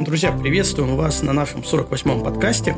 [0.00, 2.76] Друзья, приветствуем вас на нашем 48-м подкасте.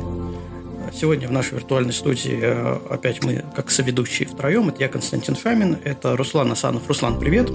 [0.91, 4.69] Сегодня в нашей виртуальной студии э, опять мы как соведущие втроем.
[4.69, 6.87] Это я, Константин Шамин, это Руслан Асанов.
[6.87, 7.47] Руслан, привет.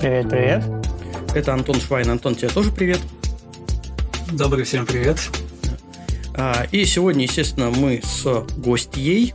[0.00, 0.64] Привет, привет.
[1.34, 2.10] Это Антон Швайн.
[2.10, 3.00] Антон, тебе тоже привет.
[4.32, 5.18] Добрый всем привет.
[6.34, 9.34] А, и сегодня, естественно, мы с гостьей.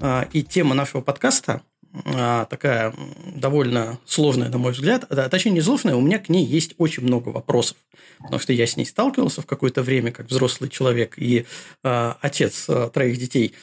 [0.00, 1.62] А, и тема нашего подкаста
[1.92, 2.94] такая
[3.34, 5.08] довольно сложная, на мой взгляд.
[5.08, 7.76] Точнее, не сложная, у меня к ней есть очень много вопросов.
[8.18, 11.46] Потому что я с ней сталкивался в какое-то время, как взрослый человек и
[11.82, 13.54] э, отец э, троих детей.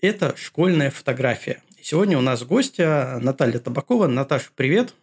[0.00, 1.62] Это школьная фотография.
[1.80, 4.06] Сегодня у нас гостья Наталья Табакова.
[4.06, 4.94] Наташа, привет.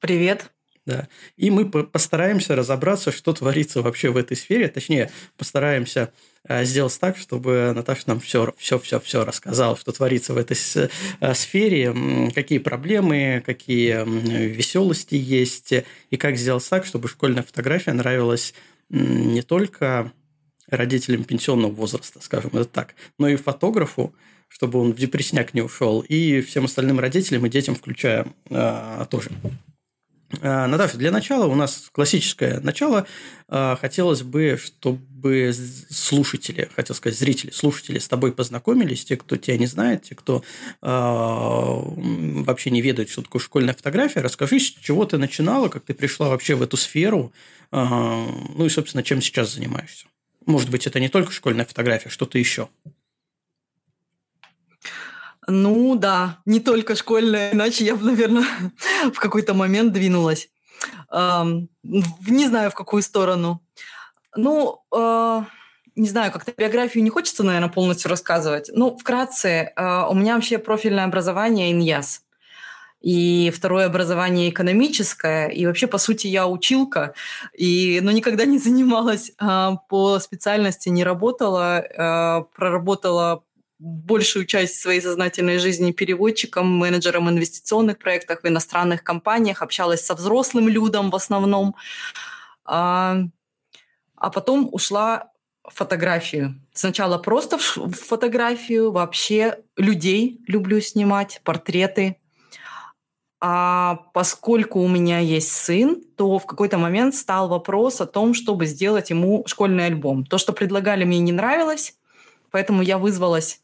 [0.00, 0.50] Привет.
[0.86, 1.08] Да.
[1.36, 4.68] И мы постараемся разобраться, что творится вообще в этой сфере.
[4.68, 6.12] Точнее, постараемся
[6.46, 10.56] э, сделать так, чтобы Наташа нам все, все, все, все рассказала, что творится в этой
[10.56, 15.72] э, сфере, какие проблемы, какие веселости есть,
[16.10, 18.52] и как сделать так, чтобы школьная фотография нравилась
[18.90, 20.12] не только
[20.68, 24.14] родителям пенсионного возраста, скажем это так, но и фотографу,
[24.48, 29.30] чтобы он в депрессняк не ушел, и всем остальным родителям и детям, включая э, тоже.
[30.42, 33.06] А, Наташа, для начала у нас классическое начало.
[33.48, 35.54] А, хотелось бы, чтобы
[35.90, 40.42] слушатели, хотел сказать зрители, слушатели с тобой познакомились, те, кто тебя не знает, те, кто
[40.82, 44.20] а, вообще не ведает, что такое школьная фотография.
[44.20, 47.32] Расскажи, с чего ты начинала, как ты пришла вообще в эту сферу,
[47.72, 50.06] ну и, собственно, чем сейчас занимаешься.
[50.46, 52.68] Может быть, это не только школьная фотография, что-то еще.
[55.46, 58.46] Ну да, не только школьная, иначе я бы, наверное,
[59.12, 60.48] в какой-то момент двинулась.
[61.10, 63.62] Эм, не знаю, в какую сторону.
[64.36, 65.42] Ну, э,
[65.96, 68.70] не знаю, как-то биографию не хочется, наверное, полностью рассказывать.
[68.72, 72.22] Ну, вкратце, э, у меня вообще профильное образование ИНЯС.
[73.00, 75.48] И второе образование экономическое.
[75.48, 77.12] И вообще, по сути, я училка,
[77.52, 83.44] и, но никогда не занималась э, по специальности, не работала, э, проработала
[83.84, 90.68] большую часть своей сознательной жизни переводчиком, менеджером инвестиционных проектов в иностранных компаниях, общалась со взрослым
[90.68, 91.74] людом в основном,
[92.64, 93.18] а,
[94.16, 95.28] а потом ушла
[95.62, 96.54] в фотографию.
[96.72, 102.16] Сначала просто в фотографию, вообще людей люблю снимать, портреты.
[103.40, 108.64] А поскольку у меня есть сын, то в какой-то момент стал вопрос о том, чтобы
[108.64, 110.24] сделать ему школьный альбом.
[110.24, 111.98] То, что предлагали, мне не нравилось,
[112.54, 113.60] поэтому я вызвалась,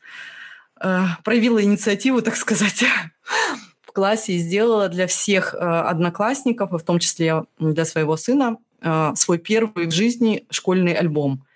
[0.83, 2.83] э, проявила инициативу, так сказать,
[3.83, 9.13] в классе и сделала для всех э, одноклассников, в том числе для своего сына, э,
[9.15, 11.47] свой первый в жизни школьный альбом.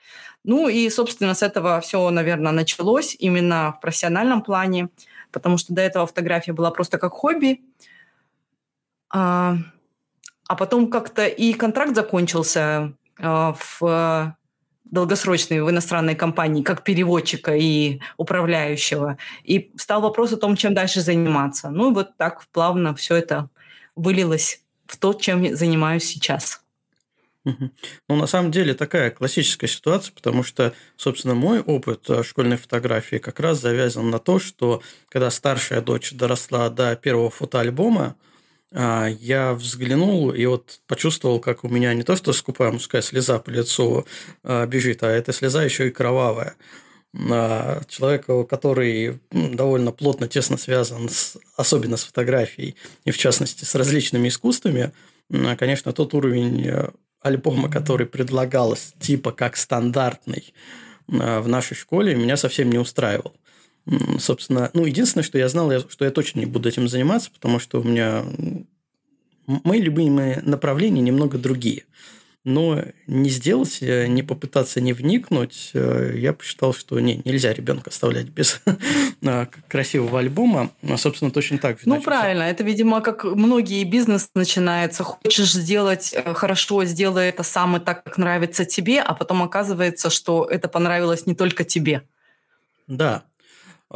[0.44, 4.90] Ну и, собственно, с этого все, наверное, началось именно в профессиональном плане,
[5.32, 7.64] потому что до этого фотография была просто как хобби.
[9.12, 9.56] А,
[10.46, 14.36] а потом как-то и контракт закончился а, в
[14.84, 19.18] долгосрочный в иностранной компании как переводчика и управляющего.
[19.42, 21.70] И стал вопрос о том, чем дальше заниматься.
[21.70, 23.48] Ну и вот так плавно все это
[23.96, 26.60] вылилось в то, чем занимаюсь сейчас.
[27.44, 33.16] Ну, на самом деле, такая классическая ситуация, потому что, собственно, мой опыт э, школьной фотографии
[33.16, 38.16] как раз завязан на то, что когда старшая дочь доросла до первого фотоальбома,
[38.74, 43.50] я взглянул и вот почувствовал, как у меня не то, что скупая мужская слеза по
[43.50, 44.04] лицу
[44.42, 46.56] а, бежит, а эта слеза еще и кровавая.
[47.30, 52.74] А, человека, который довольно плотно, тесно связан, с, особенно с фотографией,
[53.04, 54.90] и в частности с различными искусствами,
[55.56, 56.90] конечно, тот уровень э,
[57.20, 60.52] альбома, который предлагалось типа как стандартный
[61.06, 63.34] в нашей школе, меня совсем не устраивал.
[64.18, 67.80] Собственно, ну, единственное, что я знал, что я точно не буду этим заниматься, потому что
[67.80, 68.24] у меня
[69.46, 71.84] мои любимые направления немного другие.
[72.44, 77.88] Но не сделать, э, не попытаться не вникнуть, э, я посчитал, что не, нельзя ребенка
[77.88, 78.60] оставлять без
[79.68, 80.70] красивого альбома.
[80.82, 81.84] А, собственно, точно так же.
[81.86, 82.42] Ну, правильно.
[82.42, 85.04] Это, видимо, как многие бизнес начинается.
[85.04, 90.10] Хочешь сделать э, хорошо, сделай это сам и так, как нравится тебе, а потом оказывается,
[90.10, 92.02] что это понравилось не только тебе.
[92.86, 93.24] Да,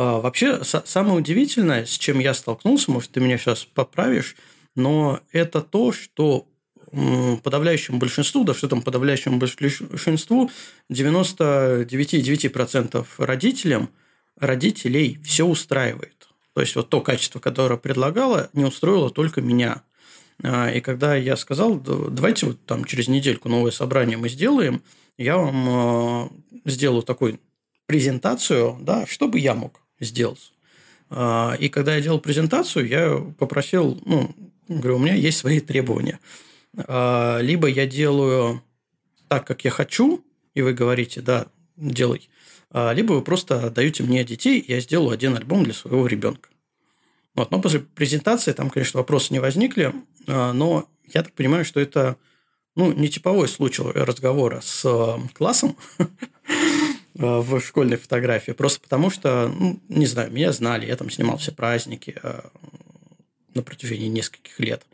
[0.05, 4.37] вообще, самое удивительное, с чем я столкнулся, может, ты меня сейчас поправишь,
[4.77, 6.47] но это то, что
[6.91, 10.50] подавляющему большинству, да что там подавляющему большинству,
[10.91, 13.91] 99,9% родителям,
[14.39, 16.29] родителей все устраивает.
[16.55, 19.83] То есть, вот то качество, которое предлагала, не устроило только меня.
[20.43, 24.83] А, и когда я сказал, давайте вот там через недельку новое собрание мы сделаем,
[25.19, 26.31] я вам а,
[26.65, 27.39] сделаю такую
[27.87, 30.53] презентацию, да, что бы я мог сделать.
[31.11, 34.35] А, и когда я делал презентацию, я попросил, ну,
[34.69, 36.21] говорю, у меня есть свои требования.
[36.77, 38.62] А, либо я делаю
[39.29, 40.25] так, как я хочу,
[40.55, 41.47] и вы говорите, да,
[41.77, 42.29] делай,
[42.71, 46.51] а, либо вы просто даете мне детей, я сделаю один альбом для своего ребенка.
[47.35, 47.51] Вот.
[47.51, 49.94] Но после презентации там, конечно, вопросы не возникли,
[50.27, 52.17] но я так понимаю, что это
[52.75, 55.77] ну, не типовой случай разговора с классом
[57.19, 61.50] в школьной фотографии, просто потому что, ну, не знаю, меня знали, я там снимал все
[61.50, 62.15] праздники
[63.55, 64.87] на протяжении нескольких лет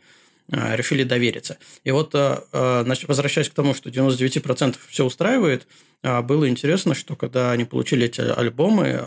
[0.47, 1.57] решили довериться.
[1.83, 5.67] И вот, возвращаясь к тому, что 99% все устраивает,
[6.01, 9.05] было интересно, что когда они получили эти альбомы,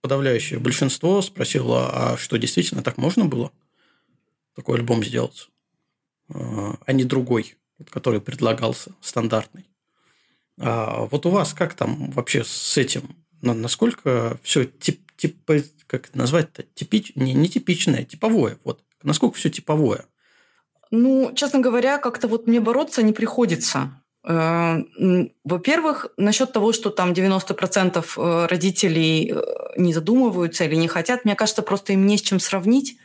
[0.00, 3.52] подавляющее большинство спросило, а что, действительно так можно было?
[4.54, 5.50] Такой альбом сделать?
[6.28, 7.56] А не другой,
[7.90, 9.66] который предлагался, стандартный.
[10.60, 13.16] А вот у вас как там вообще с этим?
[13.42, 15.38] Насколько все тип, тип,
[15.86, 16.64] как это назвать-то?
[16.74, 18.58] Типич, не, не типичное, типовое.
[18.64, 18.80] Вот.
[19.02, 20.06] Насколько все типовое?
[20.90, 24.00] Ну, честно говоря, как-то вот мне бороться не приходится.
[24.24, 24.82] Э,
[25.44, 29.42] во-первых, насчет того, что там 90% э, родителей э,
[29.76, 32.98] не задумываются или не хотят, мне кажется, просто им не с чем сравнить.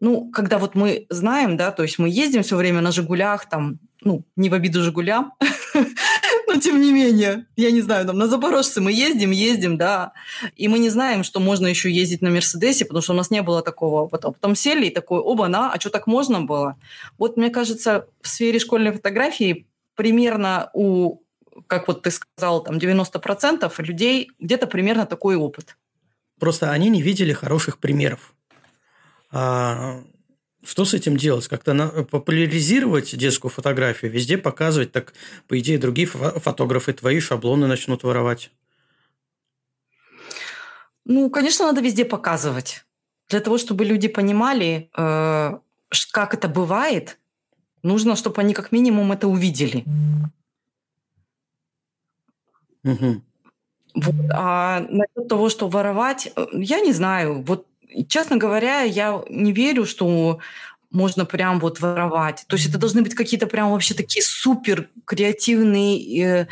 [0.00, 3.78] Ну, когда вот мы знаем, да, то есть мы ездим все время на «Жигулях», там,
[4.00, 5.32] ну, не в обиду «Жигулям»,
[6.52, 10.12] но тем не менее, я не знаю, там на Запорожце мы ездим, ездим, да,
[10.56, 13.42] и мы не знаем, что можно еще ездить на Мерседесе, потому что у нас не
[13.42, 14.30] было такого опыта.
[14.30, 16.76] Потом сели и такой, оба, на, а что так можно было?
[17.18, 21.20] Вот, мне кажется, в сфере школьной фотографии примерно у,
[21.66, 25.76] как вот ты сказал, там 90% людей где-то примерно такой опыт.
[26.38, 28.34] Просто они не видели хороших примеров.
[29.30, 30.02] А
[30.64, 31.48] что с этим делать?
[31.48, 31.88] Как-то на...
[31.88, 35.12] популяризировать детскую фотографию, везде показывать, так,
[35.48, 38.50] по идее, другие фотографы твои шаблоны начнут воровать.
[41.04, 42.84] Ну, конечно, надо везде показывать.
[43.28, 45.58] Для того, чтобы люди понимали, э,
[46.12, 47.18] как это бывает,
[47.82, 49.84] Нужно, чтобы они как минимум это увидели.
[52.84, 53.22] Угу.
[53.94, 54.14] Вот.
[54.32, 57.42] А насчет того, что воровать, э, я не знаю.
[57.42, 57.66] Вот,
[58.08, 60.40] честно говоря, я не верю, что
[60.92, 62.44] можно прям вот воровать.
[62.46, 66.46] То есть это должны быть какие-то прям вообще такие супер креативные э,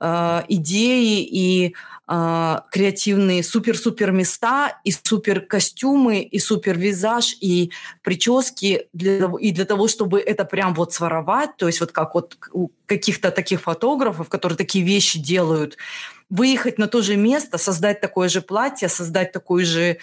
[0.00, 1.74] э, идеи и
[2.08, 7.70] э, креативные супер-супер места и супер костюмы и супер визаж и
[8.02, 12.36] прически для, и для того, чтобы это прям вот своровать, то есть вот как вот
[12.52, 15.76] у каких-то таких фотографов, которые такие вещи делают,
[16.30, 19.98] выехать на то же место, создать такое же платье, создать такое же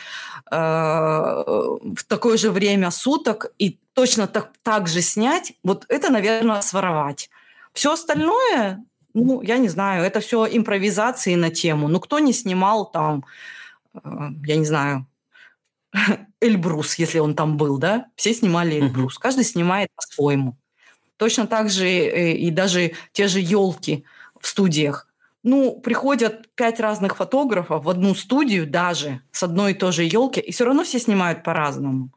[0.51, 6.62] э, в такое же время суток и точно так, так же снять, вот это, наверное,
[6.62, 7.30] своровать.
[7.74, 8.83] Все остальное
[9.16, 11.88] ну, я не знаю, это все импровизации на тему.
[11.88, 13.24] Ну, кто не снимал там,
[13.94, 14.00] э,
[14.45, 15.07] я не знаю,
[16.42, 18.07] Эльбрус, если он там был, да?
[18.16, 19.18] Все снимали Эльбрус.
[19.18, 20.57] Каждый снимает по-своему.
[21.18, 24.04] Точно так же э, и даже те же елки
[24.39, 25.07] в студиях.
[25.46, 30.40] Ну, приходят пять разных фотографов в одну студию даже с одной и той же елки,
[30.40, 32.10] и все равно все снимают по-разному.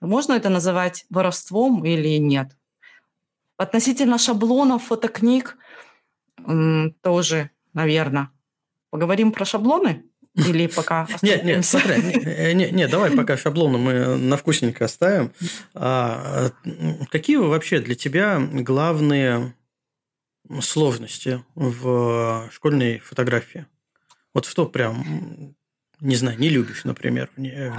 [0.00, 2.56] Можно это называть воровством или нет?
[3.56, 5.56] Относительно шаблонов фотокниг,
[7.02, 8.30] тоже, наверное.
[8.90, 10.04] Поговорим про шаблоны?
[10.36, 15.32] Или пока Нет, нет, смотри, нет, нет, давай пока шаблоны мы на вкусненько оставим.
[15.74, 16.50] А,
[17.10, 19.54] какие вообще для тебя главные
[20.60, 23.66] сложности в школьной фотографии?
[24.34, 25.54] Вот что прям,
[26.00, 27.70] не знаю, не любишь, например, в ней?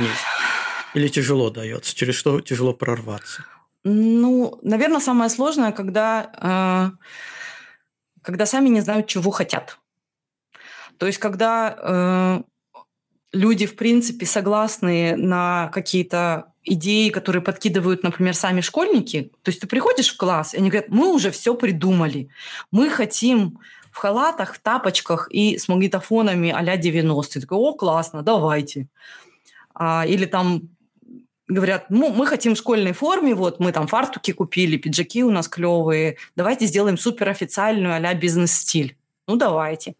[0.93, 1.95] Или тяжело дается?
[1.95, 3.45] Через что тяжело прорваться?
[3.83, 6.97] Ну, наверное, самое сложное, когда э,
[8.27, 9.79] когда сами не знают, чего хотят.
[10.97, 12.41] То есть, когда э,
[13.31, 19.31] люди, в принципе, согласны на какие-то идеи, которые подкидывают, например, сами школьники.
[19.43, 22.29] То есть ты приходишь в класс, и они говорят, мы уже все придумали.
[22.71, 23.59] Мы хотим
[23.91, 27.41] в халатах, в тапочках и с магнитофонами а-ля 90.
[27.41, 28.87] Такой, о, классно, давайте.
[29.73, 30.69] А, или там
[31.47, 35.47] говорят, ну, мы хотим в школьной форме, вот мы там фартуки купили, пиджаки у нас
[35.47, 38.97] клевые, давайте сделаем суперофициальную а бизнес-стиль.
[39.27, 39.95] Ну, давайте.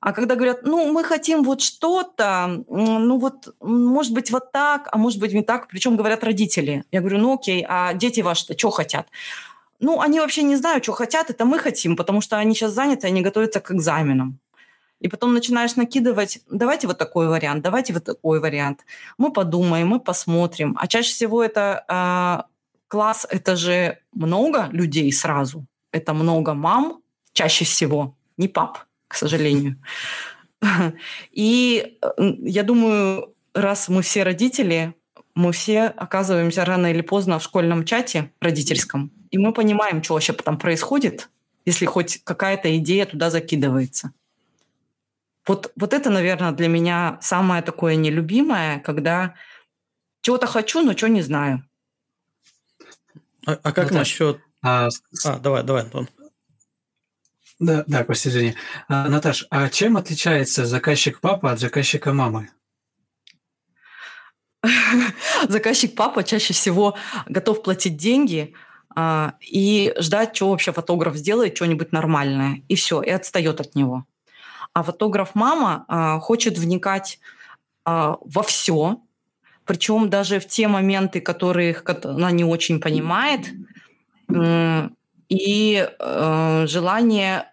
[0.00, 4.98] А когда говорят, ну, мы хотим вот что-то, ну, вот, может быть, вот так, а
[4.98, 6.84] может быть, не так, причем говорят родители.
[6.92, 9.08] Я говорю, ну, окей, а дети ваши-то что хотят?
[9.80, 13.06] Ну, они вообще не знают, что хотят, это мы хотим, потому что они сейчас заняты,
[13.06, 14.38] они готовятся к экзаменам.
[15.00, 18.84] И потом начинаешь накидывать, давайте вот такой вариант, давайте вот такой вариант.
[19.16, 20.76] Мы подумаем, мы посмотрим.
[20.80, 22.48] А чаще всего это э,
[22.88, 25.64] класс, это же много людей сразу.
[25.92, 27.00] Это много мам,
[27.32, 29.76] чаще всего, не пап, к сожалению.
[31.32, 34.94] И я думаю, раз мы все родители,
[35.34, 40.32] мы все оказываемся рано или поздно в школьном чате родительском, и мы понимаем, что вообще
[40.32, 41.28] там происходит,
[41.64, 44.12] если хоть какая-то идея туда закидывается.
[45.46, 49.34] Вот, вот это, наверное, для меня самое такое нелюбимое, когда
[50.20, 51.64] чего-то хочу, но чего не знаю.
[53.46, 54.40] А, а как Наташ, насчет...
[54.62, 54.88] А,
[55.24, 56.08] а, давай, давай, Антон.
[57.60, 58.54] Да, да, Костя, извини.
[58.88, 62.50] А, Наташ, а чем отличается заказчик папа от заказчика мамы?
[65.48, 66.96] Заказчик папа чаще всего
[67.26, 68.54] готов платить деньги
[68.94, 74.04] а, и ждать, что вообще фотограф сделает, что-нибудь нормальное, и все, и отстает от него.
[74.72, 77.18] А фотограф мама а, хочет вникать
[77.84, 79.00] а, во все,
[79.64, 83.48] причем даже в те моменты, которые она не очень понимает,
[85.28, 87.52] и э, желание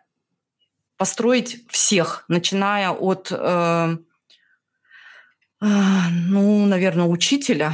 [0.97, 3.97] построить всех, начиная от, э,
[5.61, 5.65] э,
[6.11, 7.73] ну, наверное, учителя,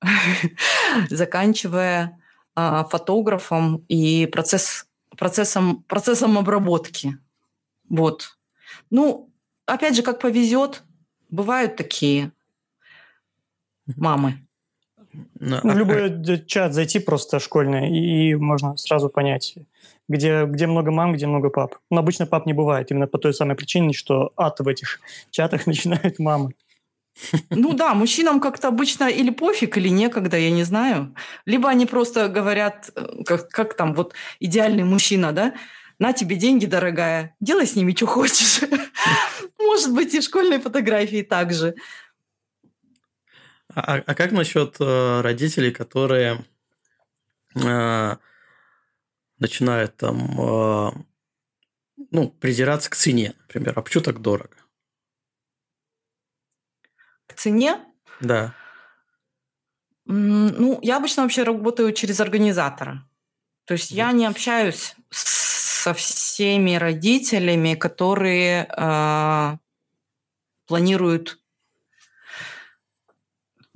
[1.10, 2.18] заканчивая
[2.54, 7.18] э, фотографом и процесс, процессом, процессом обработки.
[7.88, 8.38] Вот.
[8.90, 9.30] Ну,
[9.66, 10.82] опять же, как повезет,
[11.28, 12.32] бывают такие
[13.96, 14.45] мамы.
[15.40, 16.38] Ну, в любой а...
[16.46, 19.54] чат зайти просто школьный, и можно сразу понять,
[20.08, 21.76] где, где много мам, где много пап.
[21.90, 25.66] Но обычно пап не бывает, именно по той самой причине, что ад в этих чатах
[25.66, 26.54] начинают мамы.
[27.50, 31.14] Ну да, мужчинам как-то обычно или пофиг, или некогда, я не знаю.
[31.46, 35.54] Либо они просто говорят, э, как, как там, вот идеальный мужчина, да,
[35.98, 38.60] на тебе деньги, дорогая, делай с ними, что хочешь.
[39.58, 41.74] Может быть, и школьные фотографии также.
[43.76, 46.42] А, а как насчет э, родителей, которые
[47.54, 48.16] э,
[49.38, 50.92] начинают там э,
[52.10, 54.56] ну, придираться к цене, например, а почему так дорого?
[57.26, 57.78] К цене?
[58.20, 58.54] Да.
[60.06, 63.06] Ну, я обычно вообще работаю через организатора.
[63.66, 69.58] То есть я не общаюсь со всеми родителями, которые э,
[70.66, 71.38] планируют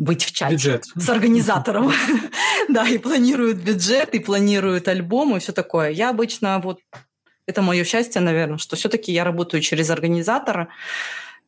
[0.00, 0.84] быть в чате бюджет.
[0.96, 1.92] с организатором.
[2.68, 5.90] да, и планируют бюджет, и планируют альбом, и все такое.
[5.90, 6.80] Я обычно вот...
[7.46, 10.68] Это мое счастье, наверное, что все-таки я работаю через организатора,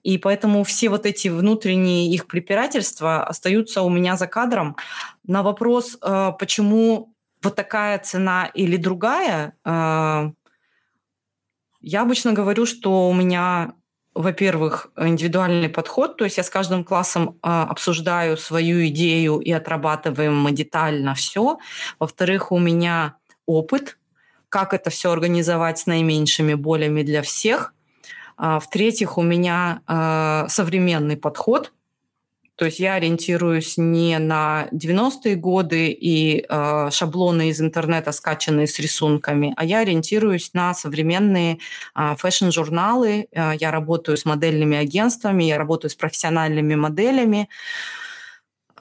[0.03, 4.77] и поэтому все вот эти внутренние их препирательства остаются у меня за кадром.
[5.25, 10.31] На вопрос, э, почему вот такая цена или другая, э,
[11.81, 13.75] я обычно говорю, что у меня
[14.15, 20.39] во-первых, индивидуальный подход, то есть я с каждым классом а, обсуждаю свою идею и отрабатываем
[20.39, 21.59] мы детально все.
[21.99, 23.17] Во-вторых, у меня
[23.47, 23.99] опыт,
[24.49, 27.75] как это все организовать с наименьшими болями для всех.
[28.37, 31.73] А, в-третьих, у меня а, современный подход,
[32.63, 38.79] то есть я ориентируюсь не на 90-е годы и э, шаблоны из интернета, скачанные с
[38.79, 41.59] рисунками, а я ориентируюсь на современные
[41.97, 43.27] э, фэшн-журналы.
[43.33, 47.49] Э, я работаю с модельными агентствами, я работаю с профессиональными моделями.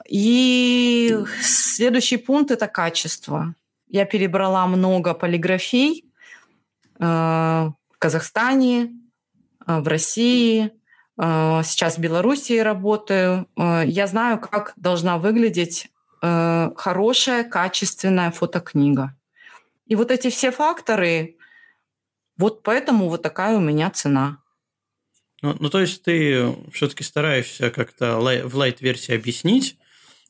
[0.08, 3.56] И следующий пункт– это качество.
[3.88, 6.04] Я перебрала много полиграфий
[7.00, 8.92] э, в Казахстане,
[9.66, 10.70] э, в России–
[11.22, 13.46] сейчас в Белоруссии работаю.
[13.56, 15.88] Э, я знаю, как должна выглядеть
[16.20, 19.14] э, хорошая, качественная фотокнига.
[19.86, 21.36] И вот эти все факторы,
[22.36, 24.38] вот поэтому вот такая у меня цена.
[25.42, 29.76] Ну, ну то есть ты все-таки стараешься как-то в лайт-версии объяснить,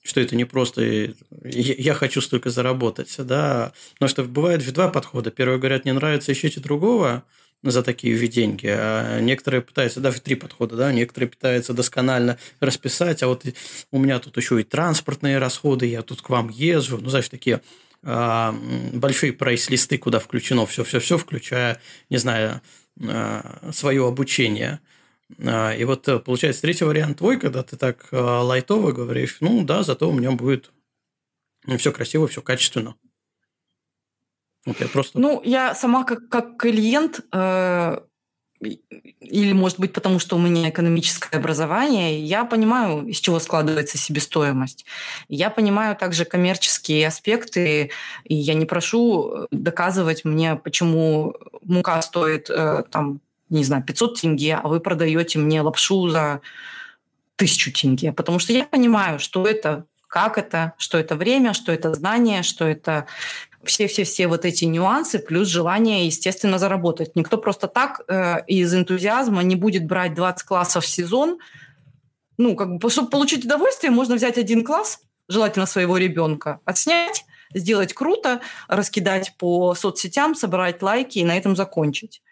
[0.03, 5.31] что это не просто я хочу столько заработать, да, потому что бывает в два подхода.
[5.31, 7.25] Первый говорят, не нравится, ищите другого,
[7.63, 8.67] за такие деньги.
[8.69, 13.45] А некоторые пытаются, даже три подхода, да, некоторые пытаются досконально расписать, а вот
[13.91, 17.61] у меня тут еще и транспортные расходы, я тут к вам езжу, ну, знаешь, такие
[18.03, 18.55] а,
[18.93, 22.61] большие прайс-листы, куда включено все-все-все, включая, не знаю,
[23.01, 24.81] а, свое обучение.
[25.39, 29.65] А, и вот э, получается третий вариант твой, когда ты так а, лайтово говоришь, ну
[29.65, 30.73] да, зато у меня будет
[31.79, 32.97] все красиво, все качественно.
[34.65, 35.19] Вот просто...
[35.19, 37.99] Ну, я сама как, как клиент, э,
[38.61, 44.85] или, может быть, потому что у меня экономическое образование, я понимаю, из чего складывается себестоимость.
[45.29, 47.91] Я понимаю также коммерческие аспекты,
[48.25, 54.61] и я не прошу доказывать мне, почему мука стоит, э, там, не знаю, 500 тенге,
[54.63, 56.41] а вы продаете мне лапшу за
[57.37, 58.13] тысячу тенге.
[58.13, 62.67] Потому что я понимаю, что это как это, что это время, что это знание, что
[62.67, 63.07] это
[63.65, 67.17] все-все-все вот эти нюансы, плюс желание, естественно, заработать.
[67.17, 71.39] Никто просто так э, из энтузиазма не будет брать 20 классов в сезон.
[72.39, 77.93] Ну, как бы, чтобы получить удовольствие, можно взять один класс, желательно своего ребенка, отснять, сделать
[77.93, 82.23] круто, раскидать по соцсетям, собрать лайки и на этом закончить.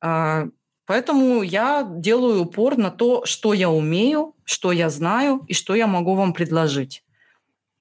[0.00, 0.46] А,
[0.86, 5.86] поэтому я делаю упор на то, что я умею, что я знаю и что я
[5.86, 7.02] могу вам предложить.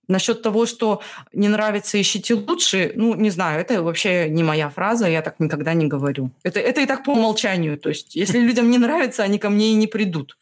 [0.07, 1.01] Насчет того, что
[1.33, 5.73] не нравится, ищите лучше, ну, не знаю, это вообще не моя фраза, я так никогда
[5.73, 6.31] не говорю.
[6.43, 7.77] Это, это и так по умолчанию.
[7.77, 10.37] То есть, если людям не нравится, они ко мне и не придут.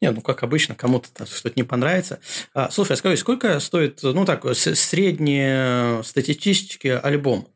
[0.00, 2.20] Не, ну, как обычно, кому-то что-то не понравится.
[2.54, 7.48] А, слушай, а скажи, сколько стоит, ну, так, средний статистический альбом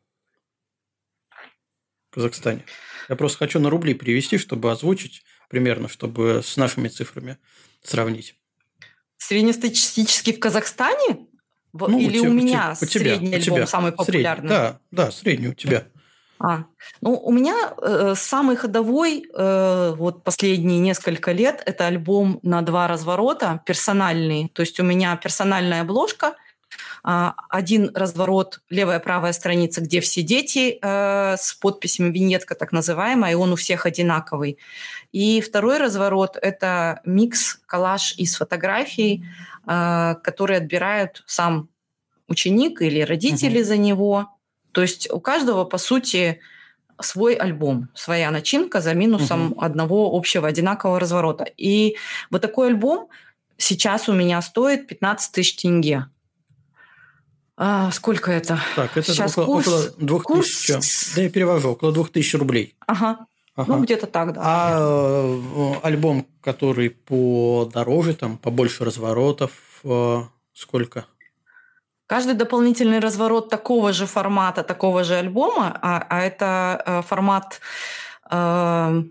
[2.09, 2.63] в Казахстане?
[3.09, 7.37] Я просто хочу на рубли перевести, чтобы озвучить примерно, чтобы с нашими цифрами
[7.83, 8.35] сравнить.
[9.17, 11.27] Среднестатистический в Казахстане?
[11.73, 13.67] Ну, Или у, у меня у тебя, средний у альбом тебя.
[13.67, 14.47] самый популярный?
[14.47, 15.85] Средний, да, да, средний у тебя.
[16.39, 16.65] А,
[17.01, 22.87] ну, у меня э, самый ходовой э, вот последние несколько лет это альбом на два
[22.87, 24.49] разворота, персональный.
[24.53, 26.35] То есть у меня персональная обложка,
[27.07, 33.35] один разворот, левая правая страница, где все дети э, с подписями виньетка так называемая, и
[33.35, 34.57] он у всех одинаковый.
[35.11, 39.23] И второй разворот– это микс, коллаж из фотографий,
[39.67, 41.69] э, которые отбирают сам
[42.27, 43.67] ученик или родители угу.
[43.67, 44.29] за него.
[44.71, 46.39] То есть у каждого, по сути,
[46.99, 49.61] свой альбом, своя начинка за минусом угу.
[49.61, 51.43] одного общего одинакового разворота.
[51.55, 51.97] И
[52.31, 53.09] вот такой альбом
[53.57, 56.07] сейчас у меня стоит 15 тысяч тенге.
[57.57, 58.59] А, сколько это?
[58.75, 60.73] Так, это сейчас около, курс, около 2000.
[60.73, 61.13] Курс...
[61.15, 62.75] Да, я перевожу, около 2000 рублей.
[62.85, 63.27] Ага.
[63.55, 63.75] Ага.
[63.75, 64.41] Ну, где-то так, да.
[64.43, 69.51] А э, альбом, который подороже, там, побольше разворотов,
[69.85, 71.05] э, сколько?
[72.07, 77.61] Каждый дополнительный разворот такого же формата, такого же альбома, а, а это э, формат
[78.29, 79.03] э,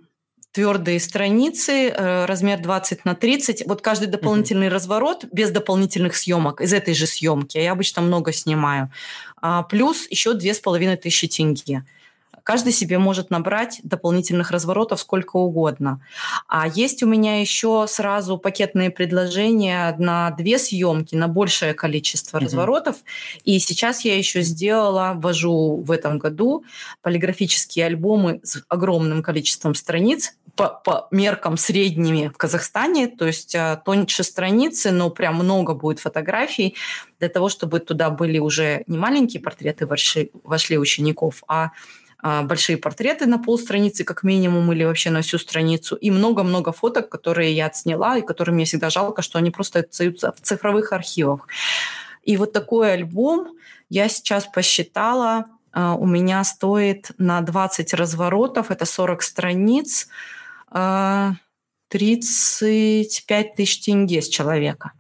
[0.55, 3.65] твердые страницы, э, размер 20 на 30.
[3.67, 4.71] Вот каждый дополнительный mm-hmm.
[4.71, 7.59] разворот без дополнительных съемок из этой же съемки.
[7.59, 8.89] Я обычно много снимаю.
[9.43, 11.85] А, плюс еще две с половиной тысячи тенге.
[12.45, 16.01] Каждый себе может набрать дополнительных разворотов сколько угодно.
[16.47, 22.45] А есть у меня еще сразу пакетные предложения на две съемки, на большее количество mm-hmm.
[22.45, 22.97] разворотов.
[23.45, 26.65] И сейчас я еще сделала, ввожу в этом году
[27.01, 33.77] полиграфические альбомы с огромным количеством страниц, по, по меркам средними в Казахстане, то есть а,
[33.77, 36.77] тоньше страницы, но прям много будет фотографий
[37.19, 41.71] для того, чтобы туда были уже не маленькие портреты вошли, вошли учеников, а,
[42.45, 47.53] большие портреты на полстраницы как минимум или вообще на всю страницу и много-много фоток, которые
[47.53, 51.47] я отсняла и которые мне всегда жалко, что они просто остаются в цифровых архивах.
[52.23, 53.59] И вот такой альбом
[53.91, 60.09] я сейчас посчитала, а, у меня стоит на 20 разворотов, это 40 страниц,
[60.71, 61.35] 35 а,
[63.55, 64.93] тысяч тенге с человека.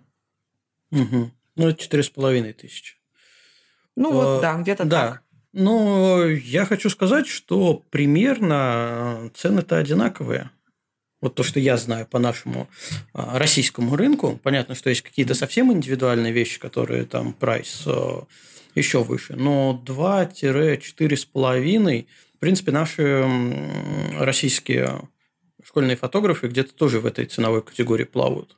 [0.91, 1.31] Угу.
[1.57, 2.97] Ну, это четыре с половиной тысячи.
[3.97, 5.09] Ну, вот, да, где-то да.
[5.09, 5.24] так.
[5.57, 10.51] Ну, я хочу сказать, что примерно цены-то одинаковые.
[11.21, 12.69] Вот то, что я знаю по нашему
[13.13, 14.41] а, российскому рынку.
[14.43, 18.25] Понятно, что есть какие-то совсем индивидуальные вещи, которые там прайс а,
[18.75, 19.37] еще выше.
[19.37, 23.25] Но 2-4,5, в принципе, наши
[24.19, 25.03] российские
[25.63, 28.57] школьные фотографы где-то тоже в этой ценовой категории плавают.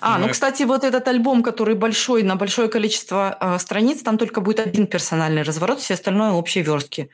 [0.00, 4.40] А, ну, кстати, вот этот альбом, который большой, на большое количество э, страниц, там только
[4.40, 7.10] будет один персональный разворот, все остальное общие верстки.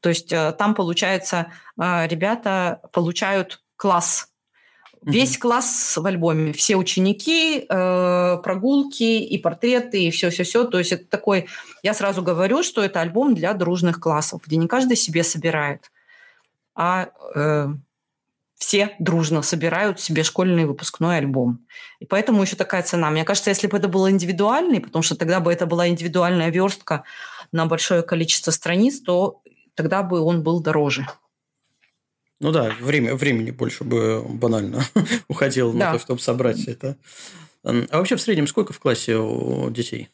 [0.00, 4.28] То есть э, там, получается, э, ребята получают класс.
[5.04, 5.40] Весь mm-hmm.
[5.40, 6.52] класс в альбоме.
[6.52, 10.64] Все ученики, э, прогулки и портреты, и все-все-все.
[10.64, 11.48] То есть это такой...
[11.82, 15.90] Я сразу говорю, что это альбом для дружных классов, где не каждый себе собирает,
[16.74, 17.08] а...
[17.34, 17.68] Э,
[18.62, 21.66] все дружно собирают себе школьный выпускной альбом.
[21.98, 23.10] И поэтому еще такая цена.
[23.10, 27.02] Мне кажется, если бы это было индивидуальный, потому что тогда бы это была индивидуальная верстка
[27.50, 29.42] на большое количество страниц, то
[29.74, 31.08] тогда бы он был дороже.
[32.38, 34.84] Ну да, время, времени больше бы банально
[35.28, 35.86] уходило да.
[35.86, 36.96] на то, чтобы собрать это.
[37.64, 40.08] А вообще в среднем сколько в классе у детей?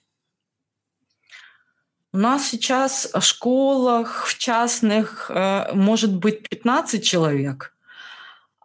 [2.15, 7.75] У нас сейчас в школах, в частных, э, может быть 15 человек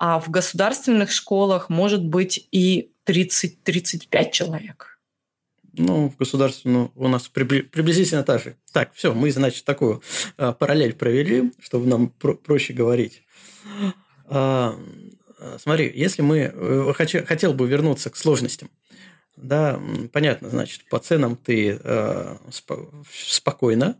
[0.06, 5.00] а в государственных школах может быть и 30-35 человек.
[5.78, 8.58] Ну, в государственном у нас приблизительно та же.
[8.74, 10.04] Так, все, мы, значит, такую
[10.36, 13.24] а, параллель провели, чтобы нам про- проще говорить.
[14.26, 14.78] А,
[15.58, 16.52] смотри, если мы...
[16.54, 18.70] Э, хочу, хотел бы вернуться к сложностям.
[19.38, 19.80] Да,
[20.12, 23.96] понятно, значит, по ценам ты э, спо- спокойно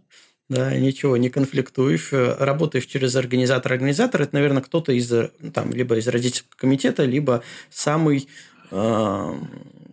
[0.50, 3.74] да, ничего не конфликтуешь, э, работаешь через организатор.
[3.74, 5.12] Организатор– это, наверное, кто-то из,
[5.54, 8.28] там, либо из родительского комитета, либо самый
[8.72, 9.34] э,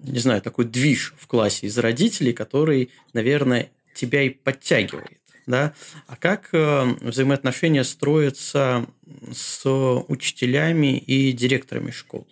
[0.02, 5.18] не знаю, такой движ в классе из родителей, который, наверное, тебя и подтягивает.
[5.46, 5.74] Да?
[6.06, 8.86] А как э, взаимоотношения строятся
[9.32, 9.64] с
[10.08, 12.26] учителями и директорами школ?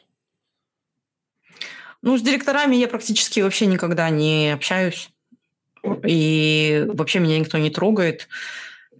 [2.00, 5.10] Ну, с директорами я практически вообще никогда не общаюсь.
[6.06, 8.28] И вообще меня никто не трогает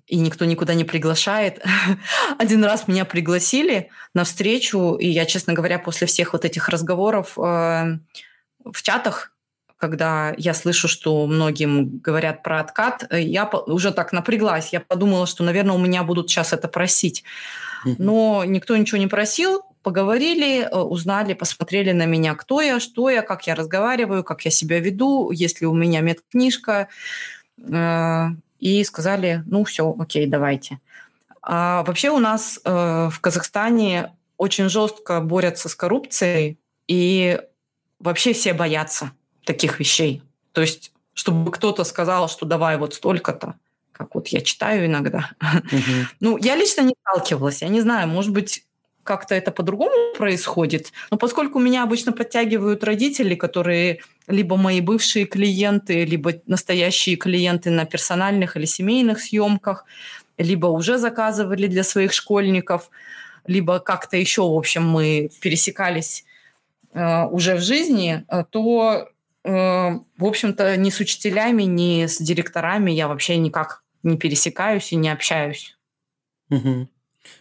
[0.09, 1.63] и никто никуда не приглашает.
[2.39, 7.39] Один раз меня пригласили на встречу, и я, честно говоря, после всех вот этих разговоров
[7.39, 7.99] э,
[8.65, 9.33] в чатах,
[9.77, 14.73] когда я слышу, что многим говорят про откат, э, я уже так напряглась.
[14.73, 17.23] Я подумала, что, наверное, у меня будут сейчас это просить.
[17.85, 23.23] Но никто ничего не просил, поговорили, э, узнали, посмотрели на меня, кто я, что я,
[23.23, 26.89] как я разговариваю, как я себя веду, есть ли у меня медкнижка,
[27.57, 28.27] э,
[28.61, 30.79] и сказали, ну все, окей, давайте.
[31.41, 37.41] А вообще у нас э, в Казахстане очень жестко борются с коррупцией, и
[37.99, 39.13] вообще все боятся
[39.45, 40.23] таких вещей.
[40.53, 43.55] То есть, чтобы кто-то сказал, что давай вот столько-то,
[43.93, 45.31] как вот я читаю иногда.
[45.41, 45.83] Угу.
[46.21, 47.63] Ну, я лично не сталкивалась.
[47.63, 48.68] Я не знаю, может быть,
[49.09, 50.93] как-то это по-другому происходит.
[51.11, 57.87] Но поскольку меня обычно подтягивают родители, которые либо мои бывшие клиенты, либо настоящие клиенты на
[57.87, 59.87] персональных или семейных съемках,
[60.37, 62.91] либо уже заказывали для своих школьников,
[63.47, 66.25] либо как-то еще, в общем, мы пересекались
[66.93, 69.09] э, уже в жизни, э, то,
[69.45, 69.51] э,
[70.19, 75.09] в общем-то, ни с учителями, ни с директорами я вообще никак не пересекаюсь и не
[75.09, 75.79] общаюсь.
[76.51, 76.89] Угу.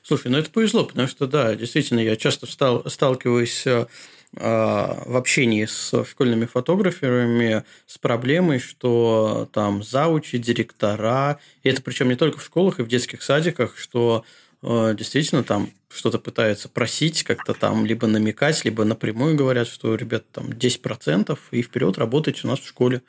[0.03, 3.85] Слушай, ну это повезло, потому что, да, действительно, я часто стал, сталкиваюсь э,
[4.33, 12.15] в общении с школьными фотограферами с проблемой, что там заучи, директора, и это причем не
[12.15, 14.25] только в школах и в детских садиках, что
[14.61, 20.29] э, действительно там что-то пытаются просить, как-то там либо намекать, либо напрямую говорят, что, ребят,
[20.31, 23.01] там 10% и вперед работайте у нас в школе.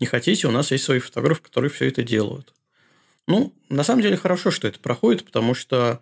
[0.00, 2.54] Не хотите, у нас есть свои фотографы, которые все это делают.
[3.26, 6.00] Ну, на самом деле хорошо, что это проходит, потому что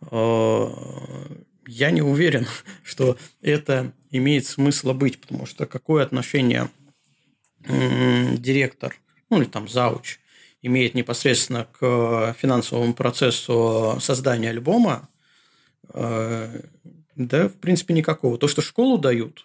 [0.00, 2.46] я не уверен,
[2.82, 6.70] что это имеет смысл быть, потому что какое отношение
[7.66, 8.94] директор,
[9.30, 10.18] ну или там зауч,
[10.62, 15.08] имеет непосредственно к финансовому процессу создания альбома,
[15.94, 16.62] э,
[17.14, 18.38] да, в принципе, никакого.
[18.38, 19.44] То, что школу дают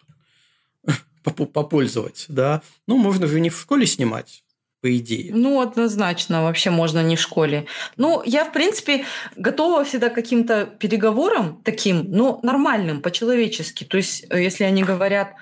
[1.24, 4.43] попользовать, да, ну, можно же не в школе снимать,
[4.84, 5.32] по идее.
[5.34, 7.67] Ну, однозначно, вообще можно не в школе.
[7.96, 9.06] Ну, я, в принципе,
[9.38, 13.86] готова всегда к каким-то переговорам таким, ну, нормальным, по-человечески.
[13.86, 15.36] То есть, э, если они говорят,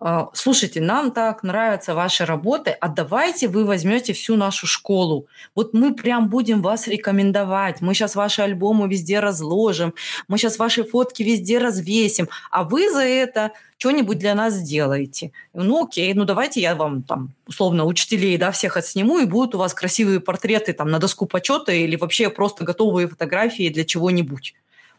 [0.00, 5.28] а, слушайте, нам так нравятся ваши работы, а давайте вы возьмете всю нашу школу.
[5.54, 7.80] Вот мы прям будем вас рекомендовать.
[7.80, 9.94] Мы сейчас ваши альбомы везде разложим,
[10.26, 15.32] мы сейчас ваши фотки везде развесим, а вы за это что-нибудь для нас сделаете.
[15.54, 19.58] Ну, окей, ну давайте я вам там, условно, учителей, да, всех отсниму, и будут у
[19.58, 24.54] вас красивые портреты там на доску почета или вообще просто готовые фотографии для чего-нибудь.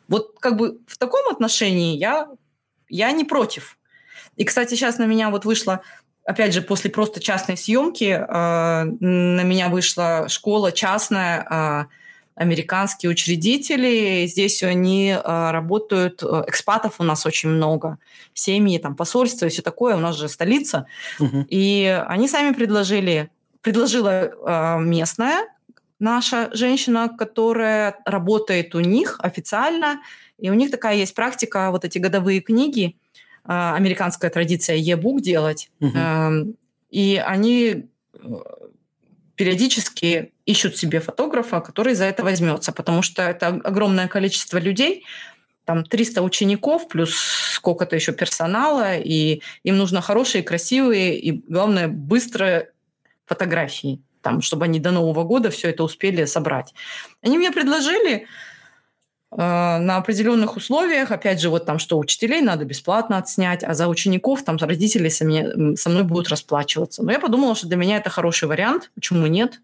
[0.07, 2.27] Вот как бы в таком отношении я,
[2.89, 3.77] я не против.
[4.35, 5.81] И, кстати, сейчас на меня вот вышла
[6.23, 11.85] опять же, после просто частной съемки э, на меня вышла школа частная, э,
[12.35, 14.25] американские учредители.
[14.25, 17.97] Здесь они э, работают, э, экспатов у нас очень много,
[18.33, 20.85] семьи, там, посольства и все такое, у нас же столица.
[21.19, 21.45] Угу.
[21.49, 23.29] И они сами предложили,
[23.61, 25.47] предложила э, местная
[25.99, 30.01] наша женщина, которая работает у них официально,
[30.39, 32.97] и у них такая есть практика, вот эти годовые книги–
[33.43, 35.71] а, американская традиция e-book делать.
[35.79, 36.55] Угу.
[36.91, 38.19] И они э,
[39.41, 45.03] периодически ищут себе фотографа, который за это возьмется, потому что это огромное количество людей,
[45.65, 47.15] там 300 учеников плюс
[47.55, 52.69] сколько-то еще персонала, и им нужно хорошие, красивые и, главное, быстрые
[53.25, 56.75] фотографии, там, чтобы они до Нового года все это успели собрать.
[57.23, 58.27] Они мне предложили,
[59.37, 64.43] на определенных условиях, опять же, вот там, что учителей надо бесплатно отснять, а за учеников
[64.43, 67.01] там родители со, мне, со мной будут расплачиваться.
[67.01, 69.61] Но я подумала, что для меня это хороший вариант, почему нет?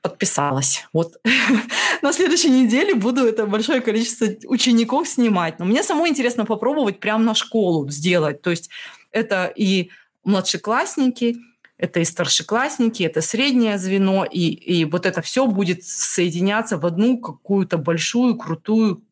[0.00, 0.86] Подписалась.
[0.94, 1.20] Вот
[2.02, 5.58] на следующей неделе буду это большое количество учеников снимать.
[5.58, 8.40] Но мне самой интересно попробовать прямо на школу сделать.
[8.40, 8.70] То есть
[9.12, 9.90] это и
[10.24, 11.36] младшеклассники,
[11.80, 17.18] это и старшеклассники, это среднее звено, и, и вот это все будет соединяться в одну
[17.18, 19.02] какую-то большую, крутую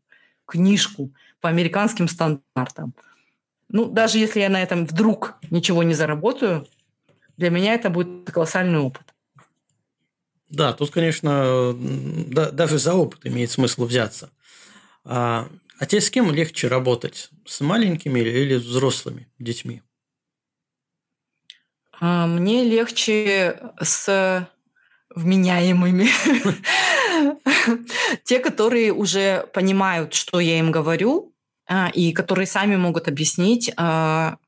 [0.44, 2.92] книжку по американским стандартам.
[3.70, 6.66] Ну, даже если я на этом вдруг ничего не заработаю,
[7.38, 9.14] для меня это будет колоссальный опыт.
[10.50, 14.30] Да, тут, конечно, да, даже за опыт имеет смысл взяться.
[15.04, 17.30] А, а тебе с кем легче работать?
[17.46, 19.82] С маленькими или, или взрослыми детьми?
[22.00, 24.48] А, мне легче с
[25.14, 26.08] вменяемыми.
[28.24, 31.32] Те, которые уже понимают, что я им говорю,
[31.66, 34.38] а, и которые сами могут объяснить, а,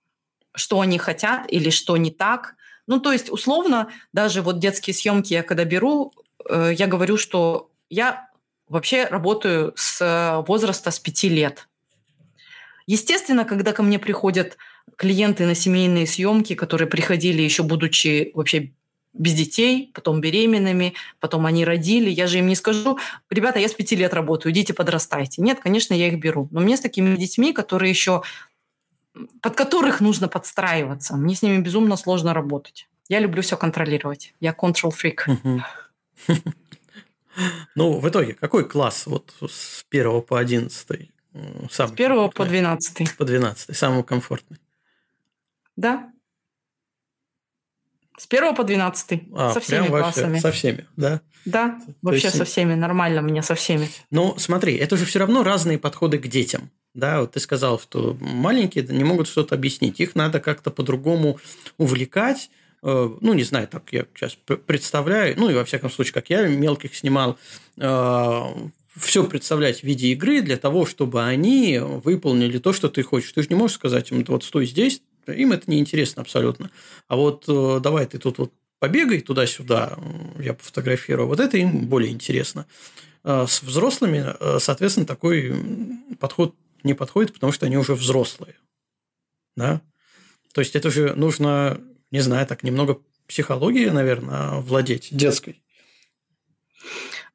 [0.54, 2.54] что они хотят или что не так.
[2.86, 6.12] Ну, то есть, условно, даже вот детские съемки я когда беру,
[6.48, 8.28] э, я говорю, что я
[8.68, 11.68] вообще работаю с возраста с пяти лет.
[12.86, 14.56] Естественно, когда ко мне приходят
[15.00, 18.72] клиенты на семейные съемки, которые приходили еще будучи вообще
[19.14, 22.10] без детей, потом беременными, потом они родили.
[22.10, 22.98] Я же им не скажу,
[23.30, 25.40] ребята, я с пяти лет работаю, идите подрастайте.
[25.40, 26.48] Нет, конечно, я их беру.
[26.50, 28.22] Но мне с такими детьми, которые еще
[29.40, 31.16] под которых нужно подстраиваться.
[31.16, 32.86] Мне с ними безумно сложно работать.
[33.08, 34.34] Я люблю все контролировать.
[34.38, 35.62] Я control freak.
[37.76, 41.12] Ну, в итоге, какой класс вот с первого по одиннадцатый?
[41.70, 43.08] Сам с первого по двенадцатый.
[43.16, 44.58] По двенадцатый, самый комфортный.
[45.80, 46.12] Да.
[48.18, 49.26] С первого по двенадцатый.
[49.34, 50.38] А, со всеми классами.
[50.38, 51.22] Со всеми, да?
[51.46, 52.36] Да, вообще есть...
[52.36, 52.74] со всеми.
[52.74, 53.88] Нормально мне со всеми.
[54.10, 56.70] Ну, смотри, это же все равно разные подходы к детям.
[56.92, 60.00] Да, вот ты сказал, что маленькие не могут что-то объяснить.
[60.00, 61.38] Их надо как-то по-другому
[61.78, 62.50] увлекать.
[62.82, 65.40] Э, ну, не знаю, так я сейчас представляю.
[65.40, 67.38] Ну, и во всяком случае, как я мелких снимал,
[67.78, 68.42] э,
[68.96, 73.32] все представлять в виде игры для того, чтобы они выполнили то, что ты хочешь.
[73.32, 75.00] Ты же не можешь сказать им, вот стой здесь,
[75.32, 76.70] им это не интересно абсолютно.
[77.08, 79.98] А вот э, давай ты тут вот побегай туда-сюда,
[80.38, 82.66] я пофотографирую, вот это им более интересно.
[83.22, 85.54] С взрослыми, э, соответственно, такой
[86.18, 88.56] подход не подходит, потому что они уже взрослые.
[89.56, 89.82] Да?
[90.54, 95.62] То есть это же нужно, не знаю, так немного психологии, наверное, владеть детской.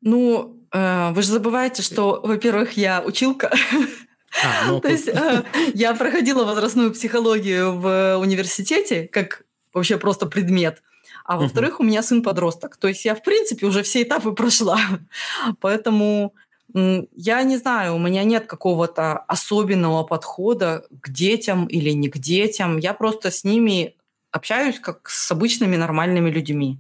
[0.02, 3.52] Ну, э, вы же забываете, что, во-первых, я училка.
[4.44, 5.44] А, ну, То есть э,
[5.74, 9.44] я проходила возрастную психологию в университете, как
[9.74, 10.82] вообще просто предмет.
[11.24, 12.78] А во-вторых, у меня сын подросток.
[12.78, 14.80] То есть я, в принципе, уже все этапы прошла.
[15.60, 16.34] Поэтому
[16.74, 22.78] я не знаю, у меня нет какого-то особенного подхода к детям или не к детям.
[22.78, 23.96] Я просто с ними
[24.32, 26.80] общаюсь как с обычными нормальными людьми.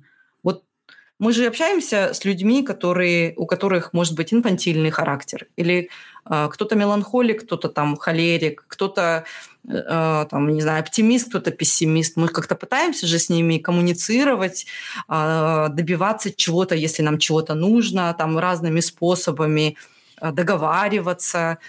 [1.17, 5.89] Мы же общаемся с людьми, которые, у которых может быть инфантильный характер или
[6.25, 9.23] а, кто-то меланхолик, кто-то там холерик, кто-то
[9.67, 12.17] э, там, не знаю, оптимист, кто-то пессимист.
[12.17, 14.65] Мы как-то пытаемся же с ними коммуницировать,
[15.07, 19.77] а, добиваться чего-то, если нам чего-то нужно, там разными способами
[20.17, 21.59] а, договариваться,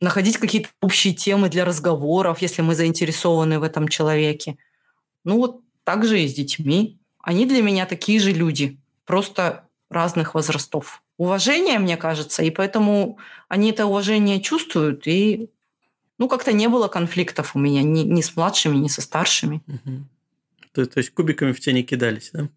[0.00, 4.58] находить какие-то общие темы для разговоров, если мы заинтересованы в этом человеке.
[5.24, 6.98] Ну вот так же и с детьми.
[7.24, 13.70] Они для меня такие же люди, просто разных возрастов уважение, мне кажется, и поэтому они
[13.70, 15.48] это уважение чувствуют, и
[16.18, 19.62] ну, как-то не было конфликтов у меня ни, ни с младшими, ни со старшими.
[19.66, 20.04] Угу.
[20.72, 22.48] То, то есть кубиками в тени кидались, да?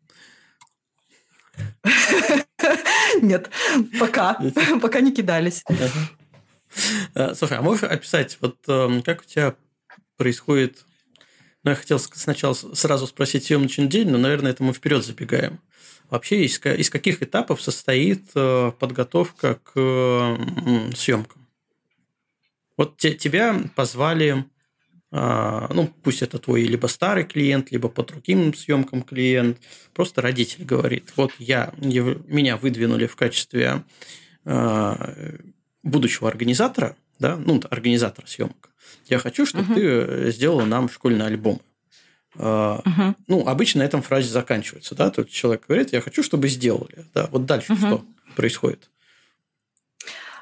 [3.21, 3.49] Нет,
[3.99, 4.37] пока.
[4.81, 5.63] Пока не кидались.
[7.13, 9.55] А, слушай, а можешь описать, вот эм, как у тебя
[10.17, 10.86] происходит...
[11.63, 15.59] Ну, я хотел сначала сразу спросить съемочный день, но, наверное, это мы вперед забегаем.
[16.09, 20.37] Вообще из, из каких этапов состоит э, подготовка к
[20.95, 21.47] съемкам?
[22.77, 24.45] Вот те, тебя позвали,
[25.11, 29.59] а, ну, пусть это твой либо старый клиент, либо по другим съемкам клиент,
[29.93, 33.83] просто родитель говорит, вот я, меня выдвинули в качестве
[34.45, 35.15] а,
[35.81, 38.69] будущего организатора, да, ну, организатора съемок.
[39.05, 39.75] Я хочу, чтобы угу.
[39.75, 41.61] ты сделала нам школьный альбом.
[42.35, 43.15] Угу.
[43.27, 47.27] Ну, обычно на этом фразе заканчивается, да, тут человек говорит, я хочу, чтобы сделали, да,
[47.31, 47.79] вот дальше угу.
[47.79, 48.89] что происходит?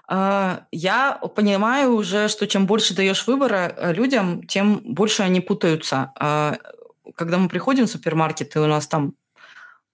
[0.07, 6.11] А, я понимаю уже, что чем больше даешь выбора э, людям, тем больше они путаются.
[6.19, 6.57] А,
[7.15, 9.13] когда мы приходим в супермаркет, и у нас там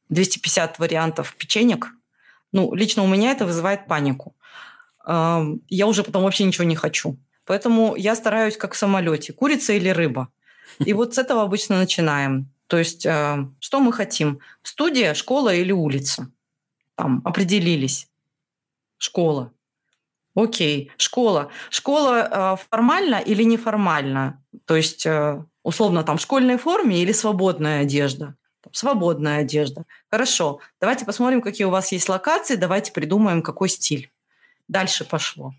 [0.10, 1.88] 250 вариантов печенек,
[2.52, 4.36] ну, лично у меня это вызывает панику.
[5.05, 7.17] Я уже потом вообще ничего не хочу.
[7.45, 9.33] Поэтому я стараюсь как в самолете.
[9.33, 10.29] Курица или рыба.
[10.79, 12.51] И вот с этого обычно начинаем.
[12.67, 14.39] То есть, э, что мы хотим?
[14.63, 16.31] Студия, школа или улица?
[16.95, 18.07] Там определились.
[18.97, 19.51] Школа.
[20.35, 21.49] Окей, школа.
[21.69, 24.41] Школа э, формально или неформально?
[24.65, 28.35] То есть, э, условно, там в школьной форме или свободная одежда?
[28.71, 29.83] Свободная одежда.
[30.09, 30.59] Хорошо.
[30.79, 32.55] Давайте посмотрим, какие у вас есть локации.
[32.55, 34.09] Давайте придумаем, какой стиль.
[34.71, 35.53] Дальше пошло.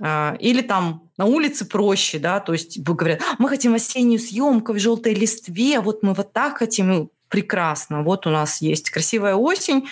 [0.00, 4.72] А, или там на улице проще, да, то есть говорят, «А, мы хотим осеннюю съемку
[4.72, 9.88] в желтой листве, вот мы вот так хотим, прекрасно, вот у нас есть красивая осень,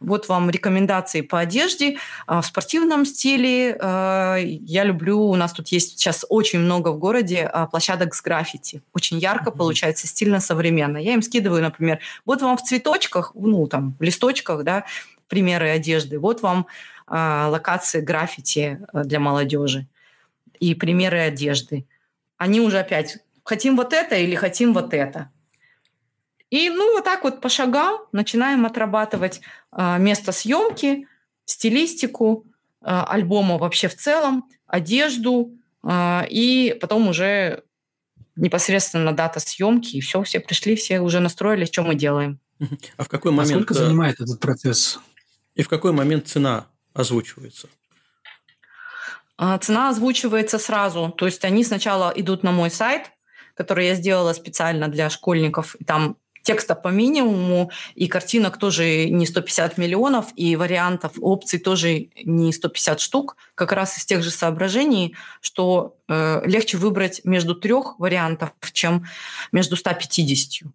[0.00, 3.78] Вот вам рекомендации по одежде а, в спортивном стиле.
[3.80, 8.82] Я люблю, у нас тут есть сейчас очень много в городе площадок с граффити.
[8.92, 10.98] Очень ярко получается, стильно, современно.
[10.98, 14.86] Я им скидываю, например, вот вам в цветочках, ну там, в листочках, да,
[15.28, 16.18] примеры одежды.
[16.18, 16.66] Вот вам
[17.14, 19.86] локации граффити для молодежи
[20.58, 21.86] и примеры одежды.
[22.38, 25.30] Они уже опять хотим вот это или хотим вот это.
[26.50, 29.40] И ну вот так вот по шагам начинаем отрабатывать
[29.72, 31.08] э, место съемки,
[31.46, 32.44] стилистику
[32.82, 37.64] э, альбома вообще в целом, одежду, э, и потом уже
[38.36, 42.38] непосредственно дата съемки, и все, все пришли, все уже настроились, что мы делаем.
[42.96, 43.50] А в какой момент...
[43.50, 45.00] А сколько занимает этот процесс?
[45.54, 47.68] И в какой момент цена озвучивается?
[49.60, 51.12] Цена озвучивается сразу.
[51.16, 53.10] То есть они сначала идут на мой сайт,
[53.54, 55.74] который я сделала специально для школьников.
[55.76, 62.08] И там текста по минимуму, и картинок тоже не 150 миллионов, и вариантов, опций тоже
[62.24, 67.98] не 150 штук, как раз из тех же соображений, что э, легче выбрать между трех
[67.98, 69.06] вариантов, чем
[69.52, 70.68] между 150.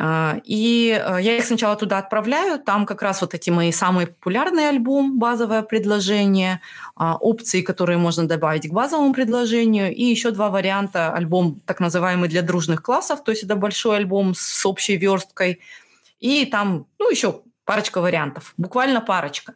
[0.00, 4.06] А, и э, я их сначала туда отправляю, там как раз вот эти мои самые
[4.06, 6.60] популярные альбом, базовое предложение,
[6.94, 12.28] а, опции, которые можно добавить к базовому предложению, и еще два варианта, альбом так называемый
[12.28, 15.58] для дружных классов, то есть это большой альбом с общей версткой,
[16.20, 19.54] и там, ну, еще парочка вариантов, буквально парочка.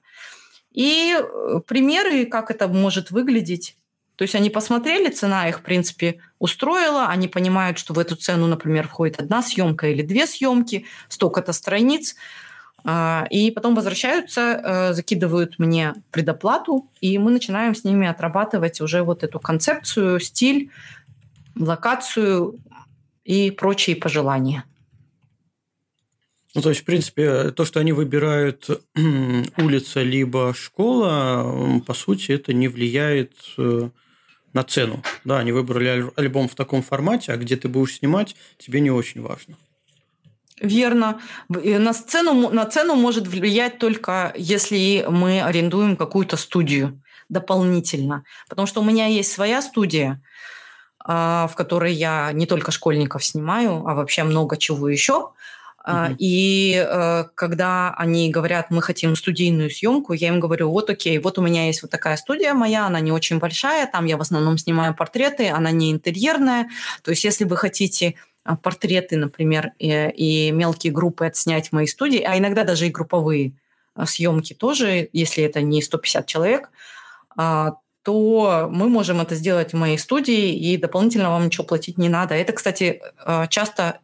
[0.72, 3.76] И э, примеры, как это может выглядеть,
[4.16, 8.46] то есть они посмотрели, цена их, в принципе, устроила, они понимают, что в эту цену,
[8.46, 12.14] например, входит одна съемка или две съемки, столько-то страниц,
[12.84, 19.02] а, и потом возвращаются, э, закидывают мне предоплату, и мы начинаем с ними отрабатывать уже
[19.02, 20.70] вот эту концепцию, стиль,
[21.56, 22.58] локацию
[23.24, 24.64] и прочие пожелания.
[26.54, 28.68] Ну, то есть, в принципе, то, что они выбирают
[29.56, 33.88] улица либо школа, по сути, это не влияет э,
[34.52, 35.02] на цену.
[35.24, 39.22] Да, они выбрали альбом в таком формате, а где ты будешь снимать, тебе не очень
[39.22, 39.56] важно.
[40.60, 41.20] Верно.
[41.48, 48.24] На, сцену, на цену может влиять только, если мы арендуем какую-то студию дополнительно.
[48.48, 50.22] Потому что у меня есть своя студия,
[51.04, 55.30] а, в которой я не только школьников снимаю, а вообще много чего еще.
[55.84, 56.14] Uh-huh.
[56.18, 61.38] И э, когда они говорят, мы хотим студийную съемку, я им говорю, вот окей, вот
[61.38, 64.58] у меня есть вот такая студия моя, она не очень большая, там я в основном
[64.58, 66.68] снимаю портреты, она не интерьерная.
[67.02, 68.14] То есть если вы хотите
[68.44, 72.90] а, портреты, например, и, и мелкие группы отснять в моей студии, а иногда даже и
[72.90, 73.52] групповые
[73.96, 76.70] а, съемки тоже, если это не 150 человек,
[77.34, 82.34] то мы можем это сделать в моей студии, и дополнительно вам ничего платить не надо.
[82.34, 83.00] Это, кстати,
[83.48, 84.00] часто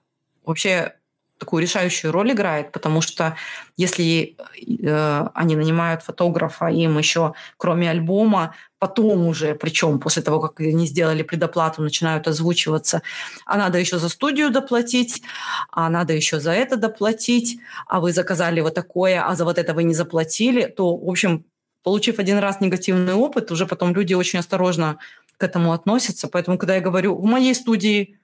[0.46, 0.94] вообще
[1.38, 3.36] такую решающую роль играет, потому что
[3.76, 4.36] если
[4.82, 10.86] э, они нанимают фотографа, им еще кроме альбома, потом уже, причем после того, как они
[10.86, 13.02] сделали предоплату, начинают озвучиваться,
[13.46, 15.22] а надо еще за студию доплатить,
[15.70, 19.74] а надо еще за это доплатить, а вы заказали вот такое, а за вот это
[19.74, 21.44] вы не заплатили, то, в общем,
[21.82, 24.98] получив один раз негативный опыт, уже потом люди очень осторожно
[25.38, 26.28] к этому относятся.
[26.28, 28.17] Поэтому, когда я говорю, в моей студии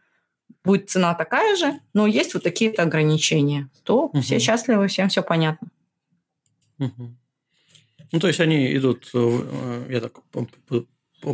[0.64, 4.20] будет цена такая же, но есть вот такие-то ограничения, то угу.
[4.20, 5.68] все счастливы, всем все понятно.
[6.78, 7.16] Угу.
[8.12, 10.20] Ну, то есть они идут, э, я так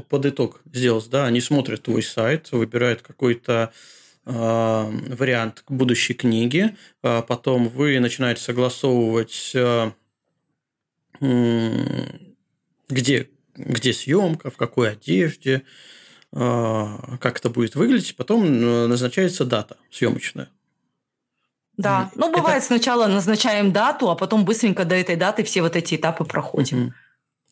[0.09, 3.73] под итог сделал, да, они смотрят твой сайт, выбирают какой-то
[4.25, 9.93] э, вариант будущей книги, а потом вы начинаете согласовывать, э,
[12.89, 16.00] где, где съемка, в какой одежде, а,
[16.33, 20.49] как это будет выглядеть, потом э, назначается дата съемочная.
[21.77, 22.67] Да, ну бывает это...
[22.67, 26.95] сначала назначаем дату, а потом быстренько до этой даты все вот эти этапы проходим.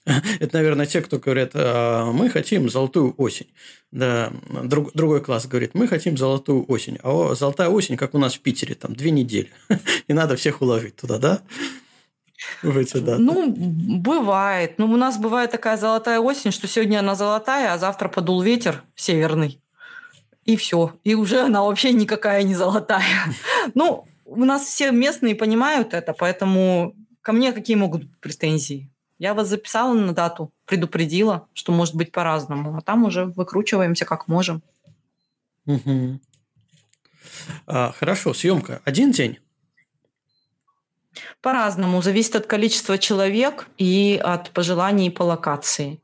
[0.40, 3.48] Это, наверное, те, кто говорят, «А, мы хотим золотую осень.
[3.90, 4.32] Да,
[4.64, 6.98] друг, другой класс говорит, мы хотим золотую осень.
[7.02, 9.50] А золотая осень, как у нас в Питере, там две недели.
[10.08, 11.42] И надо всех уложить туда, да?
[12.62, 13.22] В эти даты?
[13.22, 14.78] Ну, бывает.
[14.78, 18.82] Ну, у нас бывает такая золотая осень, что сегодня она золотая, а завтра подул ветер
[18.94, 19.60] северный.
[20.44, 20.94] И все.
[21.04, 23.04] И уже она вообще никакая не золотая.
[23.74, 28.90] Ну, у нас все местные понимают это, поэтому ко мне какие могут быть претензии?
[29.18, 34.28] Я вас записала на дату, предупредила, что может быть по-разному, а там уже выкручиваемся как
[34.28, 34.62] можем.
[35.66, 36.20] Угу.
[37.66, 39.38] А, хорошо, съемка один день.
[41.40, 46.00] По-разному, зависит от количества человек и от пожеланий по локации.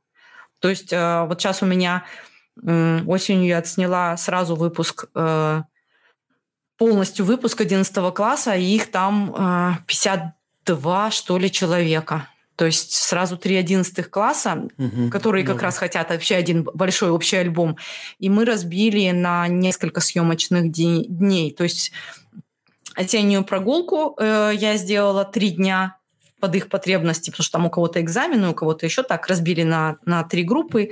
[0.60, 2.04] То есть э, вот сейчас у меня
[2.56, 5.62] осенью я отсняла сразу выпуск, э,
[6.78, 12.28] полностью выпуск 11 класса, и их там 50 два, что ли, человека.
[12.56, 17.36] То есть сразу три одиннадцатых класса, угу, которые как раз хотят вообще один большой общий
[17.36, 17.76] альбом.
[18.20, 21.52] И мы разбили на несколько съемочных дней.
[21.52, 21.90] То есть
[22.94, 25.98] осеннюю прогулку э, я сделала три дня
[26.40, 29.96] под их потребности, потому что там у кого-то экзамены, у кого-то еще так, разбили на,
[30.04, 30.90] на три группы, э,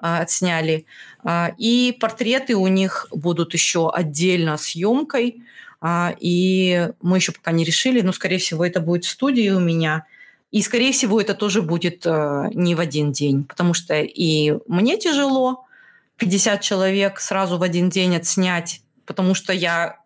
[0.00, 0.86] отсняли.
[1.24, 5.42] Э, и портреты у них будут еще отдельно съемкой.
[5.82, 9.60] Э, и мы еще пока не решили, но, скорее всего, это будет в студии у
[9.60, 10.06] меня.
[10.50, 14.96] И, скорее всего, это тоже будет э, не в один день, потому что и мне
[14.96, 15.66] тяжело
[16.16, 19.98] 50 человек сразу в один день отснять, потому что я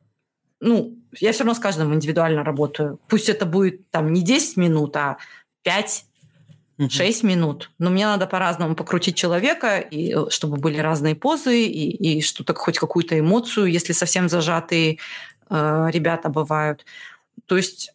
[0.60, 2.98] ну, я все равно с каждым индивидуально работаю.
[3.08, 5.18] Пусть это будет там не 10 минут, а
[5.62, 6.04] 5
[6.88, 7.70] 6 минут.
[7.78, 12.54] Но мне надо по-разному покрутить человека, и, э, чтобы были разные позы, и, и что-то,
[12.54, 14.98] хоть какую-то эмоцию, если совсем зажатые
[15.50, 16.84] э, ребята бывают.
[17.46, 17.92] То есть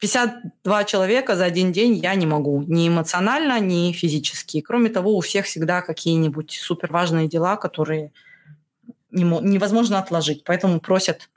[0.00, 2.62] 52 человека за один день я не могу.
[2.62, 4.60] Ни эмоционально, ни физически.
[4.60, 8.12] Кроме того, у всех всегда какие-нибудь суперважные дела, которые
[9.10, 10.44] невозможно отложить.
[10.44, 11.30] Поэтому просят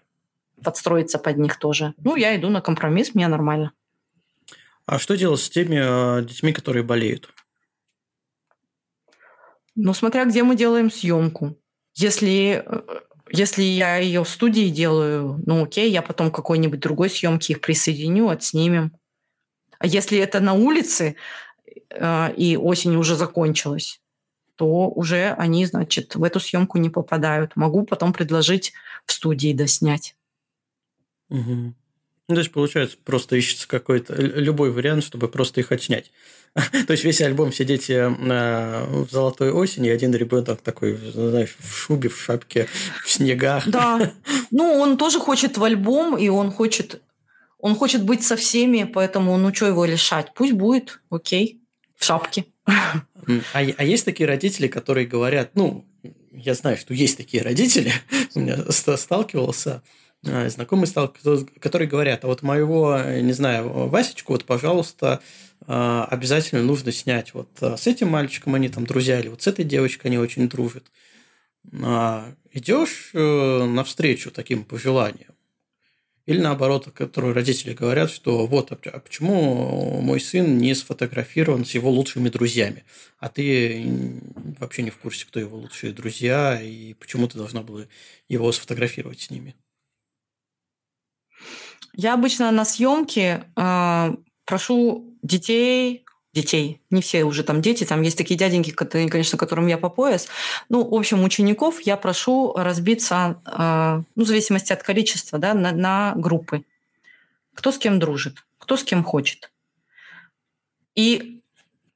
[0.64, 1.94] подстроиться под них тоже.
[2.04, 3.72] Ну, я иду на компромисс, мне нормально.
[4.86, 7.30] А что делать с теми э, детьми, которые болеют?
[9.76, 11.56] Ну, смотря где мы делаем съемку.
[11.94, 12.82] Если, э,
[13.32, 18.30] если я ее в студии делаю, ну окей, я потом какой-нибудь другой съемки их присоединю,
[18.30, 18.92] отснимем.
[19.78, 21.16] А если это на улице,
[21.92, 24.02] э, и осень уже закончилась,
[24.56, 27.56] то уже они, значит, в эту съемку не попадают.
[27.56, 28.74] Могу потом предложить
[29.06, 30.16] в студии доснять.
[31.30, 31.74] Угу.
[32.30, 36.12] Ну, то есть, получается, просто ищется какой-то любой вариант, чтобы просто их отснять.
[36.54, 41.56] то есть, весь альбом все дети э, в золотой осени, и один ребенок такой, знаешь,
[41.58, 42.68] в шубе, в шапке,
[43.04, 43.68] в снегах.
[43.68, 44.14] Да.
[44.52, 47.02] Ну, он тоже хочет в альбом, и он хочет,
[47.60, 50.34] он хочет быть со всеми, поэтому, ну, что его лишать?
[50.34, 51.62] Пусть будет, окей,
[51.96, 52.46] в шапке.
[52.66, 53.04] А,
[53.54, 55.86] а есть такие родители, которые говорят, ну,
[56.32, 57.92] я знаю, что есть такие родители,
[58.36, 59.84] у меня сталкивался,
[60.26, 61.14] а, знакомые стал,
[61.60, 65.22] которые говорят, а вот моего, не знаю, Васечку, вот, пожалуйста,
[65.66, 67.34] а, обязательно нужно снять.
[67.34, 70.50] Вот а, с этим мальчиком они там друзья, или вот с этой девочкой они очень
[70.50, 70.86] дружат.
[72.52, 75.36] Идешь э, навстречу таким пожеланиям.
[76.26, 81.90] Или наоборот, которые родители говорят, что вот, а почему мой сын не сфотографирован с его
[81.92, 82.86] лучшими друзьями,
[83.18, 83.84] а ты
[84.60, 87.86] вообще не в курсе, кто его лучшие друзья, и почему ты должна была
[88.28, 89.56] его сфотографировать с ними?
[92.02, 98.18] Я обычно на съемке э, прошу детей, детей, не все уже там дети, там есть
[98.18, 100.30] такие дяденьки, которые, конечно, которым я по пояс.
[100.70, 105.74] Ну, в общем, учеников я прошу разбиться, э, ну, в зависимости от количества, да, на,
[105.74, 106.64] на группы.
[107.54, 109.52] Кто с кем дружит, кто с кем хочет.
[110.96, 111.42] И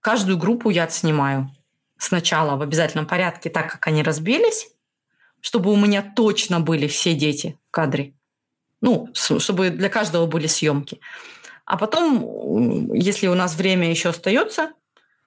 [0.01, 1.49] каждую группу я отснимаю
[1.97, 4.67] сначала в обязательном порядке, так как они разбились,
[5.39, 8.13] чтобы у меня точно были все дети в кадре.
[8.83, 10.99] Ну, чтобы для каждого были съемки.
[11.63, 14.73] А потом, если у нас время еще остается,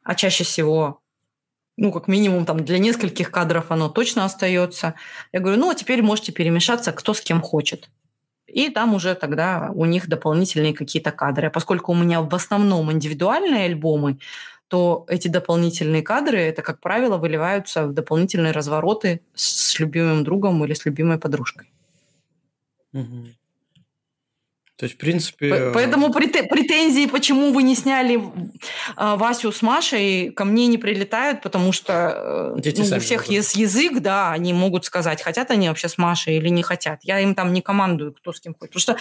[0.02, 1.00] а чаще всего,
[1.78, 4.92] ну, как минимум там для нескольких кадров оно точно остается,
[5.32, 7.88] я говорю, ну, а теперь можете перемешаться, кто с кем хочет.
[8.46, 11.46] И там уже тогда у них дополнительные какие-то кадры.
[11.46, 14.18] А поскольку у меня в основном индивидуальные альбомы,
[14.68, 20.74] то эти дополнительные кадры, это, как правило, выливаются в дополнительные развороты с любимым другом или
[20.74, 21.70] с любимой подружкой.
[22.92, 23.28] Угу.
[24.76, 25.48] То есть, в принципе...
[25.48, 28.20] Э, поэтому претензии, почему вы не сняли
[28.94, 33.24] а, Васю с Машей, ко мне не прилетают, потому что э, Дети ну, у всех
[33.26, 37.00] есть язык, да, они могут сказать, хотят они вообще с Машей или не хотят.
[37.04, 38.74] Я им там не командую, кто с кем хочет.
[38.74, 38.96] Потому что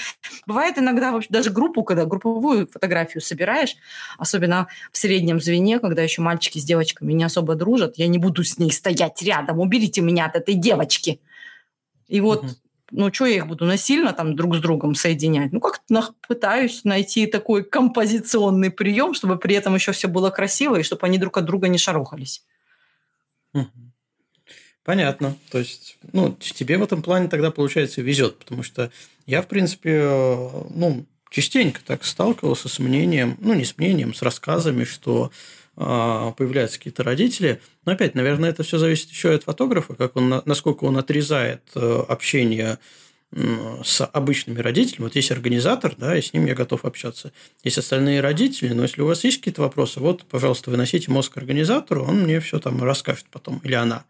[0.46, 3.76] бывает иногда вообще даже группу, когда групповую фотографию собираешь,
[4.18, 8.46] особенно в среднем звене, когда еще мальчики с девочками не особо дружат, я не буду
[8.46, 11.20] с ней стоять рядом, уберите меня от этой девочки.
[12.08, 12.52] И вот угу
[12.92, 15.52] ну, что я их буду насильно там друг с другом соединять?
[15.52, 20.84] Ну, как-то пытаюсь найти такой композиционный прием, чтобы при этом еще все было красиво и
[20.84, 22.44] чтобы они друг от друга не шарохались.
[24.84, 25.36] Понятно.
[25.50, 28.92] То есть, ну, тебе в этом плане тогда, получается, везет, потому что
[29.26, 30.04] я, в принципе,
[30.70, 35.32] ну, частенько так сталкивался с мнением, ну, не с мнением, с рассказами, что
[35.76, 37.62] появляются какие-то родители.
[37.86, 42.04] Но опять, наверное, это все зависит еще от фотографа, как он, насколько он отрезает э,
[42.08, 42.80] общение
[43.84, 45.06] с обычными родителями.
[45.06, 47.34] Вот есть организатор, да, и с ним я готов общаться.
[47.64, 52.06] Есть остальные родители, но если у вас есть какие-то вопросы, вот, пожалуйста, выносите мозг организатору,
[52.06, 54.06] он мне все там расскажет потом, или она.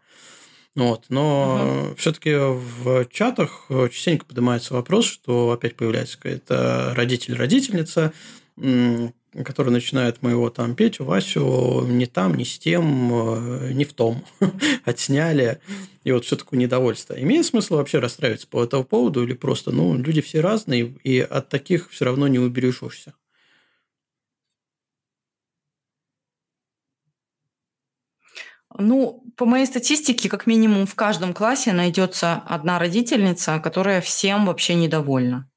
[0.76, 1.06] Вот.
[1.08, 1.96] Но угу.
[1.96, 8.12] все-таки в чатах частенько поднимается вопрос, что опять появляется какая-то родитель-родительница,
[9.44, 14.24] которые начинают моего там Петю, Васю не там, не с тем, э, не в том
[14.84, 15.60] отсняли.
[16.04, 17.14] И вот все такое недовольство.
[17.20, 21.48] Имеет смысл вообще расстраиваться по этому поводу или просто, ну, люди все разные, и от
[21.48, 23.14] таких все равно не убережешься?
[28.78, 34.74] Ну, по моей статистике, как минимум в каждом классе найдется одна родительница, которая всем вообще
[34.74, 35.48] недовольна.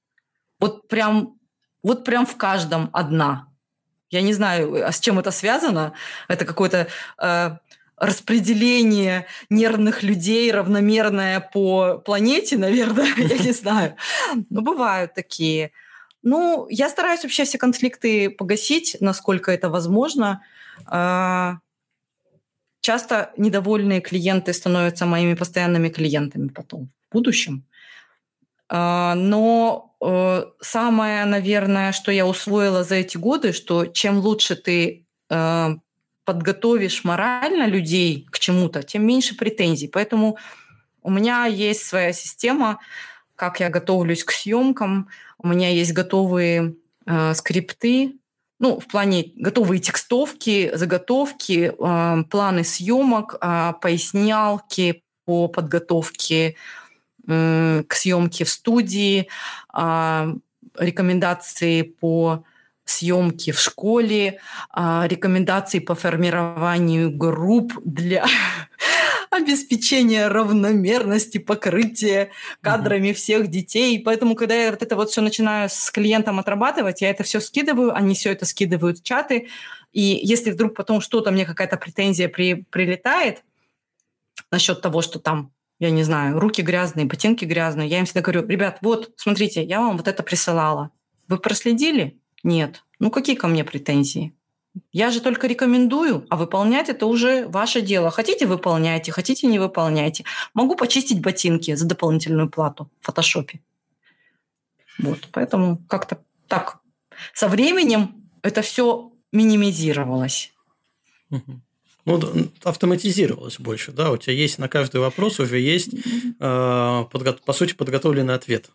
[0.59, 1.37] Вот прям,
[1.83, 3.48] вот прям в каждом одна.
[4.09, 5.93] Я не знаю, а с чем это связано.
[6.27, 6.87] Это какое-то
[7.21, 7.57] э,
[7.99, 13.95] распределение нервных людей равномерное по планете, наверное, я не знаю.
[14.49, 15.71] Но бывают такие.
[16.23, 20.43] Ну, я стараюсь вообще все конфликты погасить, насколько это возможно.
[20.85, 21.59] А,
[22.81, 27.65] часто недовольные клиенты становятся моими постоянными клиентами потом, в будущем.
[28.69, 35.05] А, но э, самое, наверное, что я усвоила за эти годы, что чем лучше ты
[35.29, 35.69] э,
[36.23, 39.87] подготовишь морально людей к чему-то, тем меньше претензий.
[39.87, 40.37] Поэтому
[41.01, 42.79] у меня есть своя система,
[43.35, 45.09] как я готовлюсь к съемкам.
[45.39, 46.75] У меня есть готовые
[47.07, 48.19] э, скрипты,
[48.59, 56.55] ну, в плане готовые текстовки, заготовки, э, планы съемок, э, пояснялки по подготовке
[57.29, 59.27] к съемке в студии,
[59.73, 60.33] э,
[60.77, 62.43] рекомендации по
[62.85, 64.39] съемки в школе,
[64.75, 68.25] э, рекомендации по формированию групп для
[69.29, 74.01] обеспечение равномерности покрытия кадрами всех детей.
[74.03, 77.95] Поэтому, когда я вот это вот все начинаю с клиентом отрабатывать, я это все скидываю,
[77.95, 79.47] они все это скидывают в чаты.
[79.91, 83.43] И если вдруг потом что-то, мне какая-то претензия при, прилетает
[84.51, 87.87] насчет того, что там я не знаю, руки грязные, ботинки грязные.
[87.87, 90.91] Я им всегда говорю, ребят, вот, смотрите, я вам вот это присылала.
[91.27, 92.19] Вы проследили?
[92.43, 92.83] Нет.
[92.99, 94.33] Ну, какие ко мне претензии?
[94.91, 98.11] Я же только рекомендую, а выполнять это уже ваше дело.
[98.11, 100.25] Хотите– выполняйте, хотите– не выполняйте.
[100.53, 103.61] Могу почистить ботинки за дополнительную плату в фотошопе.
[104.99, 106.79] Вот, поэтому как-то так.
[107.33, 110.53] Со временем это все минимизировалось.
[112.09, 114.11] Ну, автоматизировалось больше, да?
[114.11, 118.71] У тебя есть на каждый вопрос уже есть, э, подго- по сути, подготовленный ответ.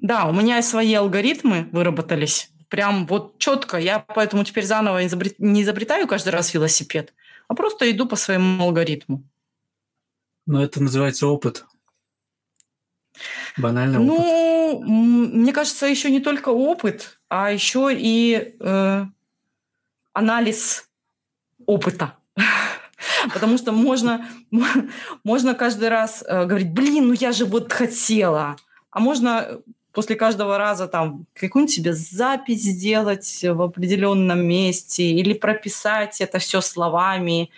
[0.00, 3.78] Да, у меня свои алгоритмы выработались прям вот четко.
[3.78, 5.00] Я поэтому теперь заново
[5.38, 7.14] не изобретаю каждый раз велосипед,
[7.46, 9.24] а просто иду по своему алгоритму.
[10.46, 11.64] Но это называется опыт.
[13.56, 14.86] Банальный ну, опыт.
[14.86, 19.04] Ну, мне кажется, еще не только опыт, а еще и э,
[20.12, 20.87] анализ
[21.68, 22.14] опыта.
[23.32, 24.26] Потому что можно,
[25.24, 28.56] можно каждый раз э, говорить, блин, ну я же вот хотела.
[28.90, 29.60] А можно
[29.92, 36.60] после каждого раза там какую-нибудь себе запись сделать в определенном месте или прописать это все
[36.60, 37.50] словами,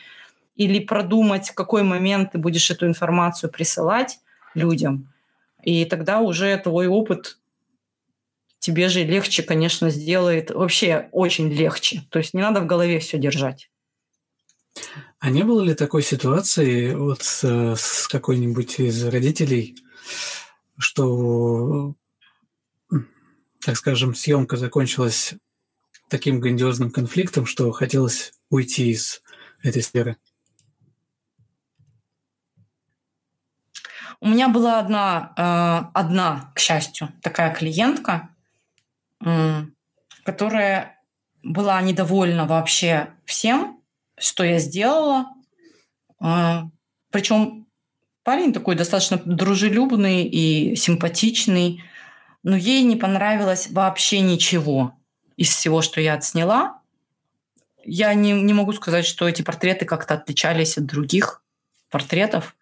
[0.56, 4.18] или продумать, в какой момент ты будешь эту информацию присылать
[4.54, 5.12] людям.
[5.62, 7.38] И тогда уже твой опыт
[8.58, 10.50] тебе же легче, конечно, сделает.
[10.50, 12.02] Вообще очень легче.
[12.10, 13.69] То есть не надо в голове все держать.
[15.18, 19.76] А не было ли такой ситуации вот с, с какой-нибудь из родителей,
[20.78, 21.94] что
[23.64, 25.34] так скажем, съемка закончилась
[26.08, 29.22] таким грандиозным конфликтом, что хотелось уйти из
[29.62, 30.16] этой сферы?
[34.20, 38.28] У меня была одна, э, одна, к счастью, такая клиентка,
[40.24, 40.98] которая
[41.42, 43.79] была недовольна вообще всем,
[44.20, 45.26] что я сделала.
[46.22, 46.62] Э,
[47.10, 47.66] Причем
[48.22, 51.82] парень такой достаточно дружелюбный и симпатичный
[52.42, 54.94] но ей не понравилось вообще ничего
[55.36, 56.80] из всего, что я отсняла.
[57.84, 61.42] Я не, не могу сказать, что эти портреты как-то отличались от других
[61.90, 62.56] портретов.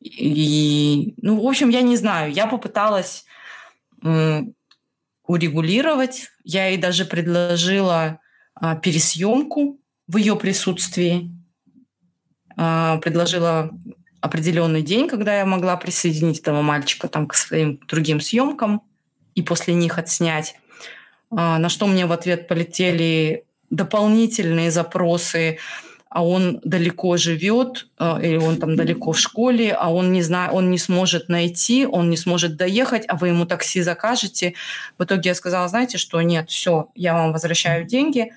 [0.00, 2.32] И, ну, в общем, я не знаю.
[2.32, 3.24] Я попыталась
[5.24, 6.30] урегулировать.
[6.42, 8.18] Я ей даже предложила
[8.54, 9.78] а, пересъемку
[10.12, 11.30] в ее присутствии.
[12.56, 13.70] А, предложила
[14.20, 18.82] определенный день, когда я могла присоединить этого мальчика там к своим другим съемкам
[19.34, 20.54] и после них отснять.
[21.30, 25.58] А, на что мне в ответ полетели дополнительные запросы,
[26.10, 30.52] а он далеко живет, а, или он там далеко в школе, а он не знает,
[30.52, 34.52] он не сможет найти, он не сможет доехать, а вы ему такси закажете.
[34.98, 38.32] В итоге я сказала, знаете что, нет, все, я вам возвращаю деньги,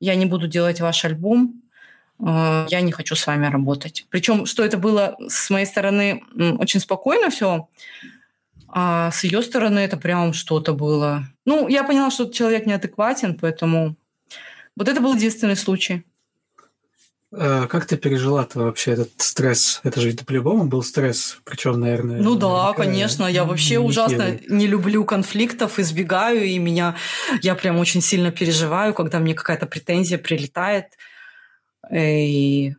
[0.00, 1.62] я не буду делать ваш альбом,
[2.22, 4.06] Э, я не хочу с вами работать.
[4.10, 6.22] Причем, что это было с моей стороны
[6.58, 7.68] очень спокойно все,
[8.68, 13.96] а с ее стороны это прям что-то было Ну, я поняла, что человек неадекватен, поэтому
[14.76, 16.04] вот это был единственный случай.
[17.34, 19.80] А как ты пережила -то вообще этот стресс?
[19.84, 22.20] Это же по-любому был стресс, причем, наверное...
[22.20, 23.26] Ну да, конечно.
[23.26, 26.96] Я вообще ужасно не люблю конфликтов, избегаю, и меня...
[27.40, 30.86] Я прям очень сильно переживаю, когда мне какая-то претензия прилетает.
[31.90, 32.74] И,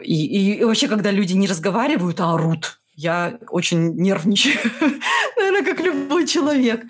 [0.00, 4.58] и, и вообще, когда люди не разговаривают, а орут, я очень нервничаю.
[5.36, 6.84] наверное, как любой человек.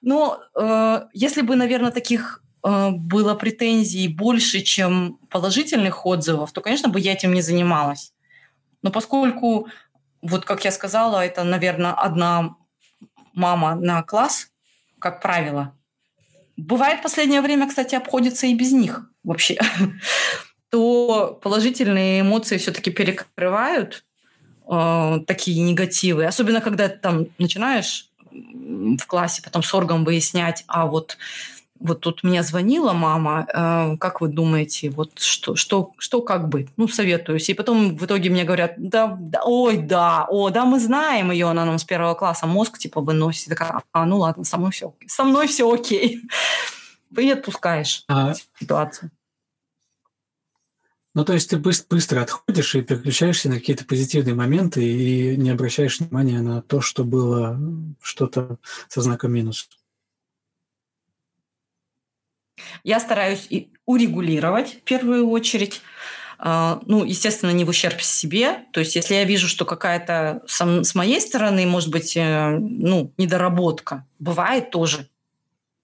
[0.00, 6.88] Но э, если бы, наверное, таких Э, было претензий больше, чем положительных отзывов, то, конечно,
[6.88, 8.12] бы я этим не занималась.
[8.82, 9.68] Но поскольку,
[10.20, 12.56] вот как я сказала, это, наверное, одна
[13.34, 14.48] мама на класс,
[14.98, 15.76] как правило,
[16.56, 19.58] бывает в последнее время, кстати, обходится и без них вообще,
[20.70, 24.04] то положительные эмоции все-таки перекрывают
[24.70, 26.26] э, такие негативы.
[26.26, 31.18] Особенно, когда ты там начинаешь в классе потом с оргом выяснять, а вот
[31.82, 36.68] вот тут мне звонила мама, э, как вы думаете, вот что, что, что как быть?
[36.76, 37.48] Ну, советуюсь.
[37.48, 41.48] И потом в итоге мне говорят, да, да ой, да, о, да, мы знаем ее,
[41.48, 43.48] она нам с первого класса мозг типа выносит.
[43.48, 46.22] Такая, а, ну ладно, со мной все, со мной все окей.
[47.10, 48.32] Не отпускаешь а...
[48.58, 49.10] ситуацию.
[51.14, 55.50] Ну, то есть ты быстро, быстро отходишь и переключаешься на какие-то позитивные моменты и не
[55.50, 57.58] обращаешь внимания на то, что было
[58.00, 58.56] что-то
[58.88, 59.68] со знаком минус.
[62.84, 63.48] Я стараюсь
[63.86, 65.80] урегулировать в первую очередь.
[66.38, 68.64] А, ну, естественно, не в ущерб себе.
[68.72, 74.06] То есть, если я вижу, что какая-то с моей стороны, может быть, э, ну, недоработка,
[74.18, 75.08] бывает тоже.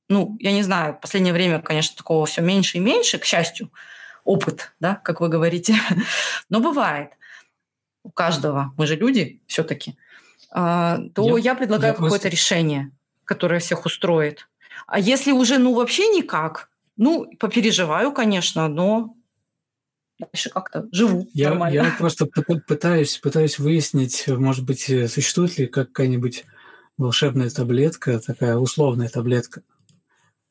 [0.08, 3.70] Ну, я не знаю, в последнее время, конечно, такого все меньше и меньше, к счастью,
[4.24, 5.76] опыт, да, как вы говорите.
[6.48, 7.12] Но бывает
[8.02, 9.96] у каждого, мы же люди все-таки,
[10.50, 12.28] а, то я, я предлагаю какое-то просто...
[12.30, 12.90] решение,
[13.24, 14.48] которое всех устроит.
[14.88, 19.14] А если уже, ну, вообще никак, ну, попереживаю, конечно, но
[20.18, 21.74] дальше как-то живу я, нормально.
[21.74, 26.46] Я просто пытаюсь, пытаюсь выяснить, может быть, э, существует ли какая-нибудь
[26.96, 29.62] волшебная таблетка, такая условная таблетка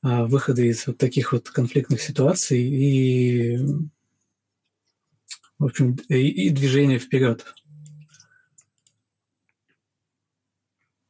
[0.04, 3.58] а, выхода из вот таких вот конфликтных ситуаций и,
[5.58, 7.44] в общем, и, и движение вперед.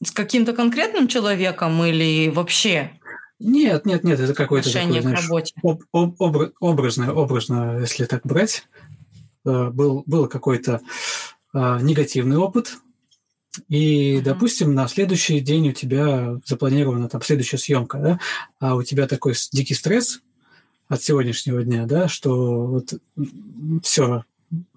[0.02, 2.97] С каким-то конкретным человеком или вообще?
[3.40, 8.64] Нет, нет, нет, это какой-то такой, знаешь, об, об, образ, образно, образно, если так брать.
[9.46, 10.82] Э, был, был какой-то
[11.54, 12.78] а, негативный опыт,
[13.70, 14.22] и, uh-huh.
[14.22, 18.20] допустим, на следующий день у тебя запланирована там следующая съемка, да,
[18.60, 20.20] а у тебя такой дикий стресс
[20.90, 22.94] от сегодняшнего дня, да, что вот
[23.84, 24.24] все,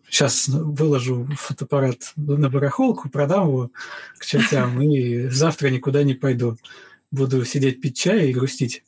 [0.09, 3.71] сейчас выложу фотоаппарат на барахолку, продам его
[4.19, 6.57] к чертям, и завтра никуда не пойду
[7.11, 8.85] буду сидеть пить чай и грустить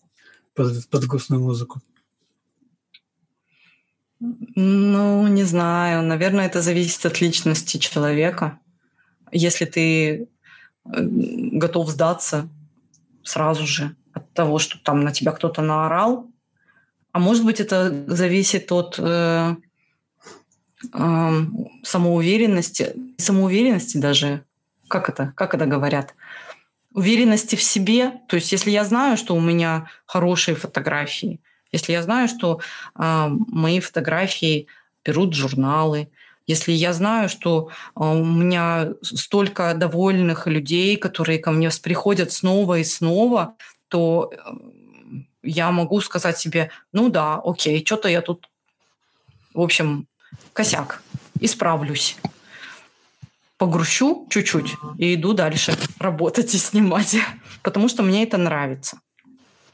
[0.55, 1.81] под, под грустную музыку?
[4.21, 6.03] Ну, не знаю.
[6.03, 8.61] Наверное, это зависит от личности человека.
[9.33, 9.83] Если ты
[10.21, 10.27] э,
[10.85, 12.49] готов сдаться
[13.25, 16.31] сразу же от того, что там на тебя кто-то наорал,
[17.13, 19.57] а может быть, это зависит от э,
[20.93, 21.31] э,
[21.83, 24.45] самоуверенности, самоуверенности даже,
[24.89, 26.15] как это, как это говорят,
[26.95, 28.13] уверенности в себе.
[28.29, 31.41] То есть, если я знаю, что у меня хорошие фотографии,
[31.73, 32.61] если я знаю, что
[32.99, 34.67] э, мои фотографии
[35.05, 36.09] берут журналы,
[36.47, 42.79] если я знаю, что э, у меня столько довольных людей, которые ко мне приходят снова
[42.79, 43.55] и снова,
[43.89, 44.53] то э,
[45.43, 48.51] я могу сказать себе, ну да, окей, что-то я тут,
[49.55, 50.07] в общем,
[50.53, 51.03] косяк,
[51.41, 52.17] исправлюсь
[53.63, 57.17] погрущу чуть-чуть и иду дальше работать и снимать,
[57.63, 58.99] потому что мне это нравится.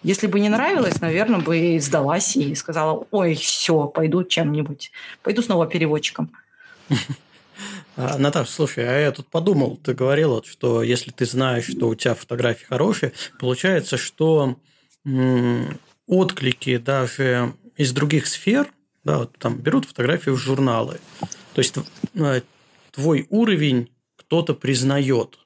[0.03, 5.41] Если бы не нравилось, наверное, бы и сдалась и сказала, ой, все, пойду чем-нибудь, пойду
[5.41, 6.31] снова переводчиком.
[7.97, 11.95] А, Наташа, слушай, а я тут подумал, ты говорила, что если ты знаешь, что у
[11.95, 14.57] тебя фотографии хорошие, получается, что
[16.07, 18.69] отклики даже из других сфер,
[19.05, 21.01] да, вот там берут фотографии в журналы.
[21.55, 21.75] То есть
[22.15, 22.43] э,
[22.91, 25.39] твой уровень кто-то признает.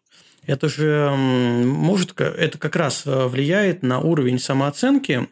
[0.46, 5.28] Это же может, это как раз э, влияет на уровень самооценки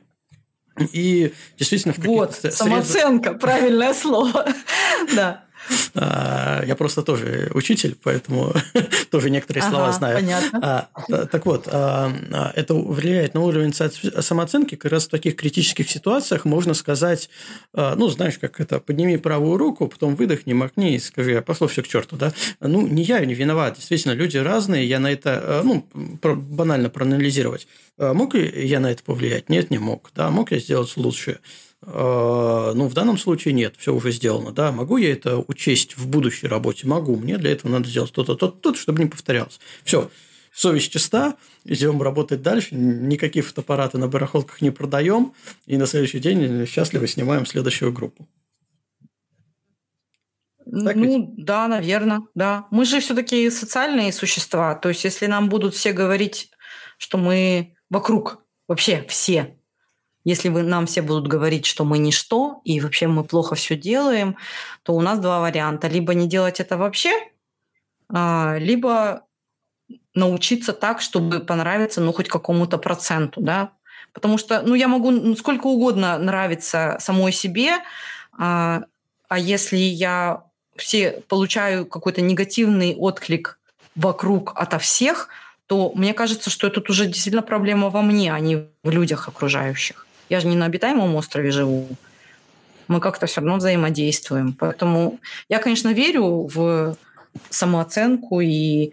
[0.93, 4.47] и действительно в Вот, самооценка, правильное слово.
[5.15, 5.45] Да.
[5.95, 8.53] А, я просто тоже учитель, поэтому
[9.11, 10.17] тоже некоторые слова знаю.
[10.17, 10.61] Понятно.
[10.63, 14.75] А, так вот, это влияет на уровень самооценки.
[14.75, 17.31] Как раз в таких критических ситуациях можно сказать,
[17.75, 21.83] ну, знаешь, как это, подними правую руку, потом выдохни, макни и скажи, а пошло все
[21.83, 22.33] к черту, да?
[22.61, 23.77] Ну, не я не виноват.
[23.77, 27.67] Действительно, люди разные, я на это, ну, банально проанализировать.
[27.99, 29.49] Мог ли я на это повлиять?
[29.49, 30.11] Нет, не мог.
[30.15, 31.41] Да, мог я сделать лучше?
[31.83, 34.53] А, ну, в данном случае нет, все уже сделано.
[34.53, 36.87] Да, могу я это учесть в будущей работе?
[36.87, 37.17] Могу.
[37.17, 39.61] Мне для этого надо сделать то-то, то-то, то чтобы не повторялось.
[39.85, 40.11] Все.
[40.53, 45.33] Совесть чиста, идем работать дальше, никакие фотоаппараты на барахолках не продаем,
[45.67, 48.29] и на следующий день счастливо снимаем следующую группу.
[50.65, 51.45] Так ну, ведь?
[51.45, 52.67] да, наверное, да.
[52.73, 54.75] Мы же все-таки социальные существа.
[54.75, 56.51] То есть, если нам будут все говорить,
[56.99, 59.60] что мы вокруг, вообще все
[60.25, 64.37] если вы, нам все будут говорить, что мы ничто, и вообще мы плохо все делаем,
[64.83, 65.89] то у нас два варианта.
[65.89, 67.13] Либо не делать это вообще,
[68.09, 69.23] а, либо
[70.15, 73.73] научиться так, чтобы понравиться, ну, хоть какому-то проценту, да.
[74.13, 77.79] Потому что, ну, я могу ну, сколько угодно нравиться самой себе,
[78.37, 78.83] а,
[79.29, 80.45] а если я
[80.77, 83.59] все получаю какой-то негативный отклик
[83.95, 85.29] вокруг ото всех,
[85.67, 90.07] то мне кажется, что это уже действительно проблема во мне, а не в людях окружающих.
[90.31, 91.87] Я же не на обитаемом острове живу.
[92.89, 94.55] Мы как-то все равно взаимодействуем.
[94.55, 95.19] Поэтому
[95.51, 96.97] я, конечно, верю в
[97.51, 98.93] самооценку и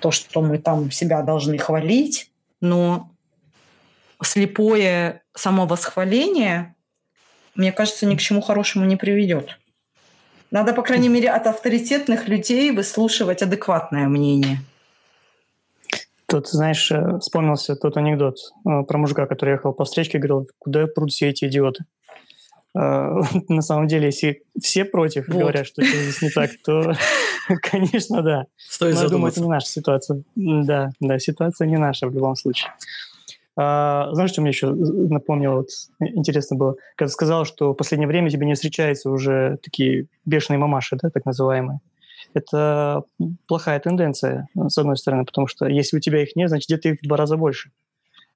[0.00, 3.10] то, что мы там себя должны хвалить, но
[4.22, 6.74] слепое самовосхваление,
[7.54, 9.58] мне кажется, ни к чему хорошему не приведет.
[10.50, 14.60] Надо, по крайней мере, от авторитетных людей выслушивать адекватное мнение.
[16.32, 20.48] Тут, знаешь, э, вспомнился тот анекдот э, про мужика, который ехал по встречке и говорил,
[20.58, 21.84] куда прут все эти идиоты.
[22.74, 23.20] Э,
[23.50, 25.36] на самом деле, если все против вот.
[25.36, 26.94] говорят, что это здесь не так, то,
[27.70, 28.46] конечно, да.
[28.56, 30.22] Стоит Но я думаю, это не наша ситуация.
[30.34, 32.72] Да, да, ситуация не наша в любом случае.
[33.54, 35.56] А, знаешь, что мне еще напомнило?
[35.56, 35.68] Вот,
[36.00, 40.96] интересно было, когда сказал, что в последнее время тебе не встречаются уже такие бешеные мамаши,
[40.96, 41.80] да, так называемые
[42.34, 43.04] это
[43.46, 47.00] плохая тенденция, с одной стороны, потому что если у тебя их нет, значит, где-то их
[47.00, 47.70] в два раза больше.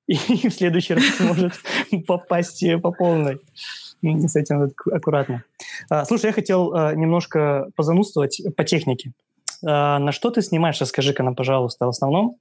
[0.07, 0.15] И
[0.49, 1.53] в следующий раз может
[2.07, 3.41] попасть по полной.
[4.03, 5.43] С этим аккуратно.
[5.89, 9.13] А, слушай, я хотел а, немножко позанудствовать по технике.
[9.65, 10.81] А, на что ты снимаешь?
[10.81, 12.37] Расскажи-ка нам, пожалуйста, в основном.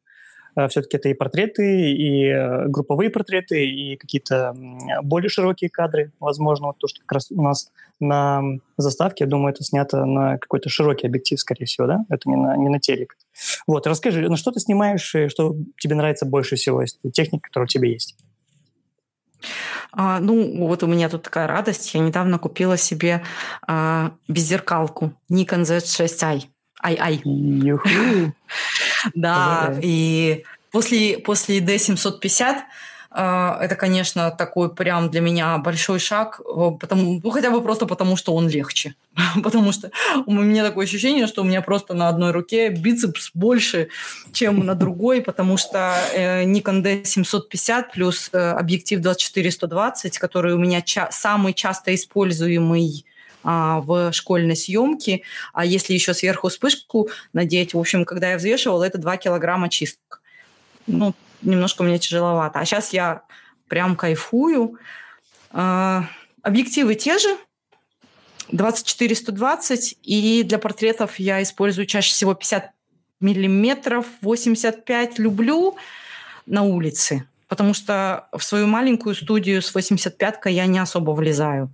[0.56, 4.56] Э, все-таки это и портреты, и э, групповые портреты, и какие-то
[5.04, 8.42] более широкие кадры, возможно, вот то, что как раз у нас на
[8.78, 12.06] заставке, я думаю, это снято на какой-то широкий объектив, скорее всего, да?
[12.10, 13.18] Это не на, не на телек.
[13.68, 17.66] Вот, расскажи, на что ты снимаешь, и что тебе нравится больше всего из техники, которая
[17.66, 18.16] у тебя есть?
[19.92, 21.94] А, ну, вот у меня тут такая радость.
[21.94, 23.24] Я недавно купила себе
[23.66, 26.44] а, беззеркалку Nikon Z6i.
[26.84, 27.22] Ай-ай.
[29.14, 32.56] Да, и после, после D750
[33.18, 36.42] а, это, конечно, такой прям для меня большой шаг,
[36.82, 38.96] потому, ну, хотя бы просто потому, что он легче.
[39.44, 39.90] потому что
[40.26, 43.88] у меня такое ощущение, что у меня просто на одной руке бицепс больше,
[44.34, 50.82] чем на другой, потому что э, Nikon D750 плюс э, объектив 24-120, который у меня
[50.82, 53.06] ча- самый часто используемый
[53.46, 55.22] а, в школьной съемке,
[55.54, 60.22] а если еще сверху вспышку надеть, в общем, когда я взвешивала, это 2 килограмма чисток.
[60.88, 62.60] Ну, немножко мне тяжеловато.
[62.60, 63.22] А сейчас я
[63.68, 64.80] прям кайфую.
[65.52, 66.10] А,
[66.42, 67.38] объективы те же,
[68.52, 72.72] 24-120, и для портретов я использую чаще всего 50
[73.20, 75.76] миллиметров, 85 люблю
[76.48, 81.72] на улице, потому что в свою маленькую студию с 85-кой я не особо влезаю.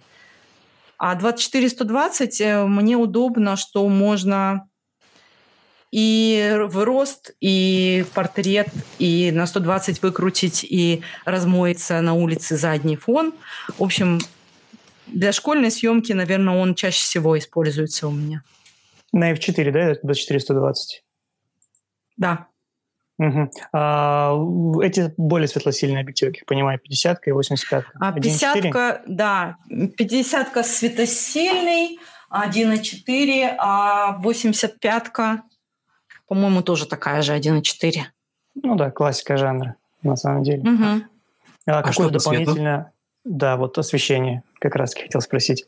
[1.04, 4.70] А 24-120 э, мне удобно, что можно
[5.91, 8.68] и в рост, и портрет,
[8.99, 13.34] и на 120 выкрутить, и размоется на улице задний фон.
[13.80, 14.20] В общем,
[15.08, 18.43] для школьной съемки, наверное, он чаще всего используется у меня.
[19.12, 20.74] На F4, да, 24-120?
[22.18, 22.47] Да.
[23.22, 23.52] Угу.
[23.74, 24.36] А,
[24.82, 32.00] эти более светлосильные объективы, как понимаю, 50 и 85 а 50 да, 50 светосильный,
[32.32, 35.12] 1,4, а 85
[36.28, 38.04] по-моему, тоже такая же 1,4.
[38.56, 40.62] Ну да, классика жанра, на самом деле.
[40.62, 40.86] Угу.
[41.68, 42.94] А, а какое дополнительное...
[43.24, 45.68] Да, вот освещение, как раз хотел спросить.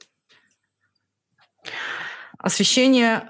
[2.40, 3.24] Освещение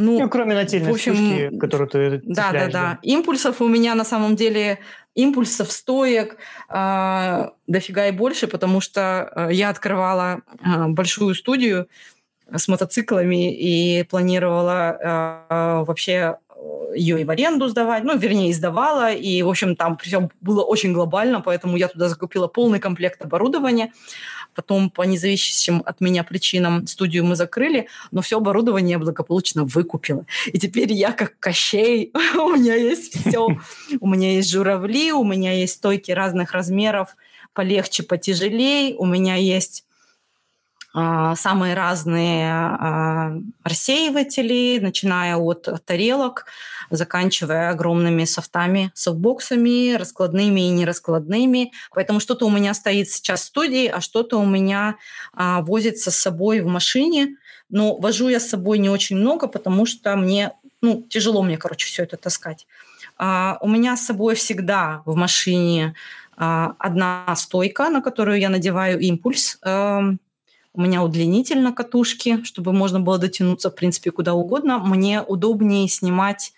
[0.00, 2.98] ну, ну, кроме нательной в общем, вспышки, которую ты Да, да, да.
[3.02, 4.78] Импульсов у меня на самом деле,
[5.14, 6.36] импульсов, стоек
[6.68, 11.86] э, дофига и больше, потому что э, я открывала э, большую студию
[12.50, 14.96] с мотоциклами и планировала
[15.50, 16.36] э, вообще
[16.94, 20.92] ее и в аренду сдавать, ну, вернее, издавала, и, в общем, там все было очень
[20.92, 23.92] глобально, поэтому я туда закупила полный комплект оборудования.
[24.54, 30.26] Потом по независящим от меня причинам студию мы закрыли, но все оборудование я благополучно выкупила.
[30.46, 33.48] И теперь я как Кощей, у меня есть все.
[34.00, 37.16] У меня есть журавли, у меня есть стойки разных размеров,
[37.52, 39.84] полегче, потяжелее, у меня есть
[40.92, 43.32] а, самые разные а,
[43.62, 46.46] рассеиватели, начиная от тарелок,
[46.90, 51.72] заканчивая огромными софтами, софтбоксами, раскладными и нераскладными.
[51.92, 54.96] Поэтому что-то у меня стоит сейчас в студии, а что-то у меня
[55.32, 57.36] а, возится с собой в машине.
[57.68, 61.86] Но вожу я с собой не очень много, потому что мне ну, тяжело мне, короче,
[61.86, 62.66] все это таскать.
[63.18, 65.94] А, у меня с собой всегда в машине
[66.36, 69.58] а, одна стойка, на которую я надеваю импульс.
[69.62, 70.02] А,
[70.72, 74.78] у меня удлинитель на катушке, чтобы можно было дотянуться, в принципе, куда угодно.
[74.78, 76.52] Мне удобнее снимать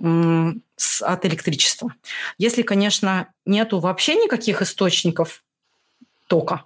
[0.00, 1.94] от электричества.
[2.38, 5.42] Если, конечно, нету вообще никаких источников
[6.26, 6.64] тока,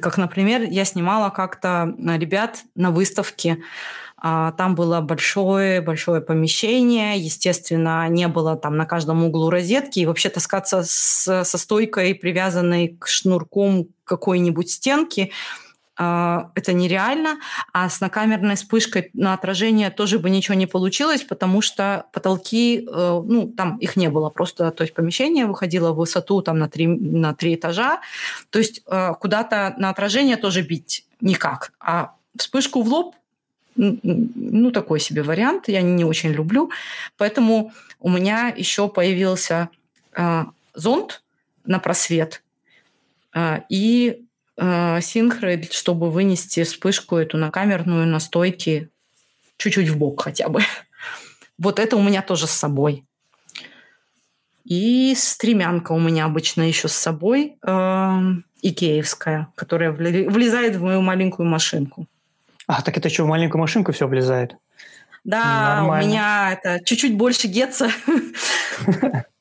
[0.00, 3.58] как, например, я снимала как-то ребят на выставке,
[4.24, 10.28] а, там было большое-большое помещение, естественно, не было там на каждом углу розетки, и вообще
[10.28, 15.32] таскаться с, со стойкой, привязанной к шнурком какой-нибудь стенки,
[16.54, 17.38] это нереально,
[17.72, 23.22] а с накамерной вспышкой на отражение тоже бы ничего не получилось, потому что потолки, э,
[23.24, 26.86] ну, там их не было, просто, то есть помещение выходило в высоту там на три,
[26.86, 28.00] на три этажа,
[28.50, 33.14] то есть э, куда-то на отражение тоже бить никак, а вспышку в лоб
[33.74, 36.70] ну, такой себе вариант, я не очень люблю.
[37.16, 39.70] Поэтому у меня еще появился
[40.14, 40.44] э,
[40.74, 41.22] зонт
[41.64, 42.42] на просвет
[43.34, 44.21] э, и
[45.00, 48.90] синхры, чтобы вынести вспышку эту на камерную, на стойке
[49.56, 50.62] чуть-чуть в бок хотя бы.
[51.58, 53.04] Вот это у меня тоже с собой.
[54.64, 58.18] И стремянка у меня обычно еще с собой, э,
[58.62, 62.06] икеевская, которая влезает в мою маленькую машинку.
[62.66, 64.56] А, так это еще в маленькую машинку все влезает?
[65.24, 66.04] Да, Нормально.
[66.04, 67.90] у меня это чуть-чуть больше гетца.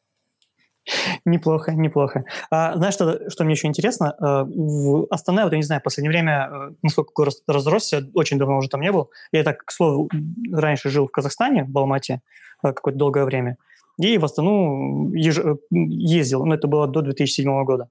[1.26, 2.24] Неплохо, неплохо.
[2.50, 4.16] А, знаешь, что, что мне еще интересно?
[4.20, 8.38] А, в Астане, вот я не знаю, в последнее время, э, насколько город разросся, очень
[8.38, 9.10] давно уже там не был.
[9.32, 10.10] Я так, к слову,
[10.52, 12.22] раньше жил в Казахстане, в Алмате,
[12.64, 13.58] э, какое-то долгое время.
[13.98, 15.38] И в Астану еж...
[15.38, 17.88] Э, ездил, но это было до 2007 года.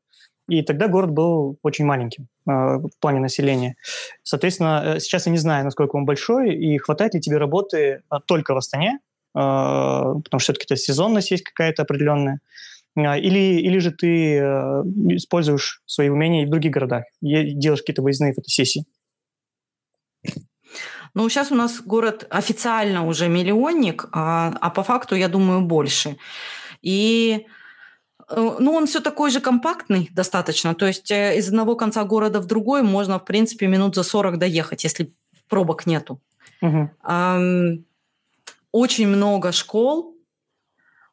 [0.48, 3.76] И тогда город был очень маленьким э, в плане населения.
[4.22, 8.56] Соответственно, сейчас я не знаю, насколько он большой, и хватает ли тебе работы только в
[8.56, 8.98] Астане,
[9.32, 12.40] потому что все-таки это сезонность есть какая-то определенная.
[12.96, 14.42] А, или, или же ты э,
[15.16, 18.84] используешь свои умения и в других городах, делаешь какие-то выездные фотосессии?
[21.14, 26.16] Ну, сейчас у нас город официально уже миллионник, а, а по факту, я думаю, больше.
[26.82, 27.46] И
[28.28, 30.74] э, ну, он все такой же компактный достаточно.
[30.74, 34.38] То есть э, из одного конца города в другой можно, в принципе, минут за 40
[34.38, 35.12] доехать, если
[35.48, 36.20] пробок нету.
[36.62, 36.90] Угу.
[38.72, 40.14] Очень много школ,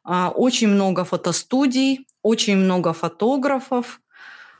[0.08, 4.00] очень много фотостудий, очень много фотографов,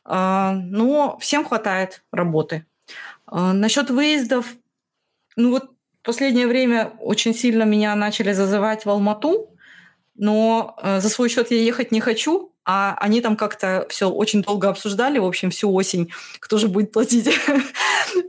[0.04, 2.66] а, но всем хватает работы.
[3.26, 4.46] А, насчет выездов,
[5.36, 5.70] ну вот
[6.02, 9.54] в последнее время очень сильно меня начали зазывать в Алмату,
[10.14, 14.68] но за свой счет я ехать не хочу, а они там как-то все очень долго
[14.68, 17.28] обсуждали, в общем, всю осень, кто же будет платить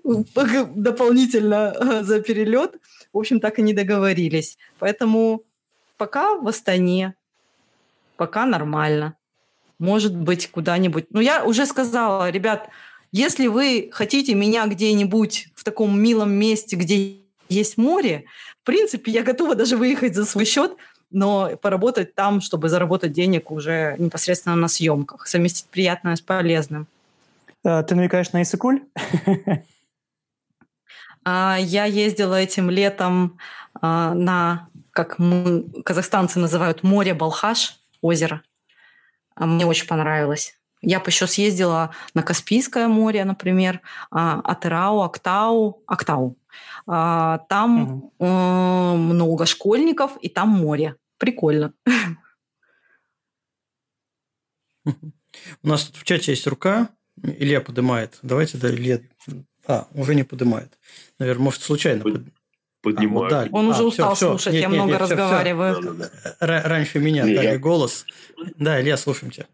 [0.76, 2.76] дополнительно за перелет.
[3.12, 4.58] В общем, так и не договорились.
[4.78, 5.44] Поэтому
[6.00, 7.14] пока в Астане,
[8.16, 9.16] пока нормально.
[9.78, 11.06] Может быть, куда-нибудь.
[11.12, 12.70] Но я уже сказала, ребят,
[13.12, 17.18] если вы хотите меня где-нибудь в таком милом месте, где
[17.50, 18.26] есть море,
[18.62, 20.76] в принципе, я готова даже выехать за свой счет,
[21.12, 26.88] но поработать там, чтобы заработать денег уже непосредственно на съемках, совместить приятное с полезным.
[27.64, 28.84] А, ты намекаешь на Исыкуль?
[31.26, 33.38] А, я ездила этим летом
[33.82, 34.69] а, на
[35.00, 38.44] как мы, казахстанцы называют, море Балхаш, озеро.
[39.34, 40.60] А мне очень понравилось.
[40.82, 43.80] Я бы еще съездила на Каспийское море, например,
[44.12, 46.38] а, Атырау, Актау, Актау.
[46.86, 48.98] Там угу.
[48.98, 50.98] много школьников, и там море.
[51.18, 51.74] Прикольно.
[54.86, 54.92] У
[55.64, 56.90] нас тут в чате есть рука.
[57.24, 58.20] Илья поднимает.
[58.22, 59.00] Давайте, да, Илья...
[59.66, 60.78] А, уже не поднимает.
[61.20, 62.04] Наверное, может, случайно
[62.82, 63.36] поднимаю.
[63.36, 65.76] А, вот Он а, уже устал все, слушать, нет, я нет, много нет, разговариваю.
[65.76, 66.10] Все, все.
[66.40, 67.60] Раньше меня нет, дали я...
[67.60, 68.06] голос.
[68.58, 69.48] Да, Илья, слушаем тебя.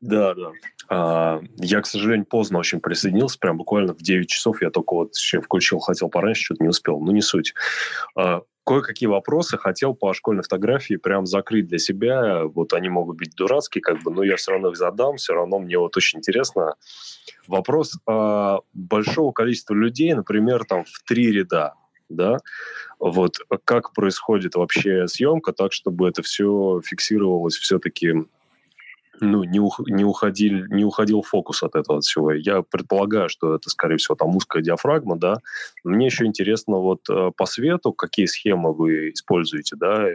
[0.00, 0.50] Да, да.
[0.88, 5.14] А, я, к сожалению, поздно очень присоединился, прям буквально в 9 часов я только вот
[5.14, 7.54] включил, хотел пораньше, что-то не успел, ну не суть.
[8.16, 12.44] А, кое-какие вопросы хотел по школьной фотографии прям закрыть для себя.
[12.44, 15.58] Вот они могут быть дурацкие, как бы, но я все равно их задам, все равно
[15.58, 16.74] мне вот очень интересно.
[17.46, 21.74] Вопрос а, большого количества людей, например, там в три ряда,
[22.12, 22.38] да,
[22.98, 28.14] вот как происходит вообще съемка так, чтобы это все фиксировалось все-таки
[29.20, 32.32] ну, не, ух, не, уходил, не уходил фокус от этого всего.
[32.32, 35.38] Я предполагаю, что это, скорее всего, там узкая диафрагма, да.
[35.84, 40.08] Мне еще интересно вот э, по свету, какие схемы вы используете, да,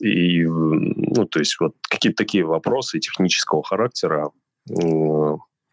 [0.00, 4.30] и, ну, то есть вот какие-то такие вопросы технического характера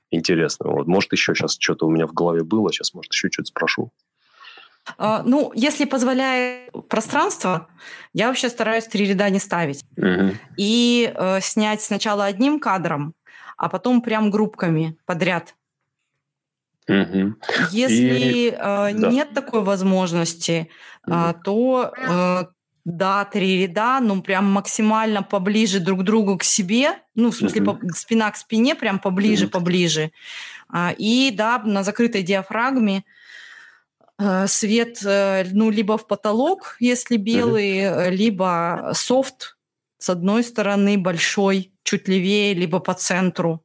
[0.09, 0.71] интересные.
[0.71, 3.91] Вот, может, еще сейчас что-то у меня в голове было, сейчас, может, еще что-то спрошу.
[4.97, 7.67] А, ну, если позволяет пространство,
[8.13, 9.83] я вообще стараюсь три ряда не ставить.
[9.97, 10.31] Угу.
[10.57, 13.13] И э, снять сначала одним кадром,
[13.57, 15.55] а потом прям группками подряд.
[16.87, 17.35] Угу.
[17.71, 18.49] Если И...
[18.49, 18.91] э, да.
[18.93, 20.69] нет такой возможности,
[21.05, 21.15] угу.
[21.15, 22.43] э, то э,
[22.85, 27.63] да, три ряда, ну прям максимально поближе друг к другу к себе, ну в смысле
[27.63, 27.79] угу.
[27.79, 29.53] по, спина к спине, прям поближе, угу.
[29.53, 30.11] поближе.
[30.69, 33.03] А, и да, на закрытой диафрагме Э,
[34.47, 38.09] свет, э, ну, либо в потолок, если белый, mm-hmm.
[38.11, 39.57] либо софт
[39.97, 43.63] с одной стороны большой, чуть левее, либо по центру.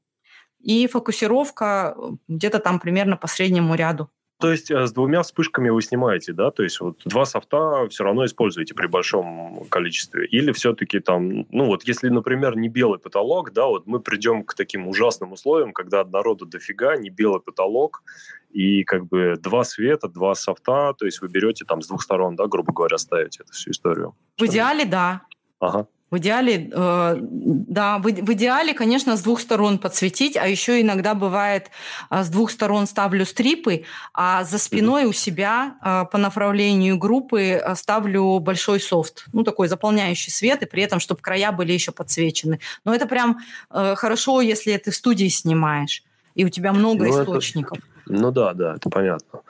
[0.58, 1.96] И фокусировка
[2.28, 4.10] где-то там примерно по среднему ряду.
[4.40, 6.50] То есть э, с двумя вспышками вы снимаете, да?
[6.50, 10.26] То есть вот два софта все равно используете при большом количестве?
[10.26, 14.54] Или все-таки там, ну вот если, например, не белый потолок, да, вот мы придем к
[14.54, 18.02] таким ужасным условиям, когда народу дофига, не белый потолок,
[18.50, 22.34] и как бы два света, два софта, то есть вы берете там с двух сторон,
[22.34, 24.16] да, грубо говоря, ставите эту всю историю.
[24.38, 25.22] В идеале, да.
[25.60, 25.86] Ага.
[26.10, 31.14] В идеале, э, да, в, в идеале, конечно, с двух сторон подсветить, а еще иногда
[31.14, 31.70] бывает
[32.10, 37.42] э, с двух сторон ставлю стрипы, а за спиной у себя э, по направлению группы
[37.42, 41.92] э, ставлю большой софт, ну такой заполняющий свет, и при этом, чтобы края были еще
[41.92, 42.58] подсвечены.
[42.84, 43.38] Но это прям
[43.70, 46.02] э, хорошо, если ты в студии снимаешь,
[46.34, 47.78] и у тебя много ну, источников.
[47.78, 49.40] Это, ну да, да, это понятно.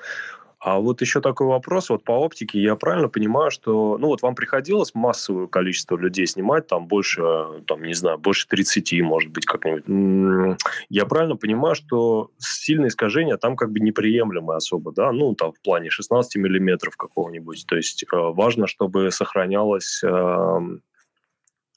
[0.61, 4.35] А вот еще такой вопрос, вот по оптике я правильно понимаю, что, ну вот вам
[4.35, 7.23] приходилось массовое количество людей снимать, там больше,
[7.67, 10.59] там, не знаю, больше 30, может быть, как-нибудь.
[10.91, 15.61] Я правильно понимаю, что сильное искажение там как бы неприемлемое особо, да, ну там в
[15.63, 20.61] плане 16 миллиметров какого-нибудь, то есть э, важно, чтобы сохранялось, э,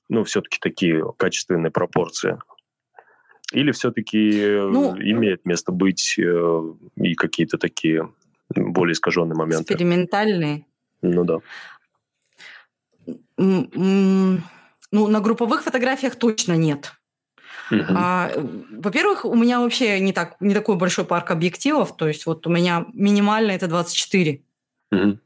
[0.09, 2.37] ну, все-таки такие качественные пропорции.
[3.53, 8.09] Или все-таки ну, имеет место быть э, и какие-то такие
[8.55, 9.73] более искаженные моменты.
[9.73, 10.65] Экспериментальные?
[11.01, 11.39] Ну да.
[13.37, 16.93] Ну, на групповых фотографиях точно нет.
[17.71, 17.85] Uh-huh.
[17.89, 18.31] А,
[18.71, 22.49] во-первых, у меня вообще не, так, не такой большой парк объективов, то есть вот у
[22.49, 24.41] меня минимально это 24.
[24.93, 25.17] Uh-huh.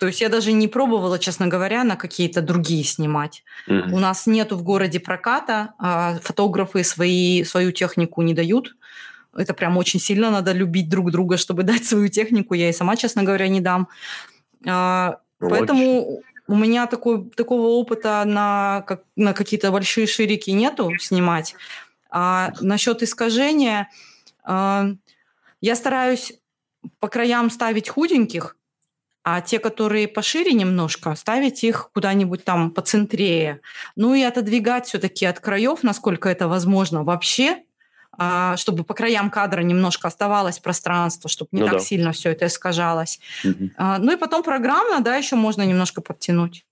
[0.00, 3.44] То есть я даже не пробовала, честно говоря, на какие-то другие снимать.
[3.68, 3.92] Uh-huh.
[3.92, 8.74] У нас нету в городе проката, а фотографы свои, свою технику не дают.
[9.36, 12.54] Это прям очень сильно надо любить друг друга, чтобы дать свою технику.
[12.54, 13.88] Я и сама, честно говоря, не дам.
[14.66, 21.54] А, поэтому у меня такой, такого опыта на, как, на какие-то большие ширики нету снимать.
[22.10, 23.88] А насчет искажения,
[24.44, 24.90] а,
[25.60, 26.34] я стараюсь
[27.00, 28.56] по краям ставить худеньких,
[29.22, 33.60] а те, которые пошире немножко, ставить их куда-нибудь там по центрее.
[33.96, 37.62] Ну и отодвигать все-таки от краев, насколько это возможно вообще,
[38.56, 41.80] чтобы по краям кадра немножко оставалось пространство, чтобы не ну так да.
[41.80, 43.20] сильно все это искажалось.
[43.44, 43.70] Угу.
[43.98, 46.64] Ну и потом программно, да, еще можно немножко подтянуть.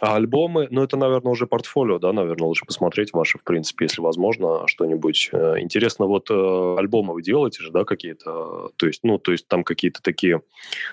[0.00, 4.00] А альбомы, ну это, наверное, уже портфолио, да, наверное, лучше посмотреть ваши, в принципе, если
[4.00, 5.30] возможно, что-нибудь.
[5.32, 9.48] Э, интересно, вот э, альбомы вы делаете же, да, какие-то, то есть, ну, то есть
[9.48, 10.42] там какие-то такие,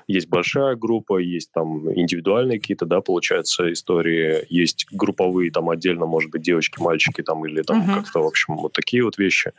[0.07, 6.31] есть большая группа, есть там индивидуальные какие-то, да, получается, истории, есть групповые, там отдельно, может
[6.31, 7.95] быть, девочки, мальчики, там, или там uh-huh.
[7.95, 9.51] как-то, в общем, вот такие вот вещи.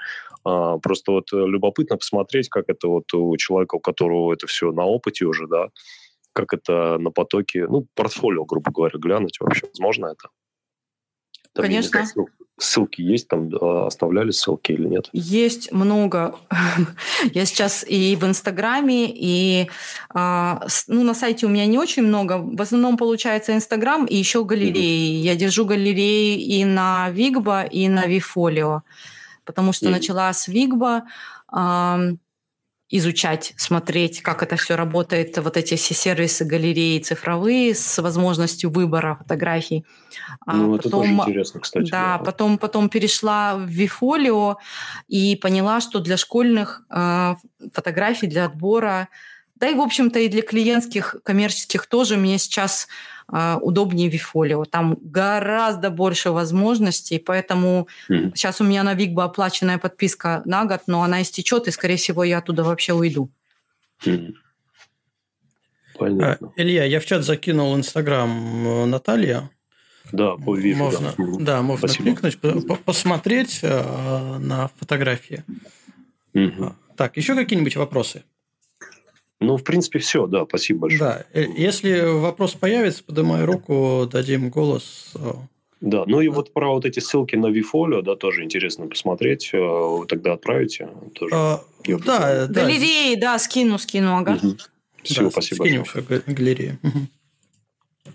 [0.44, 4.72] А, просто вот э, любопытно посмотреть, как это вот у человека, у которого это все
[4.72, 5.68] на опыте уже, да,
[6.36, 9.66] как это на потоке, ну, портфолио, грубо говоря, глянуть вообще.
[9.68, 10.28] Возможно это?
[11.54, 12.04] Там, Конечно.
[12.04, 12.28] Знаю,
[12.58, 15.08] ссылки есть там, а, оставляли ссылки или нет?
[15.14, 16.36] Есть много.
[17.32, 19.70] Я сейчас и в Инстаграме, и
[20.10, 22.38] а, ну, на сайте у меня не очень много.
[22.38, 25.16] В основном получается Инстаграм и еще галереи.
[25.16, 25.22] Mm-hmm.
[25.22, 28.82] Я держу галереи и на Вигба, и на Вифолио,
[29.46, 29.90] потому что mm-hmm.
[29.90, 31.04] начала с Вигба.
[32.88, 39.16] Изучать, смотреть, как это все работает, вот эти все сервисы, галереи цифровые с возможностью выбора
[39.16, 39.84] фотографий.
[40.46, 41.90] А ну, а это тоже интересно, кстати.
[41.90, 44.58] Да, да, Потом, потом перешла в Вифолио
[45.08, 47.34] и поняла, что для школьных э,
[47.72, 49.08] фотографий, для отбора,
[49.56, 52.88] да и, в общем-то, и для клиентских, коммерческих тоже мне сейчас
[53.28, 54.64] удобнее Вифолио.
[54.64, 58.32] Там гораздо больше возможностей, поэтому mm-hmm.
[58.34, 62.22] сейчас у меня на Викбо оплаченная подписка на год, но она истечет, и, скорее всего,
[62.24, 63.30] я оттуда вообще уйду.
[64.04, 64.34] Mm-hmm.
[65.98, 66.52] Понятно.
[66.56, 68.30] А, Илья, я в чат закинул Инстаграм
[68.66, 69.50] э, Наталья.
[70.12, 70.78] Да, вижу.
[70.78, 71.24] Можно, да.
[71.38, 72.16] да, можно Спасибо.
[72.16, 72.38] кликнуть,
[72.84, 75.42] посмотреть э, на фотографии.
[76.34, 76.76] Угу.
[76.96, 78.24] Так, еще какие-нибудь вопросы?
[79.40, 81.00] Ну, в принципе, все, да, спасибо большое.
[81.00, 85.12] Да, э, если вопрос появится, поднимай руку, дадим голос.
[85.82, 89.50] Да, ну и вот про вот эти ссылки на Вифолио, да, тоже интересно посмотреть.
[89.52, 91.34] Э, вы тогда отправите тоже.
[91.34, 92.62] А, да, да.
[92.62, 94.38] Галереи, да, скину, скину, ага.
[94.42, 94.56] Угу.
[95.02, 96.78] Все, да, спасибо скинем все галереи.
[96.82, 98.14] Угу.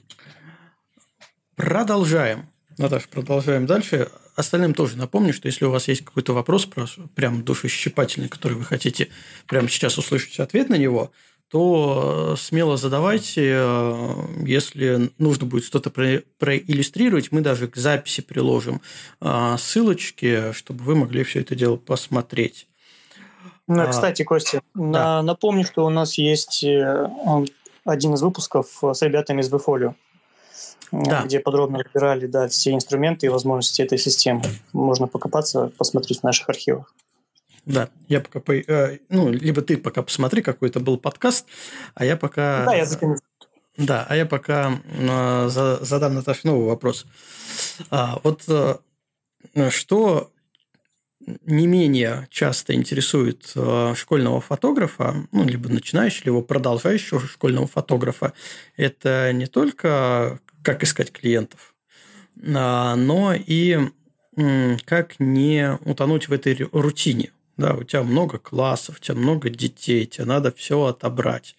[1.56, 2.51] Продолжаем.
[2.82, 4.10] Наташа, продолжаем дальше.
[4.36, 6.68] Остальным тоже напомню, что если у вас есть какой-то вопрос,
[7.14, 9.10] прям душещипательный, который вы хотите
[9.46, 11.12] прямо сейчас услышать ответ на него,
[11.50, 13.52] то э, смело задавайте.
[13.54, 14.16] Э,
[14.48, 18.82] если нужно будет что-то проиллюстрировать, мы даже к записи приложим
[19.20, 22.68] э, ссылочки, чтобы вы могли все это дело посмотреть.
[23.68, 24.82] Ну, а, кстати, Костя, да.
[24.82, 29.94] на, напомню, что у нас есть один из выпусков с ребятами из Вифолио
[30.92, 31.24] да.
[31.24, 34.44] где подробно разбирали да, все инструменты и возможности этой системы.
[34.74, 36.94] Можно покопаться, посмотреть в наших архивах.
[37.66, 38.40] Да, я пока...
[38.40, 38.54] По...
[38.54, 41.46] Э, ну, либо ты пока посмотри, какой это был подкаст,
[41.94, 42.66] а я пока...
[42.66, 43.18] Да, я закину.
[43.78, 45.48] Да, а я пока э,
[45.82, 47.06] задам Наташе новый вопрос.
[47.90, 48.76] А, вот э,
[49.70, 50.32] что
[51.46, 53.54] не менее часто интересует
[53.96, 58.34] школьного фотографа, ну, либо начинающего, либо продолжающего школьного фотографа,
[58.76, 61.74] это не только как искать клиентов,
[62.56, 63.80] а, но и
[64.86, 67.32] как не утонуть в этой рутине.
[67.58, 71.56] Да, у тебя много классов, у тебя много детей, тебе надо все отобрать.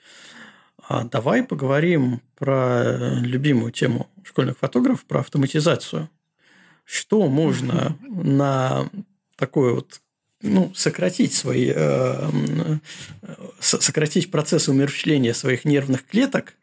[0.89, 6.11] А давай поговорим про любимую тему школьных фотографов, про автоматизацию.
[6.85, 8.89] Что можно на
[9.37, 10.01] такое вот
[10.41, 12.79] ну, сократить свои, э, э,
[13.61, 16.55] сократить процесс умерщвления своих нервных клеток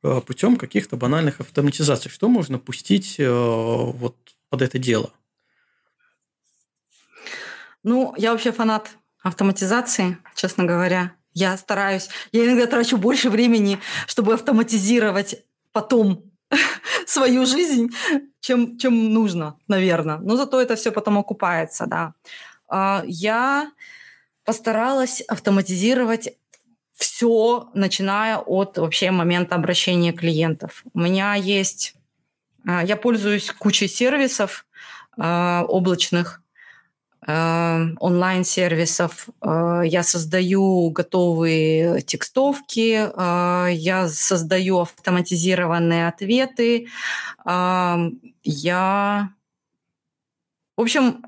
[0.00, 2.10] путем каких-то банальных автоматизаций.
[2.10, 4.16] Что можно пустить э, вот
[4.48, 5.12] под это дело?
[7.82, 8.90] Ну, я вообще фанат
[9.22, 11.12] автоматизации, честно говоря.
[11.34, 16.24] Я стараюсь, я иногда трачу больше времени, чтобы автоматизировать потом
[17.06, 17.90] свою жизнь,
[18.40, 20.18] чем, чем нужно, наверное.
[20.18, 22.14] Но зато это все потом окупается, да.
[22.68, 23.70] А, я
[24.44, 26.30] постаралась автоматизировать
[26.98, 30.82] все, начиная от вообще момента обращения клиентов.
[30.94, 31.94] У меня есть,
[32.66, 34.66] а, я пользуюсь кучей сервисов
[35.16, 36.42] а, облачных,
[37.24, 39.28] а, онлайн-сервисов.
[39.44, 43.10] Я создаю готовые текстовки,
[43.72, 46.88] я создаю автоматизированные ответы.
[47.44, 49.30] Я...
[50.76, 51.22] В общем,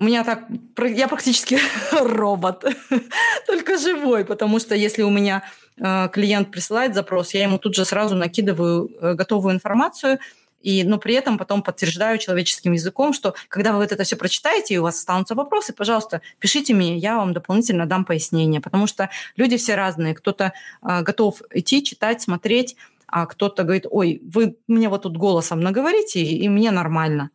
[0.00, 0.46] у меня так,
[0.78, 1.58] я практически
[1.92, 2.64] робот,
[3.46, 5.42] только живой, потому что если у меня
[5.76, 10.18] э, клиент присылает запрос, я ему тут же сразу накидываю э, готовую информацию,
[10.62, 14.74] и, но при этом потом подтверждаю человеческим языком, что когда вы вот это все прочитаете
[14.74, 19.10] и у вас останутся вопросы, пожалуйста, пишите мне, я вам дополнительно дам пояснение, потому что
[19.36, 20.14] люди все разные.
[20.14, 22.76] Кто-то э, готов идти, читать, смотреть,
[23.06, 27.30] а кто-то говорит, ой, вы мне вот тут голосом наговорите, и мне нормально.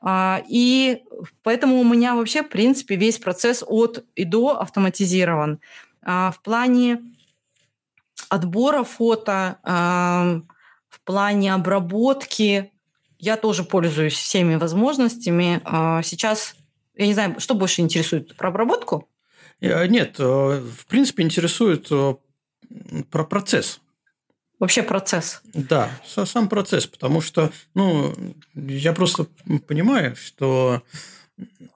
[0.00, 1.02] А, и
[1.42, 5.60] поэтому у меня вообще, в принципе, весь процесс от и до автоматизирован.
[6.02, 7.00] А, в плане
[8.28, 10.40] отбора фото, а,
[10.88, 12.72] в плане обработки
[13.18, 15.60] я тоже пользуюсь всеми возможностями.
[16.02, 16.54] Сейчас,
[16.94, 19.08] я не знаю, что больше интересует, про обработку?
[19.60, 22.14] Э, нет, э, в принципе, интересует э,
[23.10, 23.80] про процесс
[24.58, 25.40] вообще процесс.
[25.54, 28.14] Да, сам процесс, потому что, ну,
[28.54, 29.26] я просто
[29.66, 30.82] понимаю, что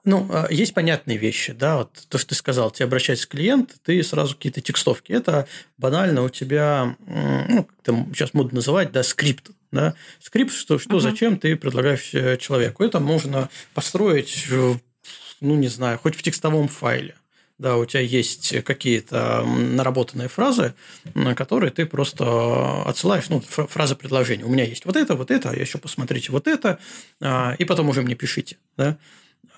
[0.03, 4.01] ну, а, есть понятные вещи, да, вот то, что ты сказал, тебе обращается клиент, ты
[4.03, 5.11] сразу какие-то текстовки.
[5.11, 5.47] Это
[5.77, 10.97] банально у тебя, ну, как там сейчас модно называть, да, скрипт, да, скрипт, что, что
[10.97, 11.01] uh-huh.
[11.01, 12.83] зачем ты предлагаешь э, человеку.
[12.83, 17.15] Это можно построить, ну, не знаю, хоть в текстовом файле
[17.61, 20.73] да, у тебя есть какие-то наработанные фразы,
[21.13, 24.45] на которые ты просто отсылаешь, ну, фраза предложения.
[24.45, 26.79] У меня есть вот это, вот это, а еще посмотрите вот это,
[27.21, 28.97] а, и потом уже мне пишите, да.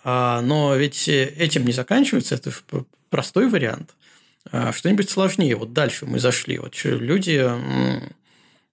[0.04, 2.52] А, но ведь этим не заканчивается, это
[3.10, 3.96] простой вариант.
[4.52, 5.56] А что-нибудь сложнее.
[5.56, 6.58] Вот дальше мы зашли.
[6.58, 7.50] Вот люди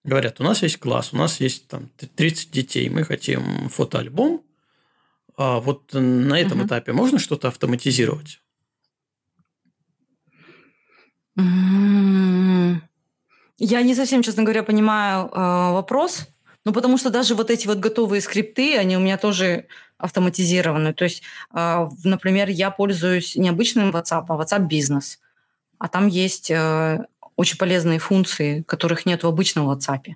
[0.02, 4.42] говорят, у нас есть класс, у нас есть там 30 детей, мы хотим фотоальбом.
[5.36, 6.66] Вот на этом угу.
[6.66, 8.40] этапе можно что-то автоматизировать?
[13.58, 16.26] Я не совсем, честно говоря, понимаю э, вопрос.
[16.64, 19.66] Ну, потому что даже вот эти вот готовые скрипты, они у меня тоже
[19.98, 20.92] автоматизированы.
[20.94, 21.22] То есть,
[21.54, 25.20] э, например, я пользуюсь не обычным WhatsApp, а WhatsApp бизнес.
[25.78, 27.04] А там есть э,
[27.36, 30.14] очень полезные функции, которых нет в обычном WhatsApp.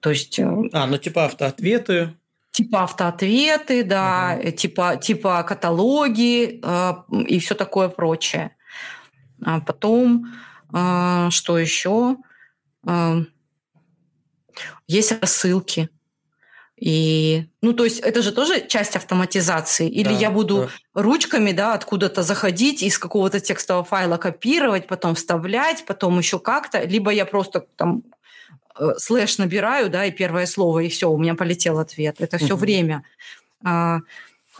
[0.00, 0.38] То есть...
[0.38, 2.14] Э, а, ну типа автоответы.
[2.50, 4.50] Типа автоответы, да, угу.
[4.52, 6.92] типа, типа каталоги э,
[7.26, 8.52] и все такое прочее.
[9.44, 10.32] А потом,
[10.72, 12.16] э, что еще?
[12.86, 13.22] Э,
[14.86, 15.90] есть рассылки.
[16.80, 19.88] И, ну, то есть это же тоже часть автоматизации.
[19.88, 21.02] Или да, я буду да.
[21.02, 26.84] ручками, да, откуда-то заходить, из какого-то текстового файла копировать, потом вставлять, потом еще как-то.
[26.84, 28.04] Либо я просто там
[28.78, 32.16] э, слэш набираю, да, и первое слово, и все, у меня полетел ответ.
[32.20, 32.60] Это все угу.
[32.60, 33.02] время.
[33.64, 33.98] А,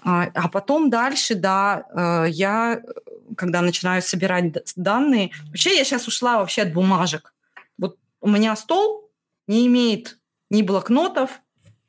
[0.03, 2.81] а, а потом дальше, да, э, я,
[3.37, 7.35] когда начинаю собирать данные, вообще я сейчас ушла вообще от бумажек.
[7.79, 9.11] Вот у меня стол
[9.47, 10.19] не имеет
[10.51, 11.41] ни блокнотов,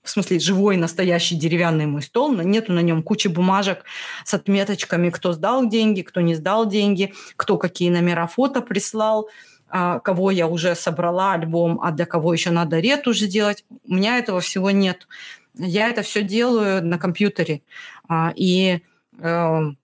[0.04, 3.84] в смысле живой, настоящий деревянный мой стол, но нету на нем кучи бумажек
[4.26, 9.30] с отметочками, кто сдал деньги, кто не сдал деньги, кто какие номера фото прислал,
[9.70, 13.66] а, кого я уже собрала альбом, а для кого еще надо ретушь сделать.
[13.86, 15.08] У меня этого всего нет.
[15.54, 17.62] Я это все делаю на компьютере.
[18.08, 18.82] А, и
[19.20, 19.78] эм,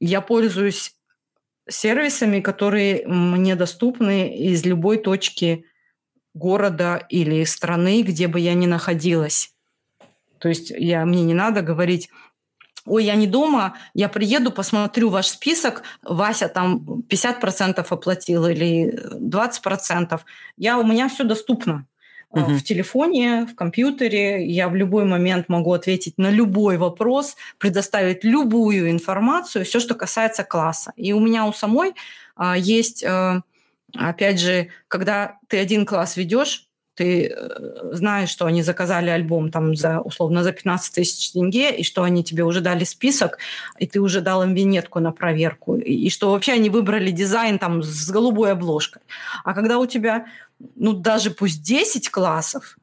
[0.00, 0.96] я пользуюсь
[1.68, 5.64] сервисами, которые мне доступны из любой точки
[6.34, 9.54] города или страны, где бы я ни находилась.
[10.38, 12.08] То есть я, мне не надо говорить,
[12.86, 20.20] ой, я не дома, я приеду, посмотрю ваш список, Вася там 50% оплатил или 20%.
[20.56, 21.86] Я, у меня все доступно.
[22.30, 22.54] Угу.
[22.54, 28.90] В телефоне, в компьютере я в любой момент могу ответить на любой вопрос, предоставить любую
[28.90, 30.92] информацию, все, что касается класса.
[30.96, 31.94] И у меня у самой
[32.36, 33.42] а, есть а,
[33.96, 36.68] Опять же, когда ты один класс ведешь,
[37.00, 41.82] ты э, знаешь, что они заказали альбом там за, условно, за 15 тысяч тенге, и
[41.82, 43.38] что они тебе уже дали список,
[43.78, 47.58] и ты уже дал им винетку на проверку, и, и что вообще они выбрали дизайн
[47.58, 49.00] там с голубой обложкой.
[49.44, 50.26] А когда у тебя,
[50.76, 52.76] ну, даже пусть 10 классов,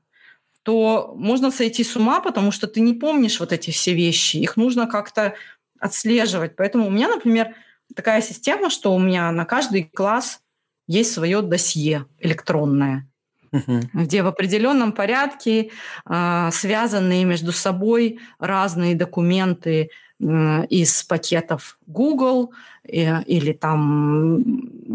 [0.63, 4.37] то можно сойти с ума, потому что ты не помнишь вот эти все вещи.
[4.37, 5.35] Их нужно как-то
[5.79, 6.55] отслеживать.
[6.55, 7.53] Поэтому у меня, например,
[7.95, 10.39] такая система, что у меня на каждый класс
[10.87, 13.07] есть свое досье электронное,
[13.51, 13.81] угу.
[13.93, 15.71] где в определенном порядке
[16.09, 22.51] э, связанные между собой разные документы э, из пакетов Google
[22.83, 24.43] э, или там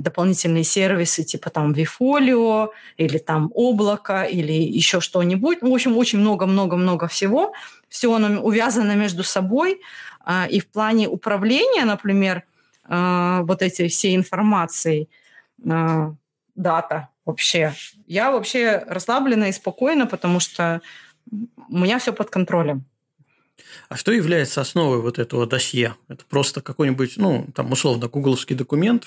[0.02, 5.58] дополнительные сервисы типа там Vifolio или там облако или еще что-нибудь.
[5.62, 7.52] В общем, очень много-много-много всего.
[7.88, 9.80] Все оно увязано между собой.
[10.26, 12.42] Э, и в плане управления, например,
[12.88, 15.08] э, вот этой всей информацией–
[15.64, 16.12] э,
[16.54, 17.74] дата вообще.
[18.06, 20.80] Я вообще расслаблена и спокойна, потому что
[21.30, 22.84] у меня все под контролем.
[23.88, 25.94] А что является основой вот этого досье?
[26.08, 29.06] Это просто какой-нибудь, ну, там, условно, гугловский документ,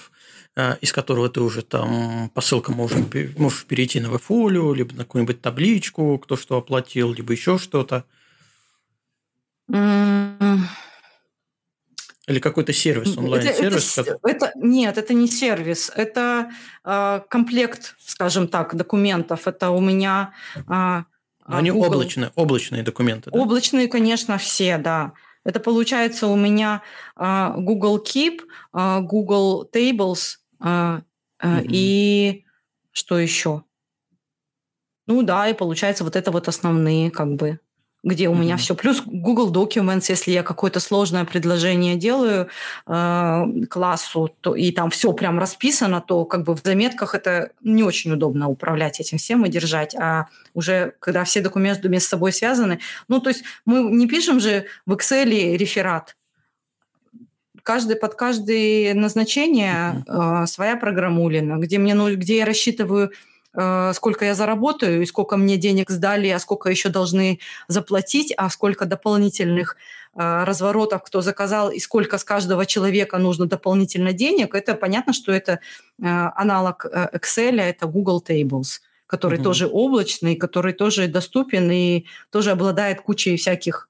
[0.55, 2.97] э, из которого ты уже там по ссылкам можешь,
[3.37, 8.05] можешь перейти на веб-фолио, либо на какую-нибудь табличку, кто что оплатил, либо еще что-то?
[12.27, 13.97] Или какой-то сервис, онлайн-сервис?
[13.99, 15.91] Это, это, это, нет, это не сервис.
[15.95, 16.49] Это
[16.83, 19.47] э, комплект, скажем так, документов.
[19.47, 20.33] Это у меня...
[20.67, 21.03] Э,
[21.45, 21.87] они Google.
[21.87, 23.39] облачные, облачные документы, да?
[23.39, 25.13] Облачные, конечно, все, да.
[25.43, 26.81] Это получается у меня
[27.15, 28.39] э, Google Keep,
[28.73, 31.01] э, Google Tables э,
[31.41, 32.45] э, и
[32.91, 33.63] что еще?
[35.05, 37.59] Ну да, и получается вот это вот основные как бы
[38.05, 38.39] где у mm-hmm.
[38.39, 38.75] меня все.
[38.75, 42.47] Плюс Google Documents, если я какое-то сложное предложение делаю
[42.87, 47.83] э, классу, то и там все прям расписано, то как бы в заметках это не
[47.83, 49.95] очень удобно управлять этим всем и держать.
[49.95, 54.67] А уже когда все документы между собой связаны, ну то есть мы не пишем же
[54.85, 56.15] в Excel реферат,
[57.63, 63.11] каждый под каждое назначение э, своя программулина, где мне ну, где я рассчитываю
[63.93, 68.85] сколько я заработаю, и сколько мне денег сдали, а сколько еще должны заплатить, а сколько
[68.85, 69.77] дополнительных
[70.15, 75.31] э, разворотов кто заказал, и сколько с каждого человека нужно дополнительно денег, это понятно, что
[75.31, 75.59] это э,
[76.35, 79.43] аналог Excel, это Google Tables, который mm-hmm.
[79.43, 83.89] тоже облачный, который тоже доступен и тоже обладает кучей всяких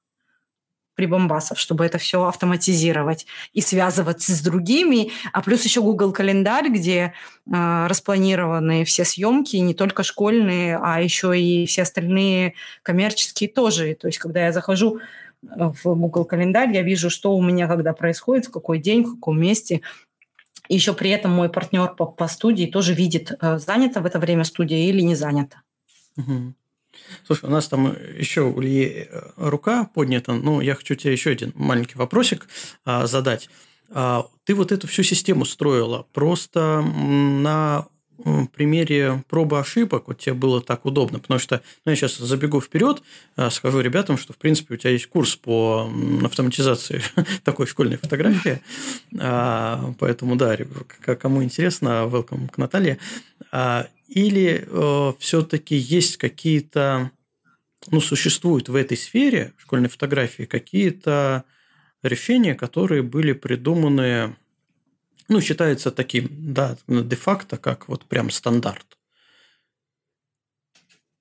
[0.96, 5.12] прибамбасов, чтобы это все автоматизировать и связываться с другими.
[5.34, 7.14] А плюс еще Google календарь, где
[7.46, 13.96] э, распланированы все съемки, не только школьные, а еще и все остальные коммерческие тоже.
[13.96, 15.00] То есть, когда я захожу
[15.42, 19.40] в Google календарь, я вижу, что у меня когда происходит, в какой день, в каком
[19.40, 19.82] месте.
[20.68, 24.44] Еще при этом мой партнер по, по студии тоже видит, э, занято в это время
[24.44, 25.62] студия или не занято.
[26.18, 26.54] Угу.
[27.26, 30.34] Слушай, у нас там еще у Ильи э, рука поднята.
[30.34, 32.48] Ну, я хочу тебе еще один маленький вопросик
[32.86, 33.50] а, задать.
[33.90, 37.88] А, ты вот эту всю систему строила просто на
[38.54, 41.20] примере пробы ошибок вот тебе было так удобно?
[41.20, 43.02] Потому что, ну, я сейчас забегу вперед,
[43.36, 45.90] а, скажу ребятам, что, в принципе, у тебя есть курс по
[46.24, 47.02] автоматизации
[47.44, 48.62] такой школьной фотографии.
[49.20, 50.58] А, поэтому, да,
[51.20, 52.98] кому интересно, welcome к Наталье.
[54.08, 57.12] Или э, все-таки есть какие-то,
[57.88, 61.44] ну, существуют в этой сфере школьной фотографии какие-то
[62.04, 64.36] решения, которые были придуманы
[65.28, 68.98] ну, считается таким, да, де-факто, как вот прям стандарт.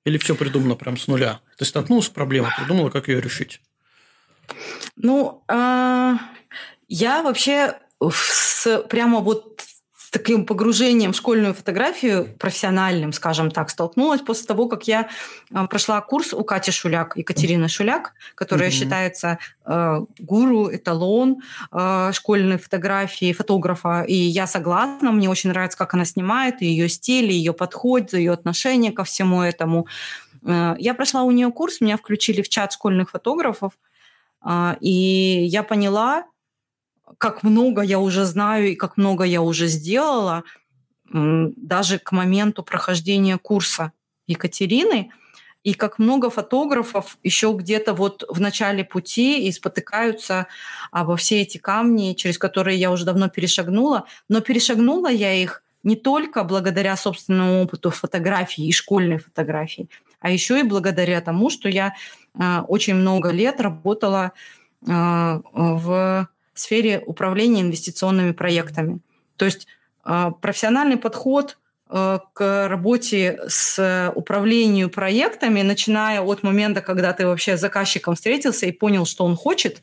[0.05, 1.41] Или все придумано прям с нуля?
[1.57, 3.63] Ты столкнулась с проблемой, придумала, как ее решить?
[4.97, 6.19] Ну, а,
[6.89, 7.79] я вообще
[8.13, 9.64] с, прямо вот
[10.15, 15.09] таким погружением в школьную фотографию, профессиональным, скажем так, столкнулась после того, как я
[15.53, 18.73] а, прошла курс у Кати Шуляк, Екатерины Шуляк, которая mm-hmm.
[18.73, 21.43] считается э, гуру, эталон
[21.73, 24.05] э, школьной фотографии, фотографа.
[24.07, 28.93] И я согласна, мне очень нравится, как она снимает, ее стиль, ее подход, ее отношение
[28.93, 29.89] ко всему этому.
[30.47, 33.73] Э, я прошла у нее курс, меня включили в чат школьных фотографов,
[34.47, 36.25] э, и я поняла,
[37.19, 40.45] как много я уже знаю и как много я уже сделала,
[41.13, 43.93] даже к моменту прохождения курса
[44.27, 45.11] Екатерины,
[45.63, 50.47] и как много фотографов еще где-то вот в начале пути и спотыкаются
[50.91, 54.05] обо все эти камни, через которые я уже давно перешагнула.
[54.29, 59.89] Но перешагнула я их не только благодаря собственному опыту фотографии и школьной фотографии,
[60.21, 61.95] а еще и благодаря тому, что я
[62.39, 64.33] э, очень много лет работала
[64.87, 69.01] э, в в сфере управления инвестиционными проектами.
[69.37, 69.67] То есть
[70.03, 71.59] а, профессиональный подход
[71.89, 78.67] а, к работе с управлением проектами, начиная от момента, когда ты вообще с заказчиком встретился
[78.67, 79.83] и понял, что он хочет,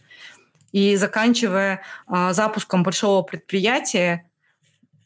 [0.72, 4.26] и заканчивая а, запуском большого предприятия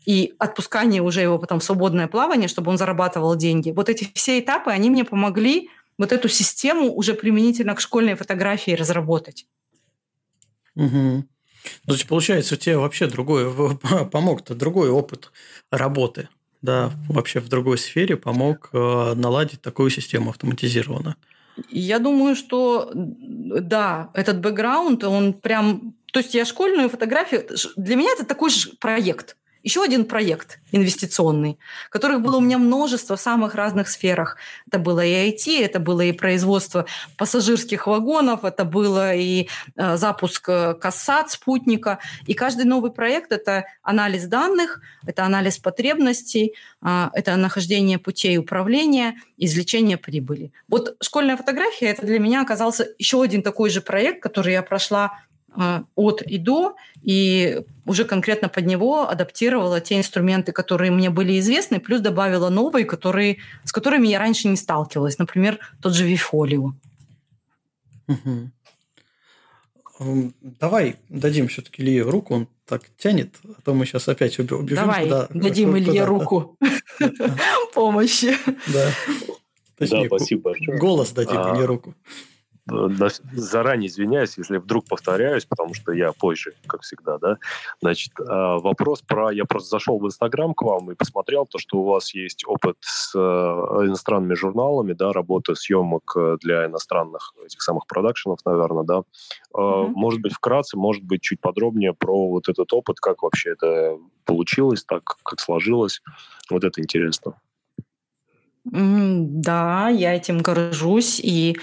[0.06, 3.72] и отпускание уже его потом в свободное плавание, чтобы он зарабатывал деньги.
[3.72, 8.72] Вот эти все этапы, они мне помогли вот эту систему уже применительно к школьной фотографии
[8.72, 9.48] разработать.
[10.76, 11.26] Угу.
[11.86, 13.54] Ну, то есть, получается, у тебя вообще другой
[14.12, 15.32] помог-то, другой опыт
[15.72, 16.30] работы,
[16.62, 21.16] да, вообще в другой сфере помог э, наладить такую систему автоматизированно.
[21.70, 25.96] Я думаю, что да, этот бэкграунд, он прям...
[26.12, 27.48] То есть я школьную фотографию...
[27.78, 31.58] Для меня это такой же проект еще один проект инвестиционный,
[31.90, 34.38] которых было у меня множество в самых разных сферах.
[34.68, 36.86] Это было и IT, это было и производство
[37.18, 41.98] пассажирских вагонов, это было и э, запуск э, кассат спутника.
[42.28, 49.16] И каждый новый проект– это анализ данных, это анализ потребностей, э, это нахождение путей управления,
[49.38, 50.52] извлечение прибыли.
[50.68, 55.20] Вот школьная фотография– это для меня оказался еще один такой же проект, который я прошла
[55.58, 61.40] а, от и до, и уже конкретно под него адаптировала те инструменты, которые мне были
[61.40, 65.20] известны, плюс добавила новые, которые, с которыми я раньше не сталкивалась.
[65.20, 66.74] Например, тот же Вифолио.
[68.07, 68.52] Угу.
[70.60, 74.66] Давай дадим все-таки Илье руку, он так тянет, а то мы сейчас опять убежим.
[74.66, 76.57] Давай, куда, дадим куда, Илье руку
[77.74, 78.36] помощи.
[78.68, 78.91] Да.
[79.76, 80.53] Спасибо.
[80.78, 81.95] Голос дадим, а, не руку
[82.68, 87.38] заранее извиняюсь, если вдруг повторяюсь, потому что я позже, как всегда, да.
[87.82, 89.32] Значит, а, вопрос про...
[89.32, 92.78] Я просто зашел в Инстаграм к вам и посмотрел то, что у вас есть опыт
[92.80, 99.02] с э, иностранными журналами, да, работы съемок э, для иностранных этих самых продакшенов, наверное, да.
[99.54, 99.92] Mm-hmm.
[99.96, 104.84] Может быть, вкратце, может быть, чуть подробнее про вот этот опыт, как вообще это получилось,
[104.84, 106.02] так, как сложилось.
[106.50, 107.36] Вот это интересно.
[108.66, 111.56] Да, я этим горжусь и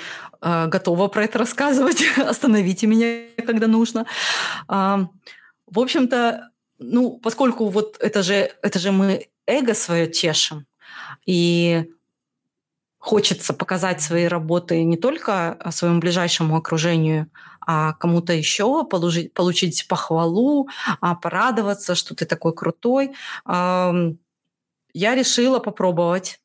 [0.67, 2.05] готова про это рассказывать.
[2.17, 4.07] Остановите меня, когда нужно.
[4.69, 5.07] Э,
[5.67, 10.67] в общем-то, ну, поскольку вот это же, это же мы эго свое тешим,
[11.27, 11.91] и
[12.99, 20.69] хочется показать свои работы не только своему ближайшему окружению, а кому-то еще получить, получить похвалу,
[21.01, 23.13] а порадоваться, что ты такой крутой.
[23.47, 26.41] Я решила попробовать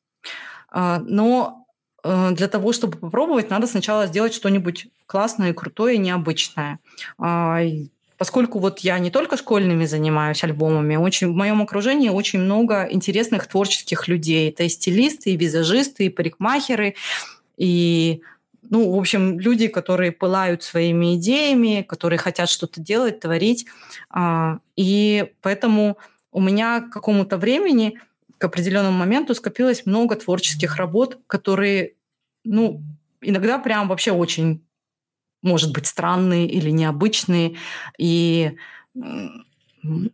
[0.70, 1.67] а, но э,
[2.04, 6.78] для того, чтобы попробовать, надо сначала сделать что-нибудь классное, крутое, необычное.
[7.18, 7.60] А,
[8.18, 13.46] поскольку вот я не только школьными занимаюсь альбомами, очень, в моем окружении очень много интересных
[13.46, 14.50] творческих людей.
[14.50, 16.94] Это и стилисты, и визажисты, и парикмахеры,
[17.56, 18.22] и
[18.70, 23.66] ну, в общем, люди, которые пылают своими идеями, которые хотят что-то делать, творить.
[24.10, 25.96] А, и поэтому
[26.32, 27.98] у меня к какому-то времени,
[28.38, 31.94] к определенному моменту скопилось много творческих работ, которые,
[32.44, 32.82] ну,
[33.20, 34.62] иногда прям вообще очень
[35.42, 37.56] может быть, странные или необычные.
[37.98, 38.56] И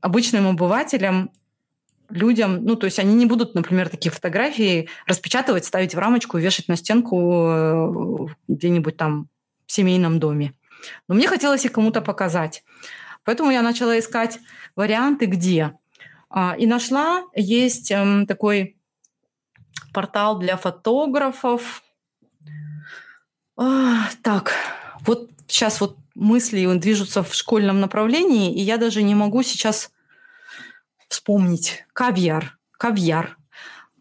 [0.01, 1.31] обычным обывателям
[2.11, 6.69] людям, ну, то есть они не будут, например, такие фотографии распечатывать, ставить в рамочку, вешать
[6.69, 9.29] на стенку э, где-нибудь там
[9.67, 10.53] в семейном доме.
[11.09, 12.63] Но мне хотелось их кому-то показать.
[13.25, 14.39] Поэтому я начала искать
[14.77, 15.73] варианты, где.
[16.37, 18.77] А, и нашла, есть эм, такой
[19.93, 21.85] портал для фотографов.
[23.55, 24.53] Так,
[25.07, 29.93] вот сейчас вот мысли движутся в школьном направлении, и я даже не могу сейчас
[31.07, 31.85] вспомнить.
[31.93, 32.59] Кавьяр.
[32.73, 33.39] Кавьяр.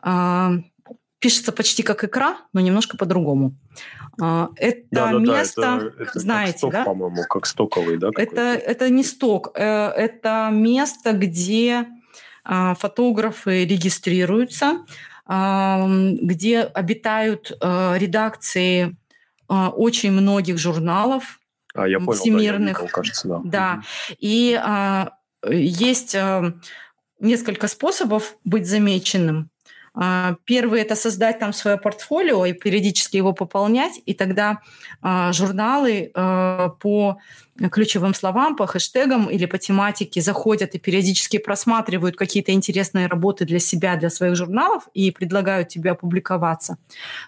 [0.02, 0.54] А,
[1.20, 3.56] пишется почти как икра, но немножко по-другому.
[4.20, 6.84] А, это да, да, место, да, это, это знаете, сток, да?
[6.84, 8.10] По-моему, как стоковый, да?
[8.18, 9.52] Это, это не сток.
[9.54, 11.86] Э, это место, где
[12.46, 14.86] фотографы регистрируются,
[15.26, 18.98] где обитают э, редакции
[19.48, 21.40] а, очень многих журналов
[21.76, 22.74] а, я понял, всемирных.
[22.74, 23.42] Да, я видел, кажется, да.
[23.44, 23.82] да.
[24.20, 25.12] И а,
[25.48, 26.54] есть а,
[27.20, 29.50] несколько способов быть замеченным.
[29.94, 34.60] А, первый– это создать там свое портфолио и периодически его пополнять, и тогда
[35.02, 37.18] а, журналы а, по
[37.72, 43.60] ключевым словам, по хэштегам или по тематике заходят и периодически просматривают какие-то интересные работы для
[43.60, 46.78] себя, для своих журналов и предлагают тебе опубликоваться.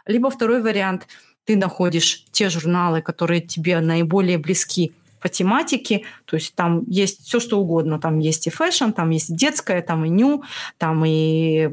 [0.05, 1.07] Либо второй вариант–
[1.45, 7.39] ты находишь те журналы, которые тебе наиболее близки по тематике, то есть там есть все,
[7.39, 7.99] что угодно.
[7.99, 10.43] Там есть и fashion, там есть детское, там и ню,
[10.77, 11.69] там и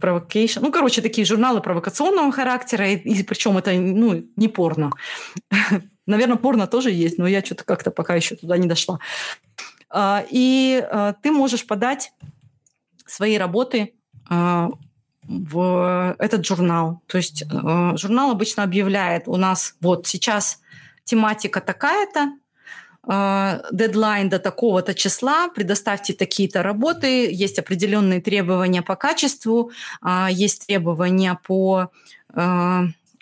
[0.00, 0.60] provocation.
[0.60, 4.90] Ну, короче, такие журналы провокационного характера, и, и причем это ну, не порно.
[6.06, 8.98] Наверное, порно тоже есть, но я что-то как-то пока еще туда не дошла.
[9.90, 12.12] А, и а, ты можешь подать
[13.06, 13.94] свои работы
[14.28, 14.70] а,
[15.22, 17.00] в этот журнал.
[17.06, 17.44] То есть
[17.98, 20.60] журнал обычно объявляет у нас вот сейчас
[21.04, 22.32] тематика такая-то,
[23.06, 29.70] дедлайн до такого-то числа, предоставьте такие-то работы, есть определенные требования по качеству,
[30.02, 31.90] э, есть требования по
[32.34, 32.38] э,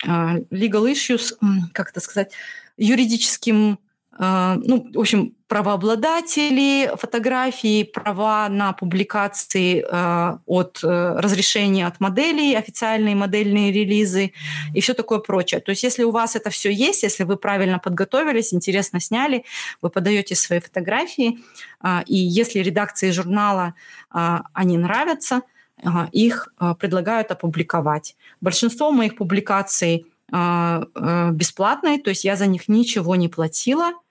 [0.05, 1.33] legal issues,
[1.73, 2.31] как это сказать,
[2.77, 3.77] юридическим а,
[4.19, 10.87] ну, в общем, правообладатели фотографии, права на публикации э, от э,
[11.19, 14.31] разрешения от моделей, официальные модельные релизы
[14.73, 15.61] и все такое прочее.
[15.61, 19.43] То есть если у вас это все есть, если вы правильно подготовились, интересно сняли,
[19.83, 21.37] вы подаете свои фотографии,
[21.83, 23.75] э, и если редакции журнала
[24.11, 25.41] э, они нравятся,
[25.77, 28.15] э, их э, предлагают опубликовать.
[28.41, 34.02] Большинство моих публикаций бесплатные, то есть я за них ничего не платила, а,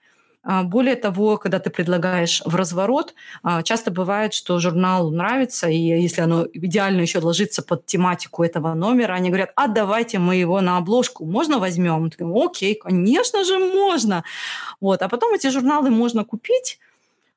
[0.43, 3.13] более того, когда ты предлагаешь в разворот,
[3.43, 8.73] а, часто бывает, что журналу нравится, и если оно идеально еще ложится под тематику этого
[8.73, 12.09] номера, они говорят, а давайте мы его на обложку, можно возьмем?
[12.09, 14.23] Ты говоришь, Окей, конечно же можно.
[14.81, 15.01] Вот.
[15.01, 16.77] А потом эти журналы можно купить,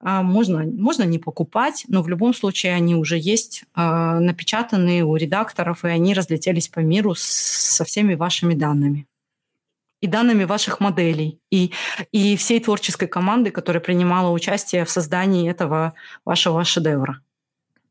[0.01, 5.85] а, можно, можно не покупать, но в любом случае они уже есть напечатанные у редакторов,
[5.85, 9.07] и они разлетелись по миру со всеми вашими данными
[10.07, 11.73] и данными ваших моделей, и,
[12.13, 15.93] и всей творческой команды, которая принимала участие в создании этого
[16.25, 17.21] вашего шедевра.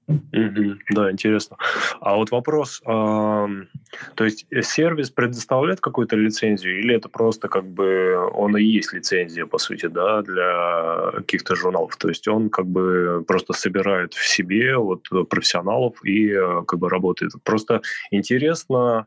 [0.08, 0.76] Mm-hmm.
[0.92, 1.58] Да, интересно.
[2.00, 8.16] А вот вопрос, э, то есть сервис предоставляет какую-то лицензию или это просто как бы
[8.34, 11.98] он и есть лицензия, по сути, да, для каких-то журналов?
[11.98, 16.88] То есть он как бы просто собирает в себе вот профессионалов и э, как бы
[16.88, 17.32] работает.
[17.44, 17.82] Просто
[18.12, 19.06] интересно, а,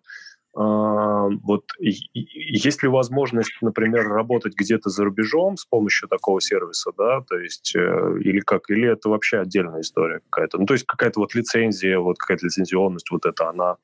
[0.54, 7.38] вот есть ли возможность, например, работать где-то за рубежом с помощью такого сервиса, да, то
[7.38, 11.34] есть э, или как, или это вообще отдельная история какая-то, ну то есть какая-то вот
[11.34, 13.76] лицензия, вот какая-то лицензионность, вот это она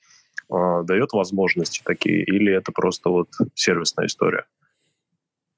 [0.50, 4.46] э, дает возможности такие, или это просто вот сервисная история?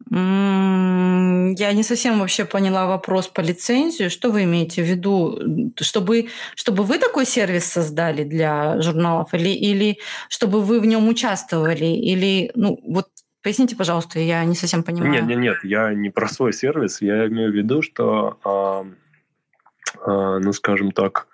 [0.09, 4.11] Я не совсем вообще поняла вопрос по лицензию.
[4.11, 5.39] Что вы имеете в виду?
[5.81, 9.99] Чтобы, чтобы вы такой сервис создали для журналов или, или
[10.29, 11.87] чтобы вы в нем участвовали?
[11.87, 13.07] Или, ну, вот
[13.43, 15.13] поясните, пожалуйста, я не совсем понимаю.
[15.13, 17.01] Нет, нет, нет, я не про свой сервис.
[17.01, 18.85] Я имею в виду, что, э,
[20.07, 21.27] э, ну, скажем так,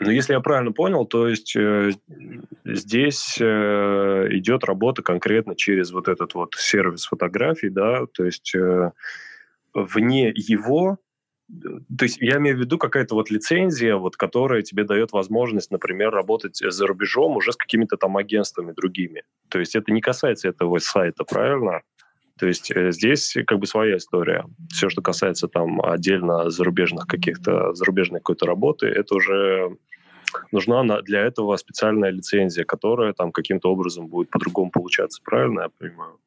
[0.00, 1.92] Ну, если я правильно понял, то есть э,
[2.64, 8.90] здесь э, идет работа конкретно через вот этот вот сервис фотографий, да, то есть э,
[9.72, 10.98] вне его
[11.48, 16.10] то есть я имею в виду какая-то вот лицензия, вот, которая тебе дает возможность, например,
[16.10, 19.24] работать за рубежом уже с какими-то там агентствами другими.
[19.50, 21.82] То есть это не касается этого сайта, правильно?
[22.38, 24.44] То есть э, здесь как бы своя история.
[24.70, 29.76] Все, что касается там отдельно зарубежных каких-то, зарубежной какой-то работы, это уже
[30.50, 35.20] нужна для этого специальная лицензия, которая там каким-то образом будет по-другому получаться.
[35.24, 36.18] Правильно я понимаю?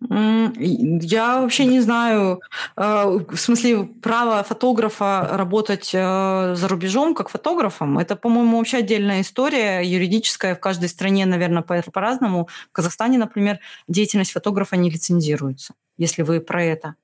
[0.00, 2.40] Я вообще не знаю,
[2.76, 9.22] э, в смысле, право фотографа работать э, за рубежом как фотографом, это, по-моему, вообще отдельная
[9.22, 10.54] история юридическая.
[10.54, 12.48] В каждой стране, наверное, по-разному.
[12.68, 13.58] В Казахстане, например,
[13.88, 16.94] деятельность фотографа не лицензируется, если вы про это.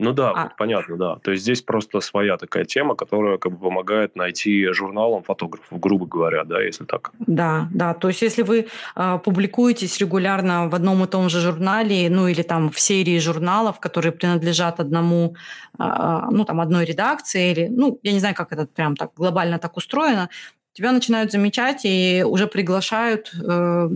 [0.00, 0.48] Ну да, а.
[0.56, 1.16] понятно, да.
[1.16, 6.06] То есть здесь просто своя такая тема, которая как бы помогает найти журналам фотографов, грубо
[6.06, 7.12] говоря, да, если так.
[7.18, 7.92] Да, да.
[7.92, 8.66] То есть если вы
[8.96, 13.78] э, публикуетесь регулярно в одном и том же журнале, ну или там в серии журналов,
[13.78, 15.34] которые принадлежат одному,
[15.78, 19.58] э, ну там одной редакции, или, ну я не знаю, как это прям так глобально
[19.58, 20.30] так устроено,
[20.72, 23.90] тебя начинают замечать и уже приглашают, э,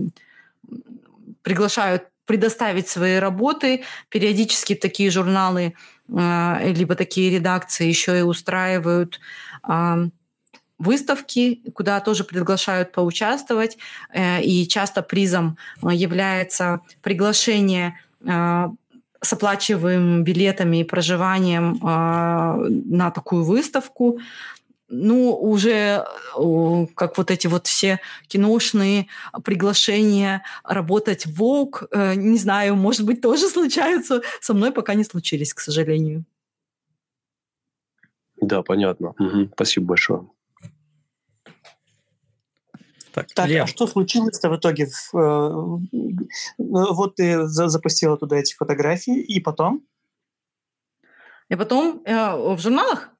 [1.41, 3.83] приглашают предоставить свои работы.
[4.09, 5.73] Периодически такие журналы
[6.07, 9.19] либо такие редакции еще и устраивают
[9.63, 10.07] а,
[10.77, 13.77] выставки, куда тоже приглашают поучаствовать.
[14.13, 24.19] Э, и часто призом а, является приглашение с оплачиваемыми билетами и проживанием на такую выставку
[24.87, 26.05] ну, уже
[26.95, 29.07] как вот эти вот все киношные
[29.43, 34.21] приглашения работать в ВОК, э, не знаю, может быть, тоже случаются.
[34.41, 36.25] Со мной пока не случились, к сожалению.
[38.41, 39.13] Да, понятно.
[39.17, 39.51] Угу.
[39.53, 40.27] Спасибо большое.
[43.11, 44.89] Так, так а что случилось-то в итоге?
[45.13, 45.51] Э,
[46.57, 49.85] вот ты запустила туда эти фотографии, и потом?
[51.47, 53.14] И потом э, в журналах?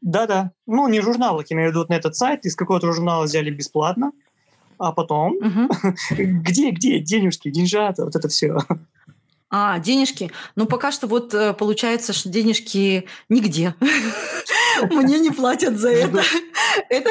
[0.00, 0.52] Да-да.
[0.66, 4.12] Ну, не журналы, я имею в виду на этот сайт, из какого-то журнала взяли бесплатно,
[4.78, 5.34] а потом
[6.10, 8.58] где, где денежки, деньжата, вот это все.
[9.54, 10.30] А, денежки.
[10.56, 13.74] Ну, пока что вот э, получается, что денежки нигде.
[14.90, 16.22] Мне не платят за это.
[16.88, 17.10] это.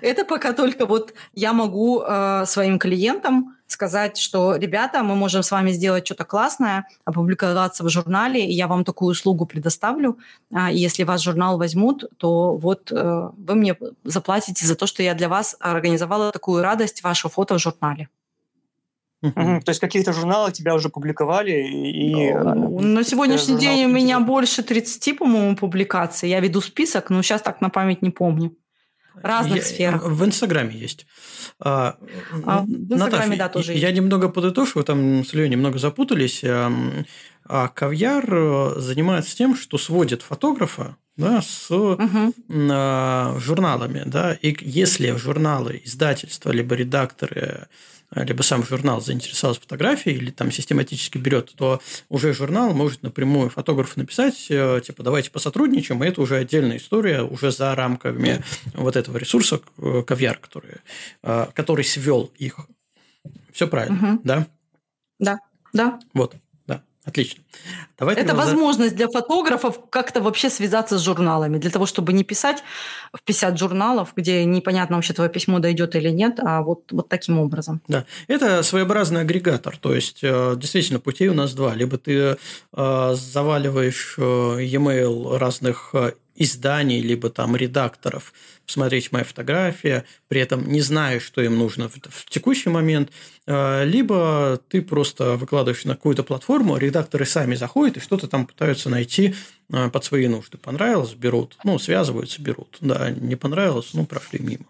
[0.00, 5.50] Это пока только вот я могу э, своим клиентам сказать, что, ребята, мы можем с
[5.50, 10.18] вами сделать что-то классное, опубликоваться в журнале, и я вам такую услугу предоставлю.
[10.52, 15.02] А, и если ваш журнал возьмут, то вот э, вы мне заплатите за то, что
[15.02, 18.08] я для вас организовала такую радость, ваше фото в журнале.
[19.22, 22.34] То есть какие-то журналы тебя уже публиковали и...
[22.34, 26.28] Ну, на сегодняшний день у меня больше 30, по-моему, публикаций.
[26.28, 28.52] Я веду список, но сейчас так на память не помню.
[29.14, 30.04] Разных я, сферах.
[30.04, 31.06] В Инстаграме есть.
[31.60, 31.96] А,
[32.44, 33.82] а, в Инстаграме, Наташа, да, тоже я, есть.
[33.84, 36.42] Я немного подытожу, вы там с Ильей немного запутались.
[37.44, 42.32] А Кавьяр э, занимается тем, что сводит фотографа да, с угу.
[42.48, 44.02] журналами.
[44.06, 47.66] Да, и если журналы, издательства, либо редакторы
[48.14, 53.98] либо сам журнал заинтересовался фотографией или там систематически берет, то уже журнал может напрямую фотографу
[53.98, 58.42] написать, э, типа, давайте посотрудничаем, и это уже отдельная история, уже за рамками
[58.74, 59.60] вот этого ресурса
[60.06, 60.76] Кавьяр, который,
[61.22, 62.58] э, который свел их.
[63.52, 64.20] Все правильно, угу.
[64.24, 64.46] да?
[65.18, 65.38] Да,
[65.72, 66.00] да.
[66.14, 66.36] Вот.
[67.04, 67.42] Отлично.
[67.98, 72.62] Давай Это возможность для фотографов как-то вообще связаться с журналами, для того, чтобы не писать
[73.12, 77.40] в 50 журналов, где непонятно вообще твое письмо дойдет или нет, а вот, вот таким
[77.40, 77.80] образом.
[77.88, 81.74] Да, это своеобразный агрегатор, то есть э, действительно путей у нас два.
[81.74, 82.36] Либо ты
[82.72, 84.22] э, заваливаешь э,
[84.60, 85.94] e-mail разных
[86.34, 88.32] изданий, либо там редакторов,
[88.66, 93.10] посмотреть мои фотографии, при этом не знаешь, что им нужно в, в текущий момент,
[93.46, 98.88] э, либо ты просто выкладываешь на какую-то платформу, редакторы сами заходят и что-то там пытаются
[98.88, 99.34] найти
[99.72, 100.58] э, под свои нужды.
[100.58, 102.78] Понравилось– берут, ну, связываются– берут.
[102.80, 104.64] Да, не понравилось– ну, прошли мимо.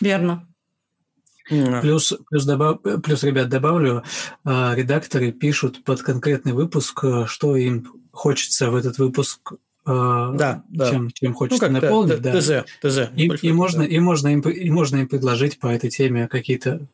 [0.00, 0.46] Верно.
[1.48, 4.02] Плюс, плюс, добав, плюс, ребят, добавлю,
[4.44, 9.52] э, редакторы пишут под конкретный выпуск, что им хочется в этот выпуск
[9.88, 11.12] а, да, чем, да.
[11.14, 12.20] чем хочется ну, наполнить.
[12.20, 12.38] Да.
[12.38, 13.10] ТЗ, ТЗ.
[13.14, 16.88] И, и, можно, и, можно им, и можно им предложить по этой теме какие-то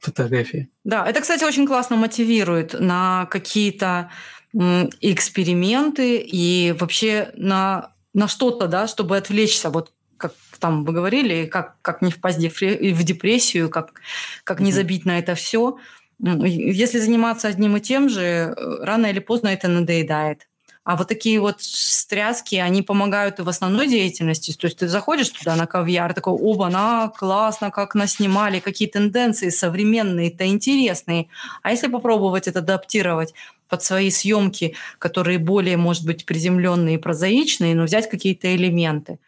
[0.00, 0.68] фотографии.
[0.82, 4.10] Да, это, кстати, очень классно мотивирует на какие-то
[4.52, 9.70] эксперименты и вообще на, на что-то, да, чтобы отвлечься.
[9.70, 14.00] Вот как там вы говорили, как, как не впасть в депрессию, как,
[14.42, 15.78] как не забить на это все.
[16.18, 20.48] Если заниматься одним и тем же, рано или поздно это надоедает.
[20.86, 24.52] А вот такие вот стряски, они помогают и в основной деятельности.
[24.52, 28.86] То есть ты заходишь туда на кавьяр, такой, оба, на классно, как нас снимали, какие
[28.86, 31.26] тенденции современные, это интересные.
[31.64, 33.34] А если попробовать это адаптировать
[33.68, 39.18] под свои съемки, которые более, может быть, приземленные и прозаичные, но взять какие-то элементы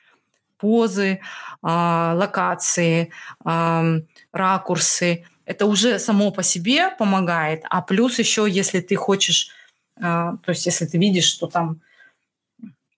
[0.58, 1.18] позы, э,
[1.62, 3.10] локации,
[3.44, 4.00] э,
[4.32, 5.24] ракурсы.
[5.44, 7.64] Это уже само по себе помогает.
[7.68, 9.50] А плюс еще, если ты хочешь,
[10.00, 11.80] то есть если ты видишь, что там,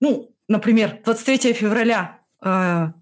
[0.01, 2.93] ну, например, 23 февраля э,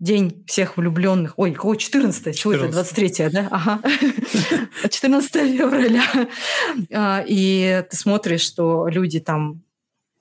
[0.00, 1.34] День всех влюбленных.
[1.36, 2.64] Ой, какой 14 чего 14.
[2.64, 3.48] это, 23 да?
[3.50, 3.80] Ага.
[4.88, 6.02] 14 февраля.
[6.90, 9.62] А, и ты смотришь, что люди там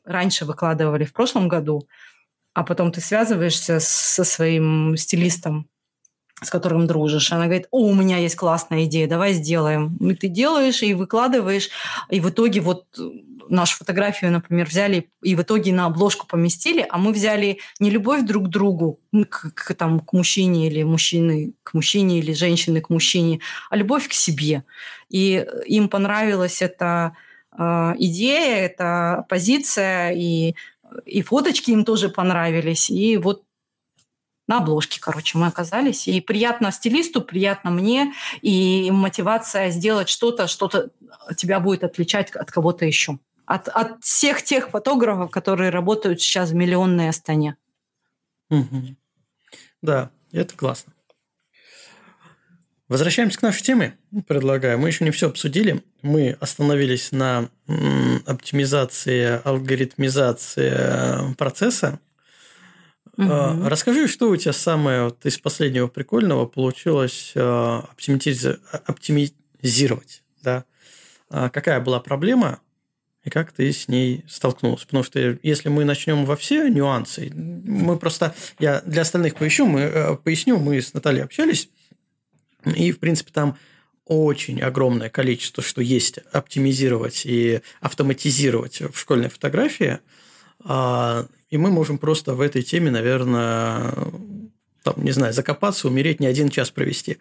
[0.04, 1.88] раньше выкладывали в прошлом году,
[2.54, 5.70] а потом ты связываешься со своим стилистом,
[6.42, 7.32] с которым дружишь.
[7.32, 9.96] Она говорит, о, у меня есть классная идея, давай сделаем.
[9.98, 11.70] И ты делаешь и выкладываешь,
[12.10, 12.86] и в итоге вот
[13.50, 18.24] нашу фотографию, например, взяли и в итоге на обложку поместили, а мы взяли не любовь
[18.24, 19.00] друг к другу,
[19.30, 23.40] к, к, там, к мужчине или мужчины к мужчине или женщины к мужчине,
[23.70, 24.64] а любовь к себе.
[25.10, 27.16] И им понравилась эта
[27.58, 30.56] э, идея, эта позиция, и,
[31.06, 32.90] и фоточки им тоже понравились.
[32.90, 33.44] И вот
[34.50, 36.10] на обложке, короче, мы оказались.
[36.10, 40.90] И приятно стилисту, приятно мне, и мотивация сделать что-то, что-то
[41.38, 43.20] тебя будет отличать от кого-то еще
[43.50, 47.58] от, от всех тех фотографов, которые работают сейчас в миллионной Астане.
[48.52, 48.96] Угу.
[49.82, 50.94] Да, это классно.
[52.88, 53.98] Возвращаемся к нашей теме,
[54.28, 54.78] предлагаю.
[54.78, 55.84] Мы еще не все обсудили.
[56.04, 57.50] Мы остановились на
[58.28, 62.00] оптимизации, алгоритмизации процесса.
[63.20, 63.68] Угу.
[63.68, 67.90] Расскажи, что у тебя самое вот из последнего прикольного получилось а,
[68.86, 70.24] оптимизировать?
[70.42, 70.64] Да?
[71.30, 72.62] А какая была проблема,
[73.26, 74.86] и как ты с ней столкнулся.
[74.86, 79.82] Потому что если мы начнем во все нюансы, мы просто, я для остальных поищу, мы,
[79.82, 81.70] э, поясню, мы с Натальей общались,
[82.64, 83.58] и, в принципе, там
[84.06, 90.00] очень огромное количество, что есть оптимизировать и автоматизировать в школьной фотографии,
[91.50, 93.94] и мы можем просто в этой теме, наверное,
[94.84, 97.18] там, не знаю, закопаться, умереть, не один час провести.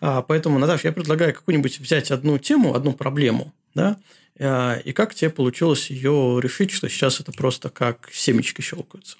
[0.00, 3.96] А, поэтому, Наташа, я предлагаю какую-нибудь взять одну тему, одну проблему, да,
[4.40, 9.16] а, и как тебе получилось ее решить, что сейчас это просто как семечки щелкаются?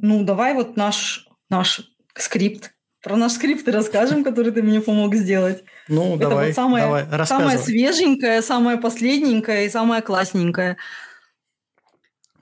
[0.00, 1.82] Ну, давай вот наш, наш
[2.14, 2.72] скрипт.
[3.02, 5.62] Про наш скрипт расскажем, который ты мне помог сделать.
[5.88, 10.78] Ну, это давай, вот самое, давай, самое свеженькое, самое последненькое и самое классненькое.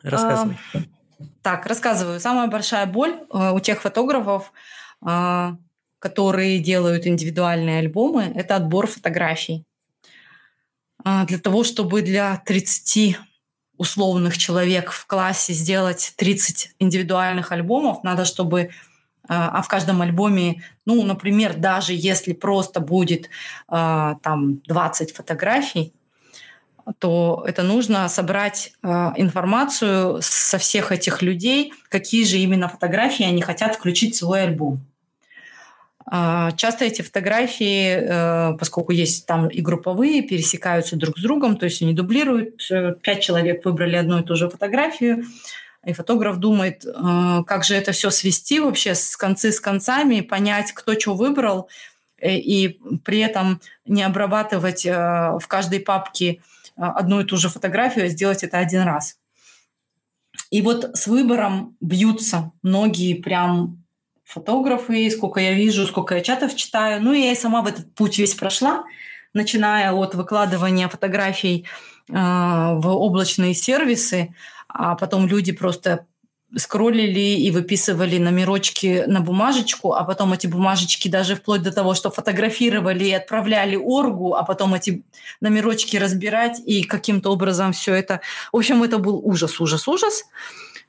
[0.02, 0.56] Рассказывай.
[0.74, 0.78] А,
[1.43, 2.20] так, рассказываю.
[2.20, 4.53] Самая большая боль э, у тех фотографов,
[5.05, 5.57] э,
[5.99, 9.65] которые делают индивидуальные альбомы, это отбор фотографий.
[11.05, 13.19] А, для того, чтобы для 30
[13.77, 18.70] условных человек в классе сделать 30 индивидуальных альбомов, надо, чтобы
[19.28, 23.31] а, в каждом альбоме, ну, например, даже если просто будет
[23.69, 25.93] там 20 фотографий,
[26.99, 33.77] то это нужно собрать информацию со всех этих людей, какие же именно фотографии они хотят
[33.77, 34.81] включить в свой альбом.
[36.15, 41.65] А, часто эти фотографии, э, поскольку есть там и групповые, пересекаются друг с другом, то
[41.65, 42.71] есть они дублируют.
[42.71, 45.25] Э, пять человек выбрали одну и ту же фотографию,
[45.87, 50.73] и фотограф думает, э, как же это все свести вообще с концы с концами, понять,
[50.73, 51.69] кто что выбрал,
[52.21, 56.41] и при этом не обрабатывать в каждой папке
[56.77, 59.19] одну и ту же фотографию, а сделать это один раз.
[60.51, 63.82] И вот с выбором бьются многие прям
[64.24, 67.03] фотографы, сколько я вижу, сколько я чатов читаю.
[67.03, 68.85] Ну, я и сама в этот путь весь прошла,
[69.35, 71.66] начиная от выкладывания фотографий
[72.09, 74.35] э, в облачные сервисы,
[74.69, 76.07] а потом люди просто
[76.57, 82.11] скроллили и выписывали номерочки на бумажечку, а потом эти бумажечки даже вплоть до того, что
[82.11, 85.03] фотографировали и отправляли оргу, а потом эти
[85.41, 88.20] номерочки разбирать и каким-то образом все это...
[88.53, 90.24] В общем, это был ужас, ужас, ужас.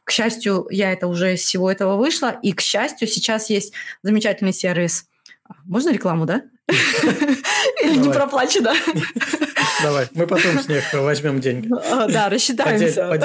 [0.04, 4.54] К счастью, я это уже из всего этого вышла, и, к счастью, сейчас есть замечательный
[4.54, 5.08] сервис.
[5.66, 6.42] Можно рекламу, да?
[7.84, 8.74] Или не проплачено?
[9.82, 11.70] Давай, мы потом с них возьмем деньги.
[11.90, 13.18] А, да, рассчитаемся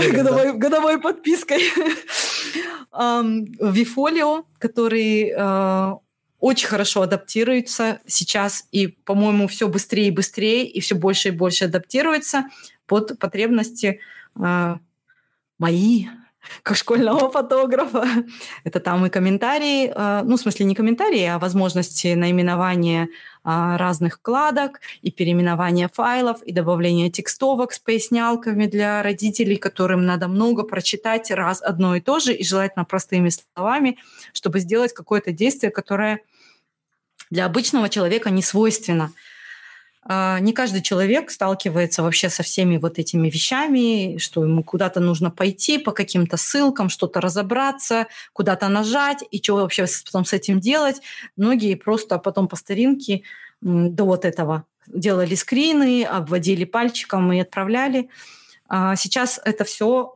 [0.54, 1.62] годовой подпиской.
[2.92, 5.94] Вифолио, который э,
[6.40, 11.66] очень хорошо адаптируется сейчас и, по-моему, все быстрее и быстрее и все больше и больше
[11.66, 12.44] адаптируется
[12.86, 14.00] под потребности
[14.36, 14.76] э,
[15.58, 16.06] мои,
[16.62, 18.06] как школьного фотографа.
[18.64, 23.08] Это там и комментарии, э, ну, в смысле, не комментарии, а возможности наименования
[23.50, 30.28] а, разных вкладок, и переименования файлов, и добавление текстовок с пояснялками для родителей, которым надо
[30.28, 33.96] много прочитать раз одно и то же, и желательно простыми словами,
[34.34, 36.20] чтобы сделать какое-то действие, которое
[37.30, 39.12] для обычного человека не свойственно.
[40.10, 45.30] А, не каждый человек сталкивается вообще со всеми вот этими вещами, что ему куда-то нужно
[45.30, 51.02] пойти по каким-то ссылкам, что-то разобраться, куда-то нажать, и что вообще потом с этим делать.
[51.36, 53.22] Многие просто потом по старинке
[53.60, 58.08] до вот этого делали скрины, обводили пальчиком и отправляли.
[58.66, 60.14] А сейчас это все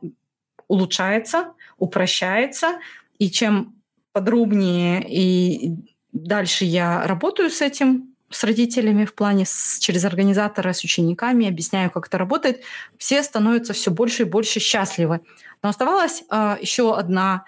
[0.67, 2.79] улучшается, упрощается,
[3.19, 3.75] и чем
[4.11, 5.75] подробнее и
[6.11, 11.91] дальше я работаю с этим, с родителями в плане с, через организатора, с учениками, объясняю,
[11.91, 12.63] как это работает,
[12.97, 15.21] все становятся все больше и больше счастливы.
[15.61, 17.45] Но оставалась э, а, еще одна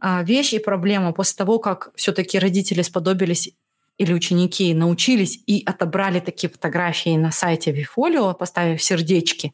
[0.00, 1.12] э, вещь и проблема.
[1.12, 3.50] После того, как все-таки родители сподобились
[3.98, 9.52] или ученики научились и отобрали такие фотографии на сайте Вифолио, поставив сердечки,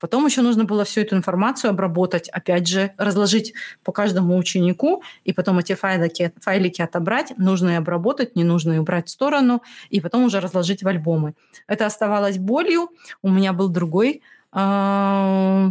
[0.00, 5.32] потом еще нужно было всю эту информацию обработать, опять же, разложить по каждому ученику, и
[5.32, 10.82] потом эти файлики, файлики отобрать, нужные обработать, ненужные убрать в сторону, и потом уже разложить
[10.82, 11.34] в альбомы.
[11.68, 12.90] Это оставалось болью.
[13.22, 14.22] У меня был другой,
[14.52, 15.70] э,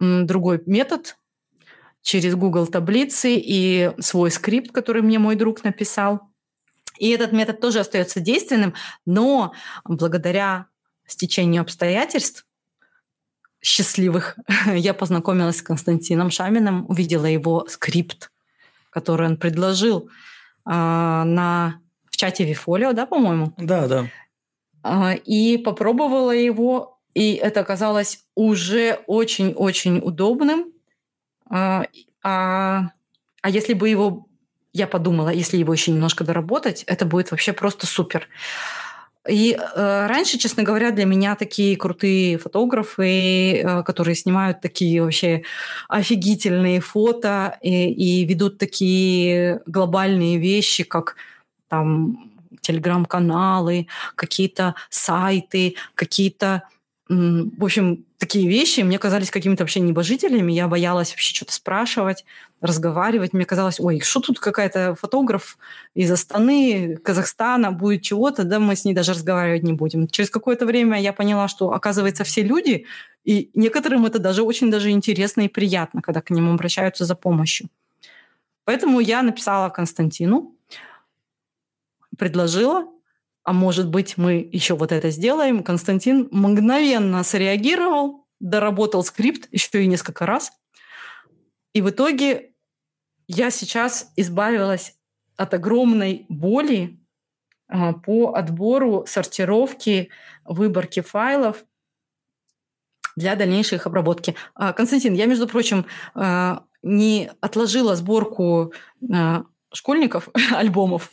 [0.00, 1.16] другой метод,
[2.02, 6.22] через Google таблицы и свой скрипт, который мне мой друг написал–
[7.00, 8.74] и этот метод тоже остается действенным,
[9.06, 9.54] но
[9.84, 10.66] благодаря
[11.06, 12.46] стечению обстоятельств
[13.62, 18.30] счастливых я познакомилась с Константином Шаминым, увидела его скрипт,
[18.90, 20.10] который он предложил
[20.66, 23.54] э, на, в чате Вифолио, да, по-моему?
[23.56, 24.06] Да, да.
[24.84, 30.66] Э, и попробовала его, и это оказалось уже очень-очень удобным.
[31.50, 31.84] Э,
[32.22, 32.90] а,
[33.40, 34.26] а если бы его
[34.72, 38.28] я подумала, если его еще немножко доработать, это будет вообще просто супер.
[39.28, 45.42] И э, раньше, честно говоря, для меня такие крутые фотографы, э, которые снимают такие вообще
[45.88, 51.16] офигительные фото и, и ведут такие глобальные вещи, как
[51.68, 52.30] там
[52.62, 56.62] телеграм-каналы, какие-то сайты, какие-то
[57.08, 60.52] в общем, такие вещи мне казались какими-то вообще небожителями.
[60.52, 62.26] Я боялась вообще что-то спрашивать,
[62.60, 63.32] разговаривать.
[63.32, 65.56] Мне казалось, ой, что тут какая-то фотограф
[65.94, 70.06] из Астаны, Казахстана, будет чего-то, да мы с ней даже разговаривать не будем.
[70.06, 72.84] Через какое-то время я поняла, что, оказывается, все люди,
[73.24, 77.68] и некоторым это даже очень даже интересно и приятно, когда к ним обращаются за помощью.
[78.64, 80.54] Поэтому я написала Константину,
[82.18, 82.84] предложила,
[83.42, 85.62] а может быть, мы еще вот это сделаем.
[85.62, 90.52] Константин мгновенно среагировал, доработал скрипт еще и несколько раз.
[91.72, 92.52] И в итоге
[93.26, 94.96] я сейчас избавилась
[95.36, 97.00] от огромной боли
[97.68, 100.08] а, по отбору, сортировке,
[100.44, 101.64] выборке файлов
[103.16, 104.34] для дальнейшей их обработки.
[104.54, 108.72] А, Константин, я, между прочим, а, не отложила сборку
[109.72, 111.10] школьников альбомов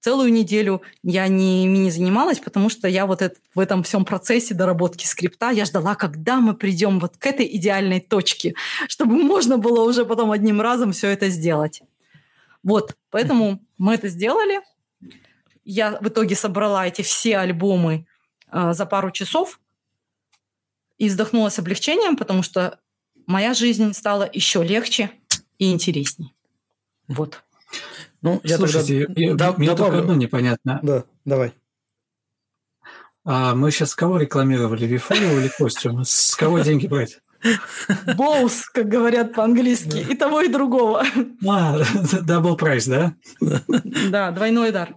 [0.00, 4.54] целую неделю я не, не занималась, потому что я вот это, в этом всем процессе
[4.54, 8.54] доработки скрипта, я ждала, когда мы придем вот к этой идеальной точке,
[8.88, 11.82] чтобы можно было уже потом одним разом все это сделать.
[12.62, 14.60] Вот, поэтому мы это сделали.
[15.64, 18.06] Я в итоге собрала эти все альбомы
[18.50, 19.60] э, за пару часов
[20.98, 22.78] и вздохнула с облегчением, потому что
[23.26, 25.10] моя жизнь стала еще легче
[25.58, 26.34] и интересней.
[27.08, 27.42] Вот.
[28.22, 29.20] Ну, я Слушайте, тогда...
[29.20, 29.76] я, да, мне добавлю.
[29.76, 30.80] только одно непонятно.
[30.82, 31.52] Да, давай.
[33.24, 36.04] А мы сейчас кого рекламировали, Вифолио или Костю?
[36.04, 37.20] С кого деньги брать?
[38.16, 41.04] Боус, как говорят по-английски, и того, и другого.
[41.46, 41.78] А,
[42.22, 43.14] double price, да?
[44.10, 44.96] Да, двойной дар.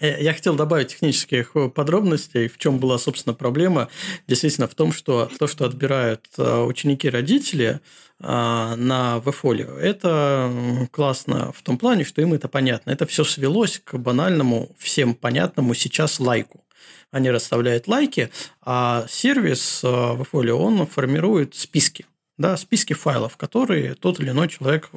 [0.00, 3.88] Э, я хотел добавить технических подробностей, в чем была, собственно, проблема.
[4.28, 7.80] Действительно, в том, что то, что отбирают э, ученики родители э,
[8.20, 12.90] на вефолио, это классно в том плане, что им это понятно.
[12.90, 16.64] Это все свелось к банальному, всем понятному сейчас лайку.
[17.10, 18.30] Они расставляют лайки,
[18.62, 22.06] а сервис вефолио, он формирует списки
[22.38, 24.90] да, списки файлов, которые тот или иной человек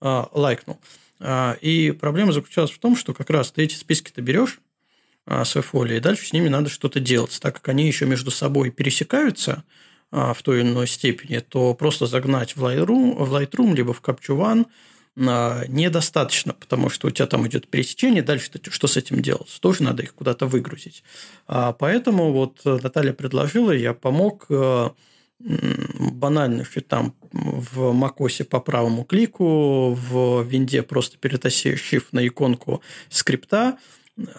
[0.00, 0.80] лайкнул.
[1.20, 4.60] А, и проблема заключалась в том, что как раз ты эти списки ты берешь
[5.26, 7.38] а, с фолии, и дальше с ними надо что-то делать.
[7.40, 9.64] Так как они еще между собой пересекаются а,
[10.14, 14.38] в той или иной степени, то просто загнать в Lightroom, в Lightroom либо в Capture
[14.38, 14.66] One
[15.68, 19.58] недостаточно, потому что у тебя там идет пересечение, дальше что с этим делать?
[19.60, 21.02] Тоже надо их куда-то выгрузить.
[21.46, 24.46] Поэтому вот Наталья предложила, я помог
[25.38, 33.78] банальных, и там в macOS по правому клику, в винде просто перетащив на иконку скрипта,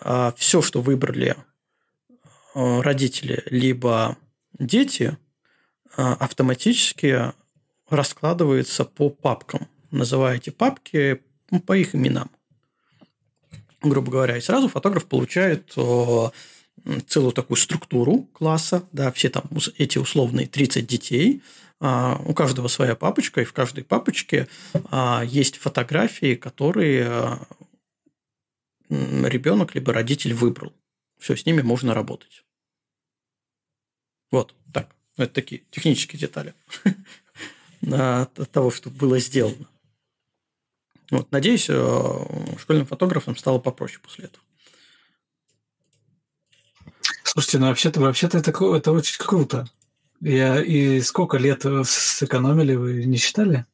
[0.02, 1.36] а все, что выбрали
[2.56, 4.18] э, родители либо
[4.58, 5.25] дети, э,
[5.96, 7.34] автоматически
[7.90, 9.68] раскладывается по папкам.
[9.92, 11.22] Называете папки
[11.66, 12.30] по их именам.
[13.82, 15.76] Грубо говоря, и сразу фотограф получает
[17.08, 19.46] целую такую структуру класса, да, все там
[19.78, 21.42] эти условные 30 детей,
[21.80, 24.48] а, у каждого своя папочка, и в каждой папочке
[24.92, 27.48] а, есть фотографии, которые а,
[28.90, 30.74] ребенок либо родитель выбрал.
[31.20, 32.44] Все, с ними можно работать.
[34.32, 34.54] Вот,
[35.16, 35.26] так.
[35.26, 36.54] Это такие технические детали
[38.52, 39.68] того, что было сделано.
[41.12, 44.44] Вот, надеюсь, э, школьным фотографам стало попроще после этого.
[47.24, 49.68] Слушайте, ну вообще-то вообще-то это, это очень круто.
[50.22, 53.66] Я, и сколько лет сэкономили, вы не считали?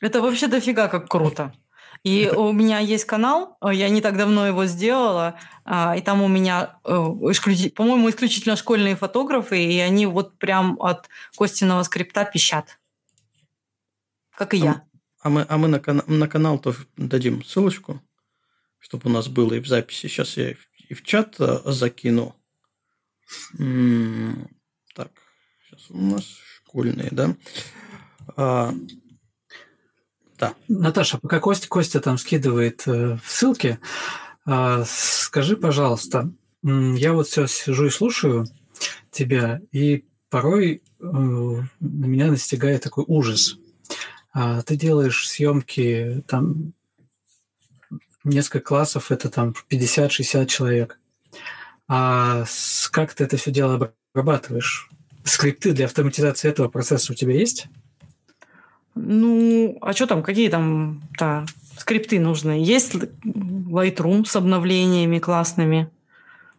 [0.00, 1.54] Это вообще дофига как круто.
[2.02, 6.22] И у меня есть канал, э, я не так давно его сделала, а, и там
[6.22, 12.78] у меня, э, по-моему, исключительно школьные фотографы, и они вот прям от Костиного скрипта пищат.
[14.34, 14.82] Как и а, я.
[15.20, 18.00] А мы, а мы на, на канал тоже дадим ссылочку,
[18.78, 20.06] чтобы у нас было и в записи.
[20.06, 20.54] Сейчас я
[20.88, 22.34] и в чат э, закину.
[23.52, 25.12] Так,
[25.68, 26.24] сейчас у нас
[26.64, 27.36] школьные, да?
[30.40, 30.54] Да.
[30.68, 33.78] Наташа, пока Костя, Костя там скидывает э, ссылки,
[34.46, 38.46] э, скажи, пожалуйста, я вот сейчас сижу и слушаю
[39.10, 41.04] тебя, и порой э,
[41.80, 43.58] меня настигает такой ужас.
[44.32, 46.72] А ты делаешь съемки там
[48.24, 50.98] несколько классов, это там 50-60 человек.
[51.86, 52.44] А
[52.92, 54.88] как ты это все дело обрабатываешь?
[55.24, 57.66] Скрипты для автоматизации этого процесса у тебя есть?
[58.94, 61.44] Ну, а что там, какие там да,
[61.78, 62.62] скрипты нужны?
[62.62, 65.88] Есть Lightroom с обновлениями классными,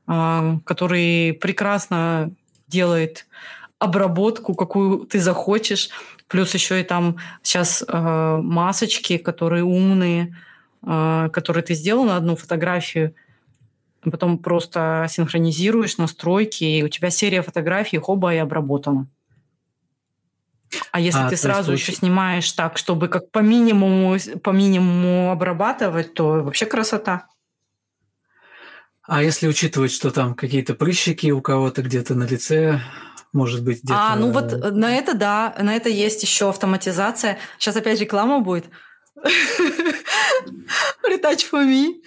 [0.08, 2.32] а, который прекрасно
[2.68, 3.28] делает
[3.80, 5.90] обработку, какую ты захочешь.
[6.28, 10.38] Плюс еще и там сейчас э, масочки, которые умные,
[10.86, 13.14] э, которые ты сделал на одну фотографию,
[14.02, 19.08] потом просто синхронизируешь настройки, и у тебя серия фотографий, хоба, и обработана.
[20.91, 26.14] А если а, ты сразу еще снимаешь так, чтобы как по минимуму, по минимуму обрабатывать,
[26.14, 27.27] то вообще красота.
[29.03, 32.80] А если учитывать, что там какие-то прыщики у кого-то где-то на лице,
[33.34, 33.99] может быть, где-то...
[33.99, 37.38] А, ну вот на это, да, на это есть еще автоматизация.
[37.57, 38.65] Сейчас опять реклама будет.
[41.03, 42.02] Retouch for me.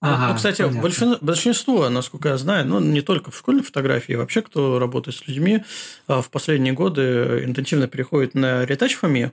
[0.00, 4.42] Ага, ну, кстати, большинство, большинство, насколько я знаю, ну, не только в школьной фотографии, вообще,
[4.42, 5.64] кто работает с людьми,
[6.06, 9.32] а, в последние годы интенсивно переходит на ретач фами,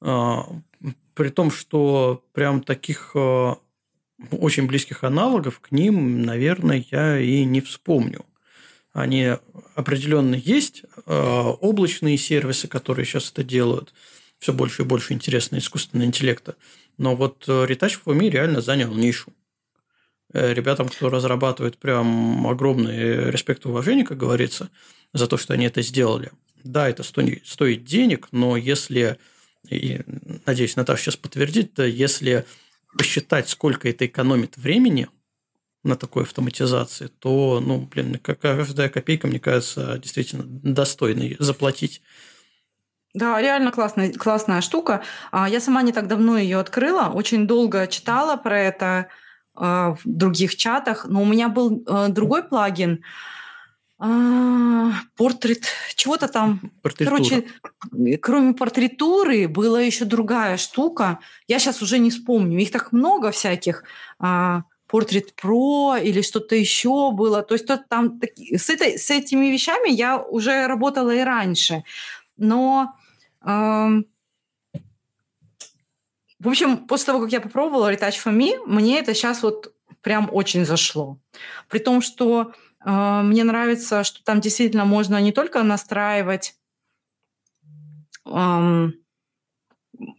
[0.00, 0.46] а,
[1.14, 3.56] при том, что прям таких а,
[4.30, 8.24] очень близких аналогов к ним, наверное, я и не вспомню.
[8.92, 9.38] Они
[9.74, 13.94] определенно есть, облачные сервисы, которые сейчас это делают,
[14.38, 16.56] все больше и больше интересно искусственного интеллекта.
[16.98, 19.32] Но вот Retouch for Me реально занял нишу.
[20.32, 24.70] Э, ребятам, кто разрабатывает, прям огромный респект и уважение, как говорится,
[25.12, 26.30] за то, что они это сделали.
[26.64, 29.18] Да, это стоит денег, но если,
[29.68, 30.00] и,
[30.46, 32.46] надеюсь, Наташа сейчас подтвердит, если
[32.96, 35.08] посчитать, сколько это экономит времени
[35.84, 42.00] на такой автоматизации, то, ну, блин, каждая копейка, мне кажется, действительно достойной заплатить.
[43.12, 45.02] Да, реально классная, классная штука.
[45.30, 49.08] А, я сама не так давно ее открыла, очень долго читала про это,
[49.54, 53.04] в других чатах, но у меня был э, другой плагин,
[54.04, 55.62] а, портрет,
[55.94, 56.60] чего-то там.
[56.98, 57.44] Короче,
[58.20, 61.20] кроме портритуры была еще другая штука.
[61.46, 62.58] Я сейчас уже не вспомню.
[62.58, 63.84] Их так много всяких.
[64.18, 67.42] А, портрет Про или что-то еще было.
[67.42, 68.20] То есть то, там
[68.56, 71.84] с, этой, с этими вещами я уже работала и раньше.
[72.36, 72.94] Но
[76.42, 80.28] в общем, после того, как я попробовала Retouch for Me, мне это сейчас вот прям
[80.32, 81.18] очень зашло.
[81.68, 82.52] При том, что
[82.84, 86.56] э, мне нравится, что там действительно можно не только настраивать,
[88.26, 88.94] эм,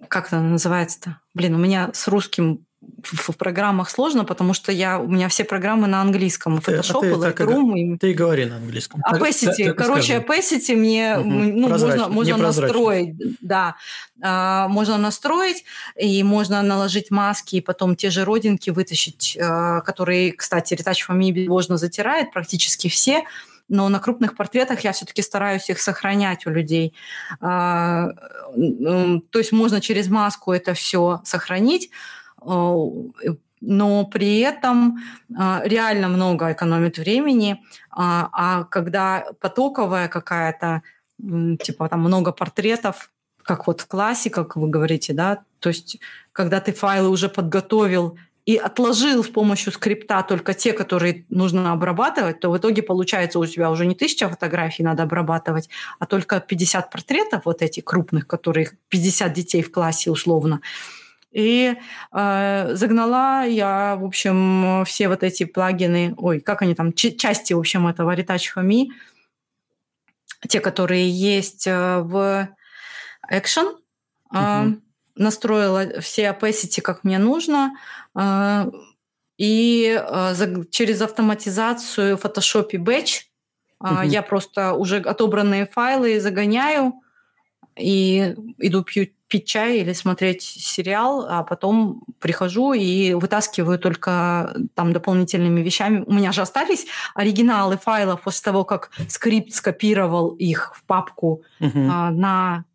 [0.07, 1.19] как это называется-то?
[1.33, 2.65] Блин, у меня с русским
[3.03, 6.57] в, программах сложно, потому что я, у меня все программы на английском.
[6.57, 7.77] Photoshop, а ты, Lightroom.
[7.77, 7.97] И...
[7.97, 9.01] Ты говори на английском.
[9.01, 9.65] Opacity.
[9.65, 11.29] Так, короче, Opacity мне угу.
[11.29, 13.15] ну, можно, можно настроить.
[13.41, 13.75] Да.
[14.21, 15.65] А, можно настроить,
[15.99, 21.17] и можно наложить маски, и потом те же родинки вытащить, а, которые, кстати, Retouch for
[21.17, 23.23] Me можно затирает практически все.
[23.69, 26.93] но на крупных портретах я все-таки стараюсь их сохранять у людей.
[27.41, 28.09] А,
[29.29, 31.93] то есть можно через маску это все сохранить, а,
[33.65, 34.99] но при этом
[35.37, 37.61] а, реально много экономит времени.
[37.91, 40.81] А когда потоковая какая-то,
[41.19, 43.09] типа там много портретов,
[43.43, 45.99] как вот в классе, как вы говорите, да, то есть
[46.31, 52.41] когда ты файлы уже подготовил и отложил с помощью скрипта только те, которые нужно обрабатывать,
[52.41, 56.89] то в итоге получается у тебя уже не тысяча фотографий надо обрабатывать, а только 50
[56.89, 60.59] портретов вот этих крупных, которых 50 детей в классе условно.
[61.33, 61.75] И
[62.11, 67.59] э, загнала я, в общем, все вот эти плагины, ой, как они там, части, в
[67.59, 68.87] общем, этого Retouch
[70.47, 72.49] те, которые есть э, в
[73.31, 73.77] Action,
[74.33, 74.81] uh-huh.
[75.15, 77.73] настроила все opacity, как мне нужно,
[78.13, 78.69] а,
[79.37, 80.33] и а,
[80.69, 83.21] через автоматизацию в Photoshop Batch
[83.79, 84.01] угу.
[84.03, 86.93] я просто уже отобранные файлы загоняю
[87.75, 94.93] и иду пью, пить чай или смотреть сериал, а потом прихожу и вытаскиваю только там
[94.93, 96.03] дополнительными вещами.
[96.05, 96.85] У меня же остались
[97.15, 101.89] оригиналы файлов после того, как скрипт скопировал их в папку угу.
[101.91, 102.65] а, на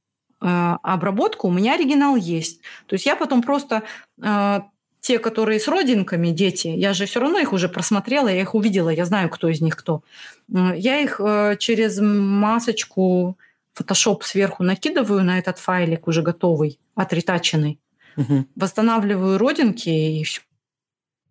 [0.40, 1.46] а, обработку.
[1.46, 2.60] У меня оригинал есть.
[2.86, 3.84] То есть я потом просто
[4.20, 4.64] а,
[5.00, 8.90] те, которые с родинками, дети, я же все равно их уже просмотрела, я их увидела,
[8.90, 10.02] я знаю, кто из них кто.
[10.48, 13.38] Я их э, через масочку
[13.76, 17.80] Photoshop сверху накидываю на этот файлик уже готовый, отретаченный,
[18.16, 18.46] угу.
[18.54, 20.42] восстанавливаю родинки и все.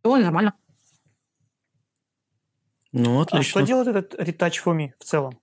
[0.03, 0.53] Все нормально.
[2.93, 3.39] Ну, отлично.
[3.39, 5.39] А что делает этот ретач Фоми в целом?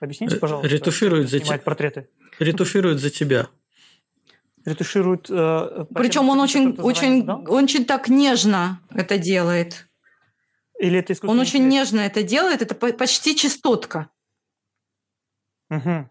[0.00, 0.68] Объясните, э, пожалуйста.
[0.68, 1.58] Ретуширует за тебя.
[1.58, 2.08] портреты.
[2.38, 3.48] Ретуширует за тебя
[4.68, 5.28] ретуширует.
[5.30, 7.36] Э, Причем он очень, очень, да?
[7.36, 9.88] очень так нежно это делает.
[10.78, 14.10] Или это Он очень нежно это делает, это почти чистотка.
[15.70, 16.08] Угу.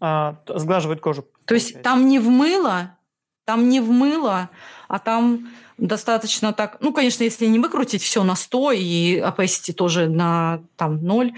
[0.00, 1.26] А, сглаживает кожу.
[1.46, 2.96] То есть там не в мыло,
[3.44, 4.50] там не в мыло,
[4.88, 5.48] а там
[5.78, 11.02] достаточно так, ну, конечно, если не выкрутить все на 100 и opacity тоже на там
[11.02, 11.32] 0,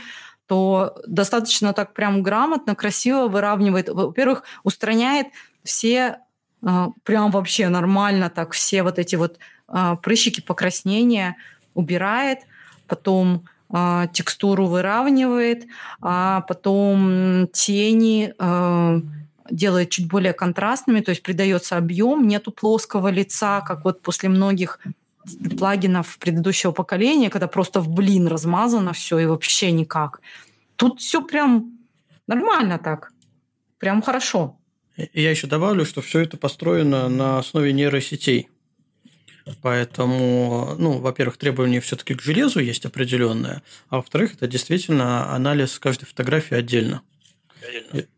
[0.47, 3.89] то достаточно так прям грамотно, красиво выравнивает.
[3.91, 5.29] Во-первых, устраняет
[5.63, 6.21] все
[6.65, 11.37] а, прям вообще нормально так все вот эти вот а, прыщики покраснения
[11.75, 12.41] убирает,
[12.87, 13.45] потом
[14.13, 15.67] текстуру выравнивает,
[16.01, 18.33] а потом тени
[19.51, 24.79] делает чуть более контрастными, то есть придается объем, нету плоского лица, как вот после многих
[25.59, 30.21] плагинов предыдущего поколения, когда просто в блин размазано все и вообще никак.
[30.77, 31.79] Тут все прям
[32.27, 33.13] нормально так,
[33.79, 34.57] прям хорошо.
[35.13, 38.49] Я еще добавлю, что все это построено на основе нейросетей.
[39.63, 46.07] Поэтому, ну, во-первых, требования все-таки к железу есть определенное, а во-вторых, это действительно анализ каждой
[46.07, 47.03] фотографии отдельно.
[47.63, 48.09] отдельно.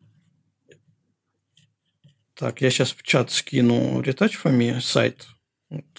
[2.35, 5.27] Так, я сейчас в чат скину ретачфами сайт.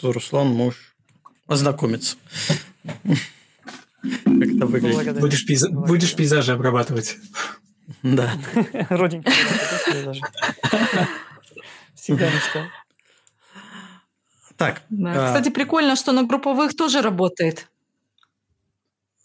[0.01, 0.95] Руслан, можешь
[1.45, 2.17] ознакомиться.
[4.01, 5.19] Как это выглядит.
[5.19, 5.67] Будешь, пейз...
[5.69, 7.17] Будешь пейзажи обрабатывать.
[8.01, 8.33] Да.
[8.89, 9.31] Родненько.
[11.93, 12.63] Всегда мечтал.
[14.61, 14.83] Так.
[14.89, 15.25] Да.
[15.25, 15.27] А...
[15.27, 17.67] Кстати, прикольно, что на групповых тоже работает.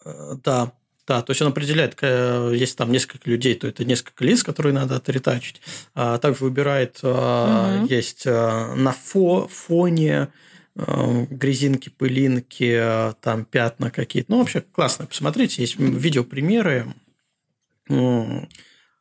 [0.05, 0.73] Э, да,
[1.07, 4.97] да, то есть он определяет, если там несколько людей, то это несколько лиц, которые надо
[4.97, 5.61] отретачить.
[5.95, 7.87] А также выбирает, угу.
[7.87, 10.29] есть э, на фо, фоне
[10.75, 14.33] э, грязинки, пылинки, там пятна какие-то.
[14.33, 15.07] Ну, вообще классно.
[15.07, 16.95] Посмотрите, есть видеопримеры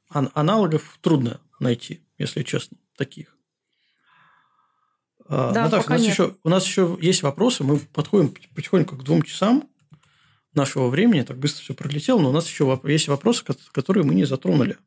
[0.09, 3.34] аналогов трудно найти, если честно, таких.
[5.27, 7.63] А, да, Наташа, у нас, еще, у нас еще есть вопросы.
[7.63, 9.67] Мы подходим потихоньку к двум часам
[10.53, 11.21] нашего времени.
[11.21, 14.77] Так быстро все пролетело, но у нас еще есть вопросы, которые мы не затронули.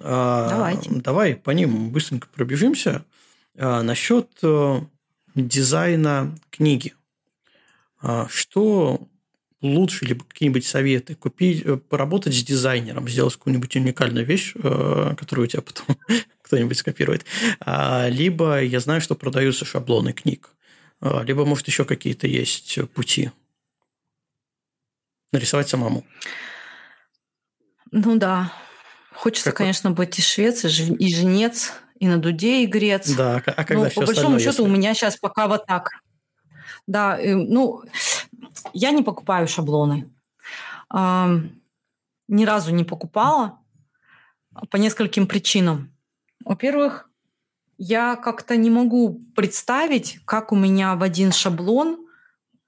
[0.00, 0.90] А, Давайте.
[0.90, 3.04] Давай по ним быстренько пробежимся.
[3.56, 4.80] А, насчет э,
[5.34, 6.94] дизайна книги.
[8.28, 9.08] Что
[9.60, 15.46] лучше, либо какие-нибудь советы, купить, э, поработать с дизайнером, сделать какую-нибудь уникальную вещь, э, которую
[15.46, 15.96] у тебя потом
[16.48, 17.24] кто-нибудь скопирует.
[17.60, 20.50] А, либо я знаю, что продаются шаблоны книг.
[21.00, 23.30] А, либо, может, еще какие-то есть пути.
[25.30, 26.04] Нарисовать самому.
[27.92, 28.52] Ну да.
[29.12, 33.10] Хочется, как конечно, быть и швец, и жнец, и на дуде, и грец.
[33.10, 34.62] Да, а когда Но, все по большому счету, если...
[34.62, 35.90] у меня сейчас пока вот так.
[36.86, 37.82] Да, ну,
[38.72, 40.10] я не покупаю шаблоны.
[40.90, 43.58] Ни разу не покупала
[44.70, 45.92] по нескольким причинам.
[46.44, 47.10] Во-первых,
[47.78, 52.04] я как-то не могу представить, как у меня в один шаблон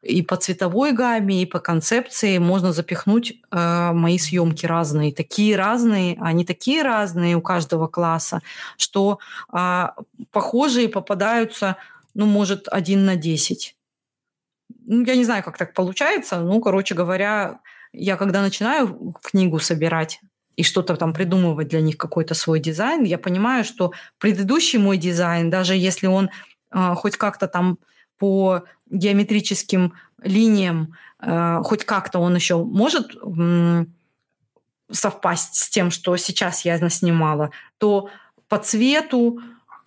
[0.02, 5.12] и по цветовой гамме, и по концепции можно запихнуть э, мои съемки разные.
[5.12, 8.40] Такие разные, они такие разные у каждого класса,
[8.78, 9.18] что
[9.52, 9.88] э,
[10.30, 11.76] похожие попадаются,
[12.14, 13.76] ну, может, один на десять.
[14.86, 16.40] Ну, я не знаю, как так получается.
[16.40, 17.60] Ну, короче говоря,
[17.92, 20.20] я когда начинаю книгу собирать,
[20.60, 25.48] и что-то там придумывать для них какой-то свой дизайн, я понимаю, что предыдущий мой дизайн,
[25.48, 26.28] даже если он
[26.70, 27.78] э, хоть как-то там
[28.18, 30.92] по геометрическим линиям,
[31.22, 33.84] э, хоть как-то он еще может э,
[34.92, 38.10] совпасть с тем, что сейчас я снимала, то
[38.48, 39.40] по цвету,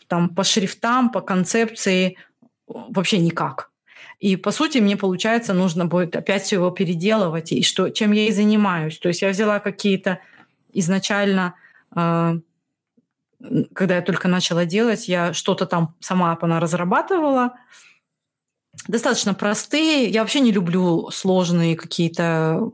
[0.08, 2.18] там, по шрифтам, по концепции
[2.66, 3.70] вообще никак.
[4.20, 8.28] И, по сути, мне, получается, нужно будет опять все его переделывать, и что, чем я
[8.28, 8.98] и занимаюсь.
[8.98, 10.18] То есть я взяла какие-то
[10.74, 11.56] изначально,
[11.96, 12.40] э,
[13.74, 17.54] когда я только начала делать, я что-то там сама разрабатывала,
[18.88, 20.10] достаточно простые.
[20.10, 22.70] Я вообще не люблю сложные какие-то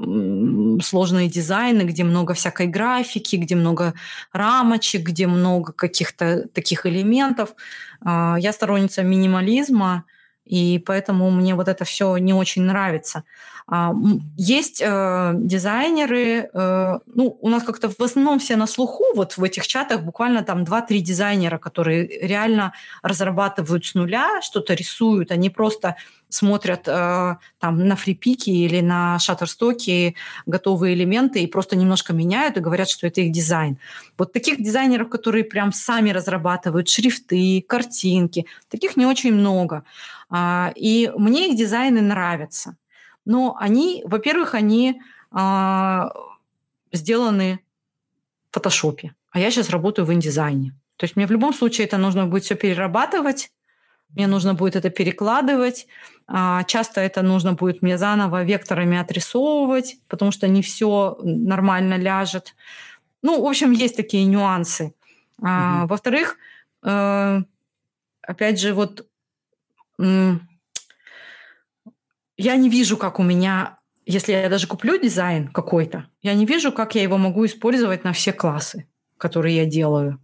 [0.81, 3.93] сложные дизайны, где много всякой графики, где много
[4.31, 7.53] рамочек, где много каких-то таких элементов.
[8.01, 10.05] А, я сторонница минимализма,
[10.45, 13.23] и поэтому мне вот это все не очень нравится.
[13.71, 13.93] А,
[14.35, 19.43] есть э, дизайнеры, э, ну, у нас как-то в основном все на слуху, вот в
[19.43, 22.73] этих чатах буквально там 2-3 дизайнера, которые реально
[23.03, 25.97] разрабатывают с нуля, что-то рисуют, они просто
[26.29, 30.15] смотрят э, там на фрипике или на шаттерстоке
[30.47, 33.77] готовые элементы и просто немножко меняют и говорят, что это их дизайн.
[34.17, 39.83] Вот таких дизайнеров, которые прям сами разрабатывают шрифты, картинки, таких не очень много.
[40.31, 42.75] А, и мне их дизайны нравятся.
[43.30, 44.99] Но они, во-первых, они
[45.30, 46.10] а,
[46.91, 47.60] сделаны
[48.49, 50.73] в фотошопе, а я сейчас работаю в индизайне.
[50.97, 53.51] То есть мне в любом случае это нужно будет все перерабатывать,
[54.15, 55.85] мне нужно будет это перекладывать.
[56.26, 62.56] А, часто это нужно будет мне заново векторами отрисовывать, потому что не все нормально ляжет.
[63.22, 64.95] Ну, в общем, есть такие нюансы.
[65.38, 65.85] Угу.
[65.85, 66.35] Во-вторых,
[66.84, 67.41] э,
[68.23, 69.06] опять же, вот
[72.39, 76.71] я не вижу, как у меня, если я даже куплю дизайн какой-то, я не вижу,
[76.71, 78.87] как я его могу использовать на все классы,
[79.17, 80.21] которые я делаю.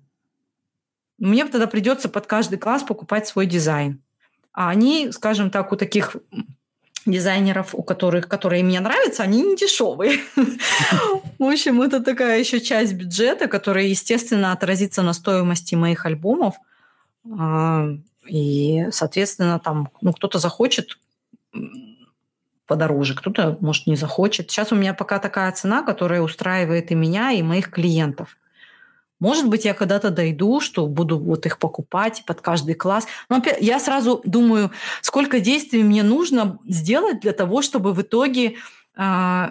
[1.18, 4.02] Мне тогда придется под каждый класс покупать свой дизайн.
[4.54, 6.16] А они, скажем так, у таких
[7.06, 10.20] дизайнеров, у которых, которые мне нравятся, они не дешевые.
[11.38, 16.56] В общем, это такая еще часть бюджета, которая, естественно, отразится на стоимости моих альбомов.
[17.38, 17.90] А,
[18.26, 20.98] и, соответственно, там, ну, кто-то захочет
[22.68, 24.50] подороже, кто-то, может, не захочет.
[24.50, 28.38] Сейчас у меня пока такая цена, которая устраивает и меня, и моих клиентов.
[29.20, 33.08] Может быть, я когда-то дойду, что буду вот их покупать под каждый класс.
[33.30, 34.72] Но я сразу думаю,
[35.02, 38.58] сколько действий мне нужно сделать для того, чтобы в итоге
[38.98, 39.50] э,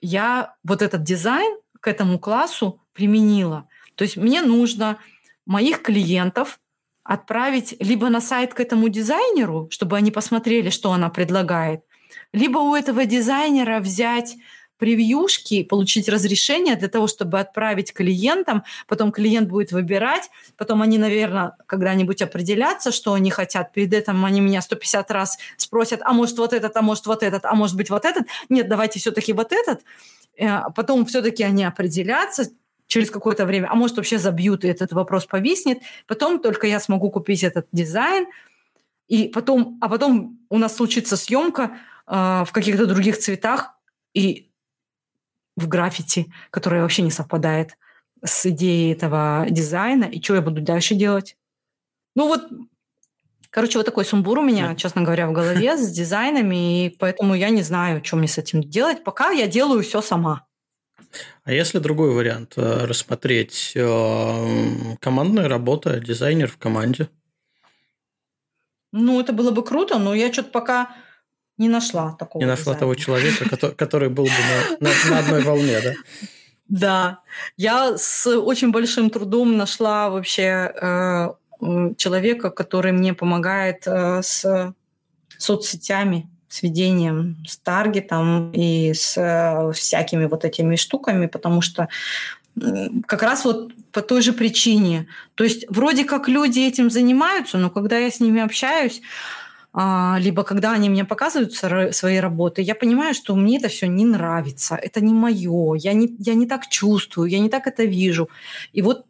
[0.00, 3.68] я вот этот дизайн к этому классу применила.
[3.94, 4.98] То есть мне нужно
[5.46, 6.58] моих клиентов
[7.04, 11.82] отправить либо на сайт к этому дизайнеру, чтобы они посмотрели, что она предлагает,
[12.34, 14.36] либо у этого дизайнера взять
[14.76, 21.56] превьюшки, получить разрешение для того, чтобы отправить клиентам, потом клиент будет выбирать, потом они, наверное,
[21.66, 23.72] когда-нибудь определятся, что они хотят.
[23.72, 27.44] Перед этим они меня 150 раз спросят, а может вот этот, а может вот этот,
[27.44, 28.26] а может быть вот этот.
[28.48, 29.84] Нет, давайте все-таки вот этот.
[30.36, 32.50] Э, потом все-таки они определятся,
[32.86, 35.78] через какое-то время, а может вообще забьют, и этот вопрос повиснет.
[36.06, 38.26] Потом только я смогу купить этот дизайн,
[39.08, 43.74] и потом, а потом у нас случится съемка в каких-то других цветах
[44.12, 44.50] и
[45.56, 47.76] в граффити, которая вообще не совпадает
[48.24, 50.04] с идеей этого дизайна.
[50.04, 51.36] И что я буду дальше делать?
[52.16, 52.48] Ну вот,
[53.50, 57.50] короче, вот такой сумбур у меня, честно говоря, в голове с дизайнами, и поэтому я
[57.50, 59.04] не знаю, что мне с этим делать.
[59.04, 60.46] Пока я делаю все сама.
[61.44, 67.08] А если другой вариант э, рассмотреть э, командная работа, дизайнер в команде?
[68.90, 70.96] Ну, это было бы круто, но я что-то пока
[71.58, 72.42] не нашла такого.
[72.42, 72.80] Не нашла дизайна.
[72.80, 74.30] того человека, который был бы
[74.80, 75.92] на, на, на одной волне, да?
[76.68, 77.18] Да,
[77.56, 81.28] я с очень большим трудом нашла вообще э,
[81.96, 84.72] человека, который мне помогает э, с
[85.38, 91.88] соцсетями с ведением, с таргетом и с э, всякими вот этими штуками, потому что
[93.06, 95.08] как раз вот по той же причине.
[95.34, 99.02] То есть вроде как люди этим занимаются, но когда я с ними общаюсь,
[99.74, 104.76] либо когда они мне показывают свои работы, я понимаю, что мне это все не нравится,
[104.76, 108.28] это не мое, я не, я не так чувствую, я не так это вижу.
[108.72, 109.06] И вот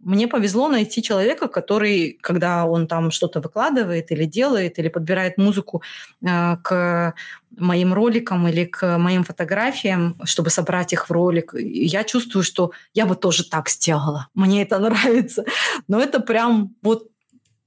[0.00, 5.82] мне повезло найти человека, который, когда он там что-то выкладывает или делает, или подбирает музыку
[6.22, 7.14] э, к
[7.56, 13.06] моим роликам или к моим фотографиям, чтобы собрать их в ролик, я чувствую, что я
[13.06, 14.28] бы тоже так сделала.
[14.34, 15.44] Мне это нравится.
[15.88, 17.08] Но это прям вот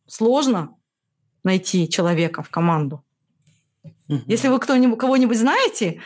[0.08, 0.76] сложно
[1.44, 3.04] найти человека в команду.
[4.28, 6.02] Если вы кто-нибудь, кого-нибудь знаете,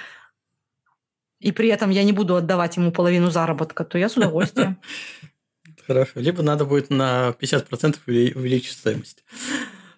[1.40, 4.78] и при этом я не буду отдавать ему половину заработка, то я с удовольствием.
[5.88, 6.20] Хорошо.
[6.20, 9.24] Либо надо будет на 50% увеличить стоимость.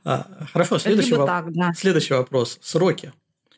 [0.03, 1.27] А, хорошо, следующий, воп...
[1.27, 1.73] так, да.
[1.73, 2.59] следующий вопрос.
[2.61, 3.13] Сроки.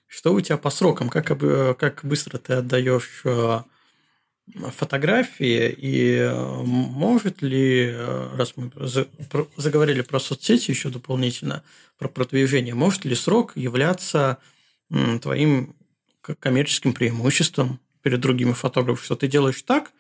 [0.08, 1.10] Что у тебя по срокам?
[1.10, 3.62] Как, как быстро ты отдаешь э,
[4.72, 5.70] фотографии?
[5.70, 8.72] И э, может ли, э, раз мы
[9.58, 11.64] заговорили про соцсети еще дополнительно,
[11.98, 14.38] про продвижение, может ли срок являться
[15.22, 15.76] твоим
[16.22, 19.92] коммерческим преимуществом перед другими фотографами, что ты делаешь так,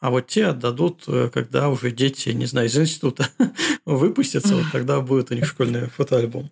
[0.00, 3.28] а вот те отдадут, э, когда уже дети, не знаю, из института
[3.84, 6.50] выпустятся, вот тогда будет у них школьный фотоальбом.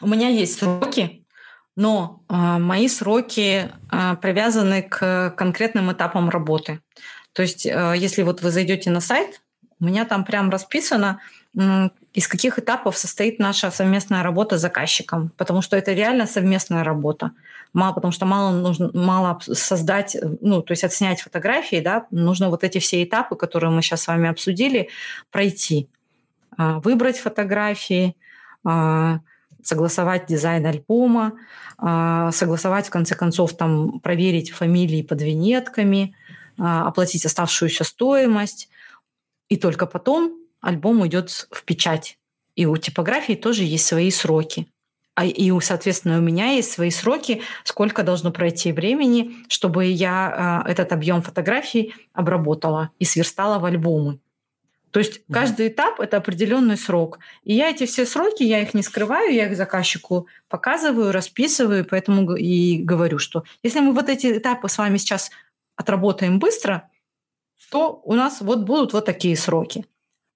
[0.00, 1.23] У меня есть сроки,
[1.76, 6.80] но э, мои сроки э, привязаны к конкретным этапам работы.
[7.32, 9.40] То есть, э, если вот вы зайдете на сайт,
[9.80, 11.20] у меня там прям расписано,
[12.14, 17.30] из каких этапов состоит наша совместная работа с заказчиком, потому что это реально совместная работа
[17.74, 22.64] мало, потому что мало нужно мало создать, ну, то есть отснять фотографии, да, нужно вот
[22.64, 24.88] эти все этапы, которые мы сейчас с вами обсудили,
[25.30, 25.88] пройти.
[26.56, 28.16] А, выбрать фотографии,
[28.64, 29.18] а,
[29.66, 31.38] согласовать дизайн альбома,
[31.78, 36.14] а, согласовать, в конце концов, там, проверить фамилии под винетками,
[36.56, 38.68] оплатить оставшуюся стоимость.
[39.48, 42.18] И только потом альбом идет в печать.
[42.54, 44.68] И у типографии тоже есть свои сроки
[45.16, 50.68] а, и, соответственно, у меня есть свои сроки, сколько должно пройти времени, чтобы я а,
[50.68, 54.18] этот объем фотографий обработала и сверстала в альбомы.
[54.94, 57.18] То есть каждый этап это определенный срок.
[57.42, 62.36] И я эти все сроки, я их не скрываю, я их заказчику показываю, расписываю, поэтому
[62.36, 65.32] и говорю, что если мы вот эти этапы с вами сейчас
[65.74, 66.88] отработаем быстро,
[67.72, 69.84] то у нас вот будут вот такие сроки.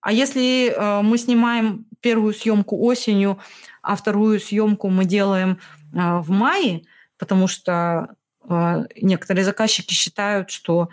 [0.01, 3.39] А если э, мы снимаем первую съемку осенью,
[3.81, 5.61] а вторую съемку мы делаем
[5.95, 6.83] а, в мае,
[7.17, 10.89] потому что а, некоторые заказчики считают, что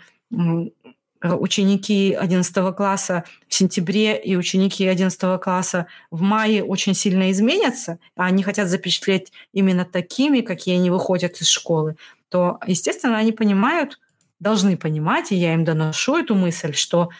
[1.34, 8.26] ученики 11 класса в сентябре и ученики 11 класса в мае очень сильно изменятся, а
[8.26, 11.96] они хотят запечатлеть именно такими, какие они выходят из школы,
[12.28, 13.98] то, естественно, они понимают,
[14.40, 17.10] должны понимать, и я им доношу эту мысль, что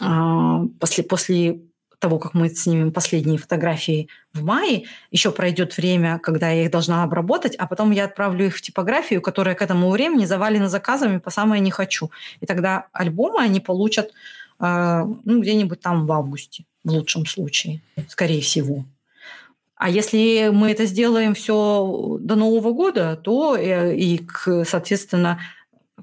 [0.00, 1.60] э, после, после
[1.98, 7.02] того, как мы снимем последние фотографии в мае, еще пройдет время, когда я их должна
[7.02, 11.30] обработать, а потом я отправлю их в типографию, которая к этому времени завалена заказами по
[11.30, 12.10] самое не хочу.
[12.40, 14.12] И тогда альбомы они получат
[14.60, 18.84] э, ну, где-нибудь там в августе, в лучшем случае, скорее всего.
[19.78, 25.40] А если мы это сделаем все до Нового года, то э, и, к, соответственно,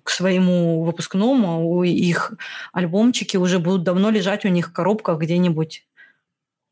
[0.06, 2.34] к своему выпускному, их
[2.72, 5.84] альбомчики уже будут давно лежать у них в коробках где-нибудь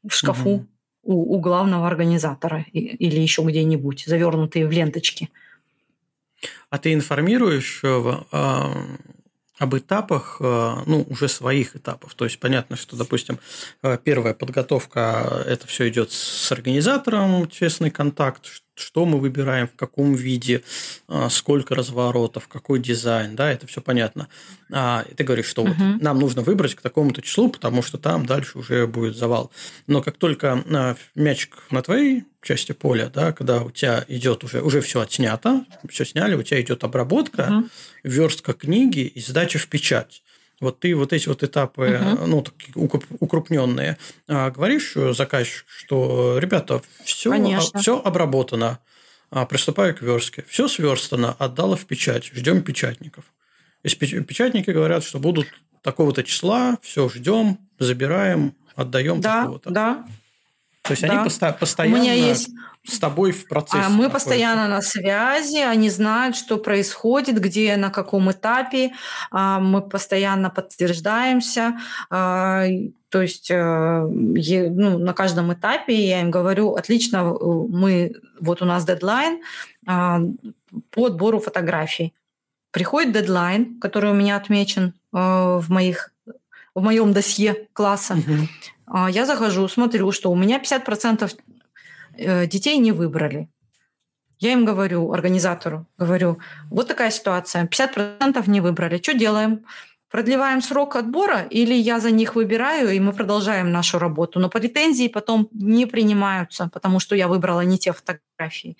[0.07, 0.67] в шкафу угу.
[1.01, 5.31] у, у главного организатора или еще где-нибудь, завернутые в ленточки.
[6.69, 8.71] А ты информируешь э, а,
[9.57, 12.13] об этапах, э, ну, уже своих этапов.
[12.13, 13.39] То есть понятно, что, допустим,
[13.81, 20.13] э, первая подготовка, это все идет с организатором, честный контакт, что мы выбираем, в каком
[20.13, 20.63] виде,
[21.07, 24.27] а, сколько разворотов, какой дизайн, да, это все понятно.
[24.71, 25.97] А, и ты говоришь, что вот uh-huh.
[26.01, 29.51] нам нужно выбрать к такому-то числу, потому что там дальше уже будет завал.
[29.87, 34.61] Но как только а, мячик на твоей части поля, да, когда у тебя идет уже,
[34.61, 37.69] уже все отснято, все сняли, у тебя идет обработка, uh-huh.
[38.03, 40.23] верстка книги и сдача в печать
[40.63, 42.25] вот ты вот эти вот этапы, uh-huh.
[42.25, 42.73] ну, такие
[43.19, 48.79] укрупненные, а, говоришь заказчику, что, ребята, все, все обработано,
[49.29, 53.25] а, приступаю к верстке, все сверстано, отдала в печать, ждем печатников.
[53.83, 55.47] Если печатники говорят, что будут
[55.81, 59.69] такого-то числа, все, ждем, забираем, отдаем да, такого-то.
[59.69, 60.07] Да,
[60.83, 61.13] То есть да.
[61.13, 61.97] они поста- постоянно...
[61.97, 62.49] У меня есть
[62.85, 63.85] с тобой в процессе.
[63.85, 68.91] А мы постоянно на связи, они знают, что происходит, где, на каком этапе.
[69.31, 71.79] А, мы постоянно подтверждаемся.
[72.09, 72.65] А,
[73.07, 78.83] то есть э, ну, на каждом этапе я им говорю, отлично, мы, вот у нас
[78.83, 79.41] дедлайн
[79.87, 80.19] а,
[80.89, 82.13] по отбору фотографий.
[82.71, 86.09] Приходит дедлайн, который у меня отмечен э, в моих
[86.75, 88.15] в моем досье класса.
[88.15, 88.47] Угу.
[89.09, 91.31] Я захожу, смотрю, что у меня 50%
[92.17, 93.49] Э, детей не выбрали.
[94.39, 96.39] Я им говорю, организатору, говорю,
[96.69, 99.65] вот такая ситуация, 50% не выбрали, что делаем?
[100.09, 104.39] продлеваем срок отбора или я за них выбираю, и мы продолжаем нашу работу.
[104.39, 108.77] Но претензии потом не принимаются, потому что я выбрала не те фотографии.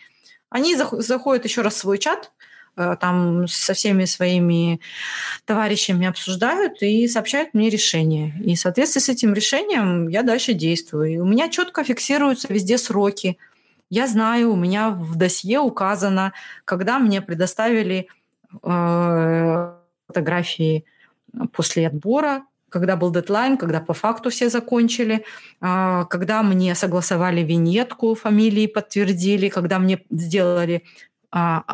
[0.51, 2.31] Они заходят еще раз в свой чат,
[2.75, 4.79] там со всеми своими
[5.45, 8.33] товарищами обсуждают и сообщают мне решение.
[8.43, 11.11] И в соответствии с этим решением я дальше действую.
[11.11, 13.37] И у меня четко фиксируются везде сроки.
[13.89, 16.33] Я знаю, у меня в досье указано,
[16.65, 18.07] когда мне предоставили
[18.63, 19.73] э,
[20.07, 20.85] фотографии
[21.51, 25.25] после отбора, когда был дедлайн, когда по факту все закончили,
[25.61, 30.83] а, когда мне согласовали виньетку, фамилии подтвердили, когда мне сделали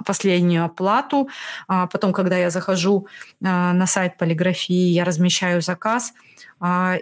[0.06, 1.30] последнюю оплату.
[1.68, 3.08] А, потом, когда я захожу
[3.40, 6.14] на сайт полиграфии, я размещаю заказ,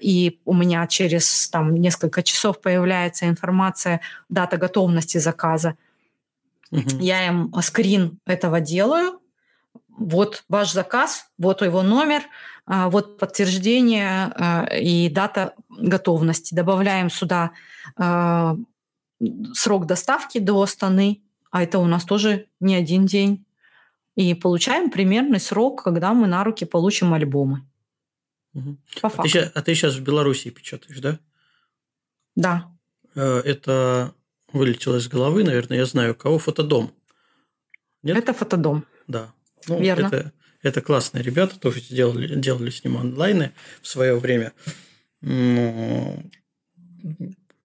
[0.01, 5.75] и у меня через там, несколько часов появляется информация, дата готовности заказа.
[6.71, 6.99] Угу.
[6.99, 9.19] Я им скрин этого делаю,
[9.97, 12.21] вот ваш заказ, вот его номер,
[12.65, 16.53] а, вот подтверждение а, и дата готовности.
[16.53, 17.51] Добавляем сюда
[17.97, 18.55] а,
[19.53, 21.21] срок доставки до Астаны,
[21.51, 23.45] а это у нас тоже не один день.
[24.15, 27.67] И получаем примерный срок, когда мы на руки получим альбомы.
[28.53, 28.77] Угу.
[29.01, 29.21] По факту.
[29.21, 31.19] А, ты, а ты сейчас в Беларуси печатаешь, да?
[32.35, 32.71] Да.
[33.15, 34.15] Э, это
[34.51, 36.91] вылетело из головы, наверное, я знаю, кого фотодом.
[38.03, 38.17] Нет?
[38.17, 38.85] Это фотодом.
[39.07, 39.33] Да.
[39.67, 40.07] Ну, Верно.
[40.07, 40.31] Это,
[40.63, 44.53] это классные ребята, тоже делали, делали с ним онлайны в свое время.
[45.21, 46.23] Ну,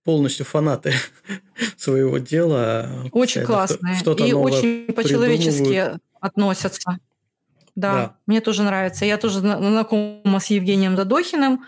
[0.04, 0.94] полностью фанаты
[1.76, 3.08] своего дела.
[3.12, 3.96] Очень классные.
[4.00, 6.98] И очень по-человечески относятся.
[7.74, 9.04] Да, да, мне тоже нравится.
[9.04, 11.64] Я тоже знакома с Евгением Задохиным.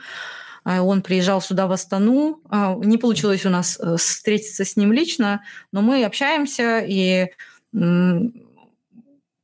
[0.65, 2.41] А, он приезжал сюда в Астану.
[2.51, 5.43] А, не получилось у нас э, встретиться с ним лично,
[5.73, 7.31] но мы общаемся, и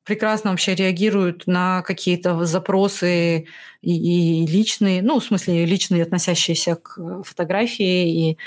[0.05, 3.47] прекрасно вообще реагируют на какие-то запросы
[3.81, 8.39] и, и личные, ну, в смысле, личные, относящиеся к фотографии, и,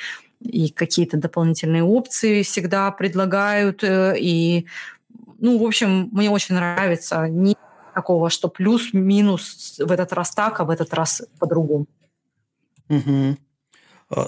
[0.43, 3.83] и какие-то дополнительные опции всегда предлагают.
[3.83, 4.65] Э, и,
[5.39, 7.27] ну, в общем, мне очень нравится.
[7.27, 7.55] Не
[7.93, 11.85] такого, что плюс-минус в этот раз так, а в этот раз по-другому.
[12.89, 13.37] Угу.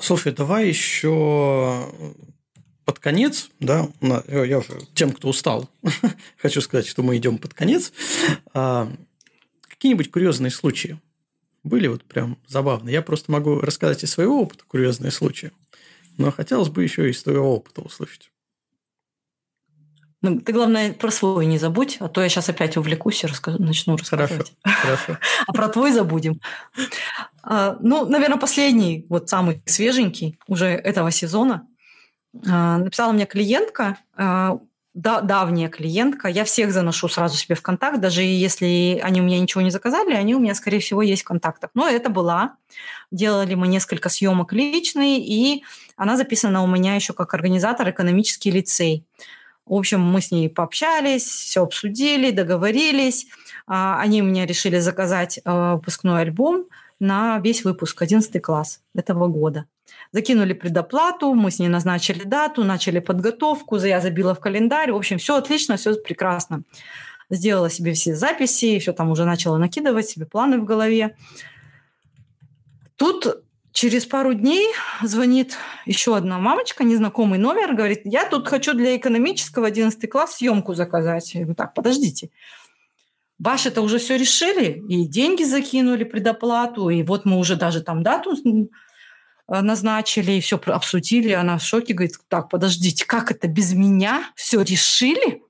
[0.01, 1.87] Слушай, давай еще
[2.85, 3.89] под конец, да,
[4.27, 5.69] я уже тем, кто устал,
[6.37, 7.91] хочу сказать, что мы идем под конец.
[8.53, 8.91] А,
[9.67, 10.99] какие-нибудь курьезные случаи
[11.63, 12.93] были вот прям забавные?
[12.93, 15.51] Я просто могу рассказать из своего опыта курьезные случаи,
[16.17, 18.31] но хотелось бы еще и твоего опыта услышать.
[20.21, 23.61] Ну, ты, главное, про свой не забудь, а то я сейчас опять увлекусь и расскажу,
[23.61, 24.53] начну рассказывать.
[24.63, 25.19] Хорошо, хорошо.
[25.47, 26.41] А про твой забудем.
[27.43, 31.67] А, ну, наверное, последний, вот самый свеженький уже этого сезона–
[32.47, 34.59] а, написала мне клиентка, а,
[34.95, 36.30] да, давняя клиентка.
[36.30, 40.13] Я всех заношу сразу себе в контакт, даже если они у меня ничего не заказали,
[40.13, 41.69] они у меня, скорее всего, есть в контактах.
[41.73, 42.55] Но это была.
[43.11, 45.63] Делали мы несколько съемок личные, и
[45.97, 49.05] она записана у меня еще как организатор экономический лицей.
[49.65, 53.27] В общем, мы с ней пообщались, все обсудили, договорились.
[53.67, 56.67] А, они у меня решили заказать выпускной альбом
[57.01, 59.65] на весь выпуск, 11 класс этого года.
[60.11, 64.91] Закинули предоплату, мы с ней назначили дату, начали подготовку, я забила в календарь.
[64.91, 66.64] В общем, все отлично, все прекрасно.
[67.30, 71.15] Сделала себе все записи, все там уже начала накидывать себе планы в голове.
[72.95, 74.68] Тут через пару дней
[75.03, 80.76] звонит еще одна мамочка, незнакомый номер, говорит, я тут хочу для экономического 11 класс съемку
[80.76, 81.34] заказать.
[81.34, 82.30] Я говорю, так, подождите.
[83.38, 88.34] Ваши-то уже все решили, и деньги закинули предоплату, и вот мы уже даже там дату
[89.47, 91.31] назначили, и все обсудили.
[91.31, 95.43] Она в шоке, говорит, так, подождите, как это без меня все решили?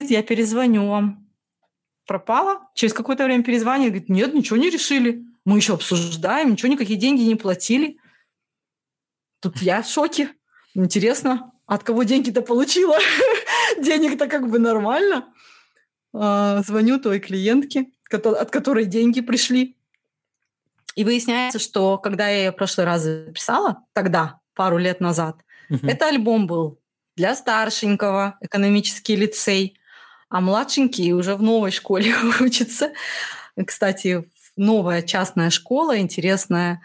[0.00, 1.28] Я перезвоню вам.
[2.06, 2.68] Пропала.
[2.74, 5.24] Через какое-то время перезвонит, говорит, нет, ничего не решили.
[5.44, 7.98] Мы еще обсуждаем, ничего, никакие деньги не платили.
[9.40, 10.30] Тут я в шоке.
[10.74, 12.96] Интересно, от кого деньги-то получила?
[13.78, 15.32] Денег-то как бы нормально.
[16.14, 19.77] А, звоню той клиентке, от которой деньги пришли.
[20.98, 25.36] И выясняется, что когда я ее в прошлый раз записала, тогда, пару лет назад,
[25.70, 25.86] угу.
[25.86, 26.80] это альбом был
[27.16, 29.78] для старшенького, экономический лицей,
[30.28, 32.90] а младшенький уже в новой школе учится.
[33.64, 36.82] Кстати, новая частная школа, интересная,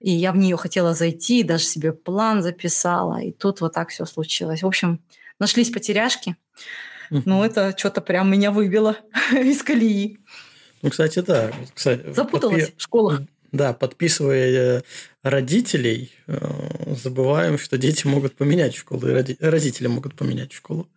[0.00, 4.06] и я в нее хотела зайти, даже себе план записала, и тут вот так все
[4.06, 4.62] случилось.
[4.62, 5.04] В общем,
[5.38, 6.34] нашлись потеряшки,
[7.10, 8.96] но это что-то прям меня выбило
[9.32, 10.16] из колеи.
[10.80, 11.50] Ну, кстати, да.
[11.74, 12.78] Кстати, Запуталась подпи...
[12.78, 13.20] в школах.
[13.52, 14.82] Да, подписывая э,
[15.22, 16.38] родителей, э,
[17.02, 20.88] забываем, что дети могут поменять школу, и родители могут поменять школу.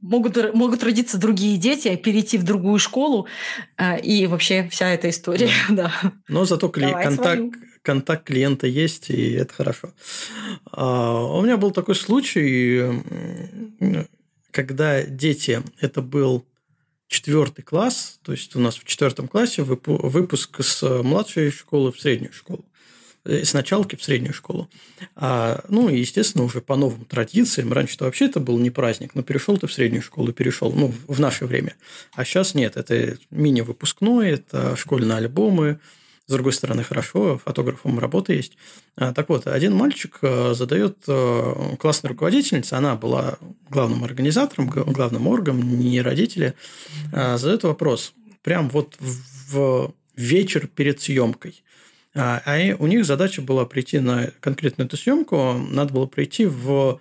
[0.00, 3.26] могут, могут родиться другие дети, перейти в другую школу,
[3.76, 5.92] э, и вообще вся эта история, да.
[6.28, 9.92] Но зато кли- контакт, контакт клиента есть, и это хорошо.
[10.70, 12.82] А, у меня был такой случай,
[14.50, 16.44] когда дети, это был
[17.12, 22.32] четвертый класс, то есть у нас в четвертом классе выпуск с младшей школы в среднюю
[22.32, 22.64] школу
[23.24, 24.68] э, с началки в среднюю школу.
[25.14, 27.72] А, ну, и, естественно, уже по новым традициям.
[27.72, 31.20] Раньше-то вообще это был не праздник, но перешел ты в среднюю школу, перешел, ну, в
[31.20, 31.74] наше время.
[32.14, 35.78] А сейчас нет, это мини-выпускной, это школьные альбомы,
[36.26, 38.56] с другой стороны, хорошо, фотографом работа есть.
[38.96, 43.38] А, так вот, один мальчик э, задает э, классной руководительнице, она была
[43.68, 46.54] главным организатором, главным органом, не родители,
[47.12, 48.14] а, задает вопрос.
[48.42, 51.64] Прям вот в вечер перед съемкой.
[52.14, 57.00] А, а у них задача была прийти на конкретную эту съемку, надо было прийти в,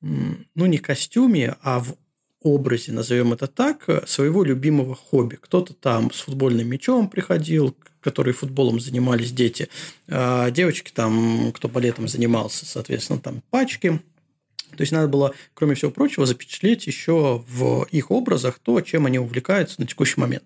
[0.00, 1.96] ну, не костюме, а в
[2.42, 5.36] образе, назовем это так, своего любимого хобби.
[5.36, 7.76] Кто-то там с футбольным мячом приходил,
[8.06, 9.68] которые футболом занимались дети.
[10.06, 14.00] А девочки там, кто балетом занимался, соответственно, там пачки.
[14.70, 19.18] То есть надо было, кроме всего прочего, запечатлеть еще в их образах то, чем они
[19.18, 20.44] увлекаются на текущий момент.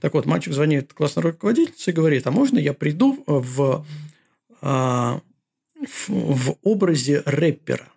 [0.00, 3.84] Так вот, мальчик звонит классной руководительнице и говорит, а можно я приду в,
[4.62, 5.20] а,
[5.86, 7.88] в, в образе рэпера?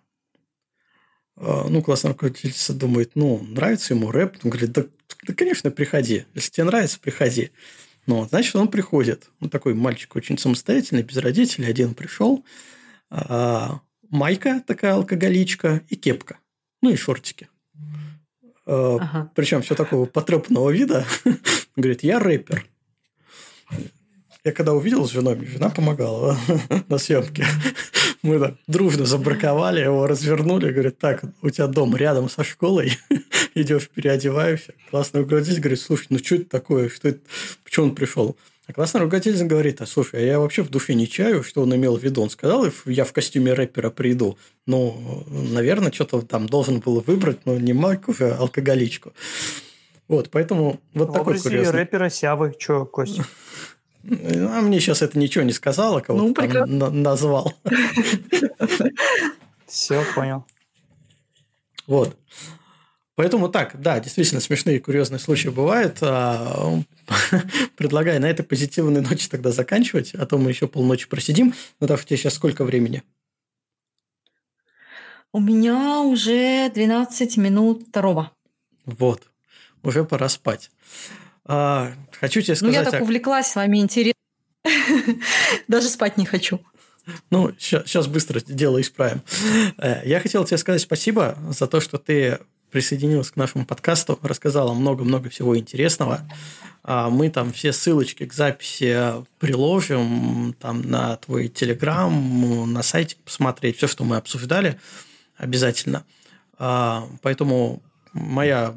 [1.36, 4.36] А, ну, классная руководительница думает, ну, нравится ему рэп.
[4.44, 4.84] Он говорит, да,
[5.26, 6.26] да, конечно, приходи.
[6.34, 7.52] Если тебе нравится, приходи.
[8.08, 9.28] Ну, значит, он приходит.
[9.38, 11.68] Он такой мальчик очень самостоятельный, без родителей.
[11.68, 12.42] Один пришел.
[13.10, 16.38] А, майка такая алкоголичка и кепка.
[16.80, 17.50] Ну, и шортики.
[18.64, 19.30] А, ага.
[19.34, 21.04] Причем все такого потрепанного вида.
[21.76, 22.64] Говорит, я рэпер.
[24.42, 26.38] Я когда увидел с женой, жена помогала
[26.88, 27.44] на съемке.
[28.22, 30.72] Мы так дружно забраковали его, развернули.
[30.72, 32.96] Говорит, так, у тебя дом рядом со школой.
[33.60, 34.74] Идешь, переодеваешься.
[34.90, 36.88] Классный руководитель говорит, слушай, ну что это такое?
[36.88, 37.18] Что это?
[37.64, 38.36] Почему он пришел?
[38.68, 41.74] А классный руководитель говорит, а слушай, а я вообще в душе не чаю, что он
[41.74, 42.22] имел в виду.
[42.22, 44.38] Он сказал, я в костюме рэпера приду.
[44.66, 49.12] Ну, наверное, что-то там должен был выбрать, но не майку, а алкоголичку.
[50.06, 51.72] Вот, поэтому вот в такой курьезный.
[51.72, 52.54] рэпера Сявы.
[52.56, 53.26] Че, Костя?
[54.04, 57.52] А мне сейчас это ничего не сказала, кого ну, там на- назвал.
[59.66, 60.46] Все, понял.
[61.86, 62.16] Вот.
[63.18, 65.98] Поэтому так, да, действительно смешные и курьезные случаи бывают.
[66.02, 66.80] А,
[67.76, 71.52] предлагаю на этой позитивной ночи тогда заканчивать, а то мы еще полночи просидим.
[71.80, 73.02] Наташа, у тебя сейчас сколько времени?
[75.32, 78.30] У меня уже 12 минут второго.
[78.84, 79.24] Вот,
[79.82, 80.70] уже пора спать.
[81.44, 82.72] А, хочу тебе сказать...
[82.72, 84.14] Ну, я так увлеклась с вами, интересно.
[85.66, 86.60] Даже спать не хочу.
[87.30, 89.22] Ну, сейчас быстро дело исправим.
[89.76, 92.38] Э, я хотел тебе сказать спасибо за то, что ты
[92.70, 96.28] присоединилась к нашему подкасту, рассказала много-много всего интересного.
[96.82, 103.76] А, мы там все ссылочки к записи приложим там на твой телеграм, на сайте посмотреть,
[103.76, 104.78] все, что мы обсуждали,
[105.36, 106.04] обязательно.
[106.58, 107.82] А, поэтому
[108.12, 108.74] моя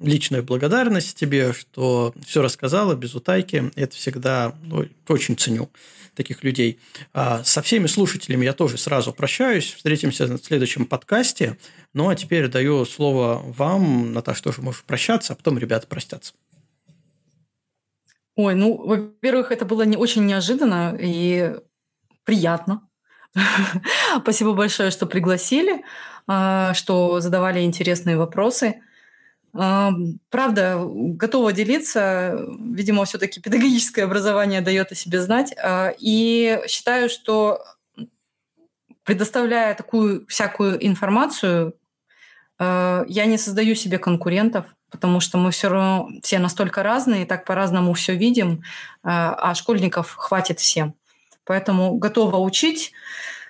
[0.00, 3.70] личная благодарность тебе, что все рассказала без утайки.
[3.76, 5.70] Это всегда ну, очень ценю
[6.14, 6.78] таких людей.
[7.12, 9.72] А со всеми слушателями я тоже сразу прощаюсь.
[9.72, 11.56] Встретимся на следующем подкасте.
[11.92, 14.12] Ну, а теперь даю слово вам.
[14.12, 16.34] Наташа, тоже можешь прощаться, а потом ребята простятся.
[18.36, 21.56] Ой, ну, во-первых, это было не очень неожиданно и
[22.24, 22.88] приятно.
[24.22, 25.84] Спасибо большое, что пригласили,
[26.26, 28.82] а, что задавали интересные вопросы.
[29.52, 32.38] Правда, готова делиться.
[32.60, 35.52] Видимо, все-таки педагогическое образование дает о себе знать.
[35.60, 37.64] А, и считаю, что
[39.02, 41.79] предоставляя такую всякую информацию, а,
[42.60, 47.94] я не создаю себе конкурентов, потому что мы все равно все настолько разные, так по-разному
[47.94, 48.62] все видим,
[49.02, 50.94] а, а школьников хватит всем.
[51.44, 52.92] Поэтому готова учить.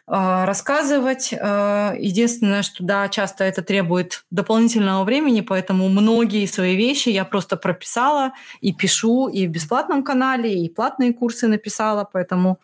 [0.07, 1.33] А, рассказывать.
[1.33, 8.33] Единственное, что да, часто это требует дополнительного времени, поэтому многие свои вещи я просто прописала
[8.61, 12.59] и пишу и в бесплатном канале, и платные курсы написала, поэтому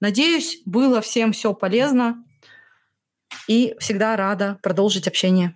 [0.00, 2.22] надеюсь, было всем все полезно
[3.48, 5.54] и всегда рада продолжить общение.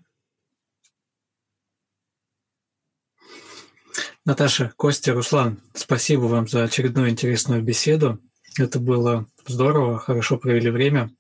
[4.31, 8.21] Наташа, Костя, Руслан, спасибо вам за очередную интересную беседу.
[8.57, 11.11] Это было здорово, хорошо провели время.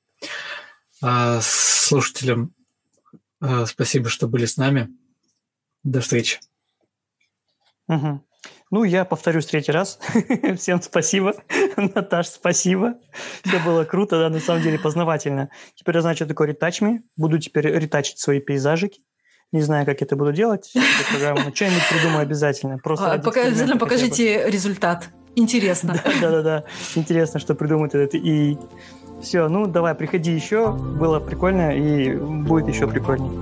[1.02, 2.54] А слушателям
[3.40, 4.90] а, спасибо, что были с нами.
[5.82, 6.38] До встречи.
[7.88, 8.24] Угу.
[8.70, 9.98] Ну, я повторюсь третий раз.
[10.56, 11.34] Всем спасибо.
[11.76, 12.94] Наташ, спасибо.
[13.42, 15.50] Все было круто, да, на самом деле познавательно.
[15.74, 17.02] Теперь я знаю, что такое ретачми.
[17.16, 19.00] Буду теперь ретачить свои пейзажики.
[19.52, 22.78] Не знаю, как это буду делать, эту программу, что-нибудь придумаю обязательно.
[22.78, 25.08] Просто а, пока, обязательно покажите результат.
[25.36, 26.00] Интересно.
[26.20, 26.64] Да-да-да.
[26.94, 28.58] Интересно, что придумает этот и
[29.22, 30.72] все, ну давай, приходи еще.
[30.72, 33.32] Было прикольно и будет еще прикольнее.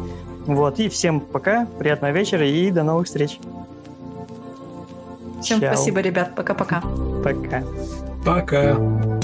[0.46, 3.38] Вот, и всем пока, приятного вечера и до новых встреч.
[5.42, 5.74] Всем Чао.
[5.74, 6.34] спасибо, ребят.
[6.34, 6.82] Пока-пока.
[7.22, 7.62] Пока.
[8.24, 9.17] Пока.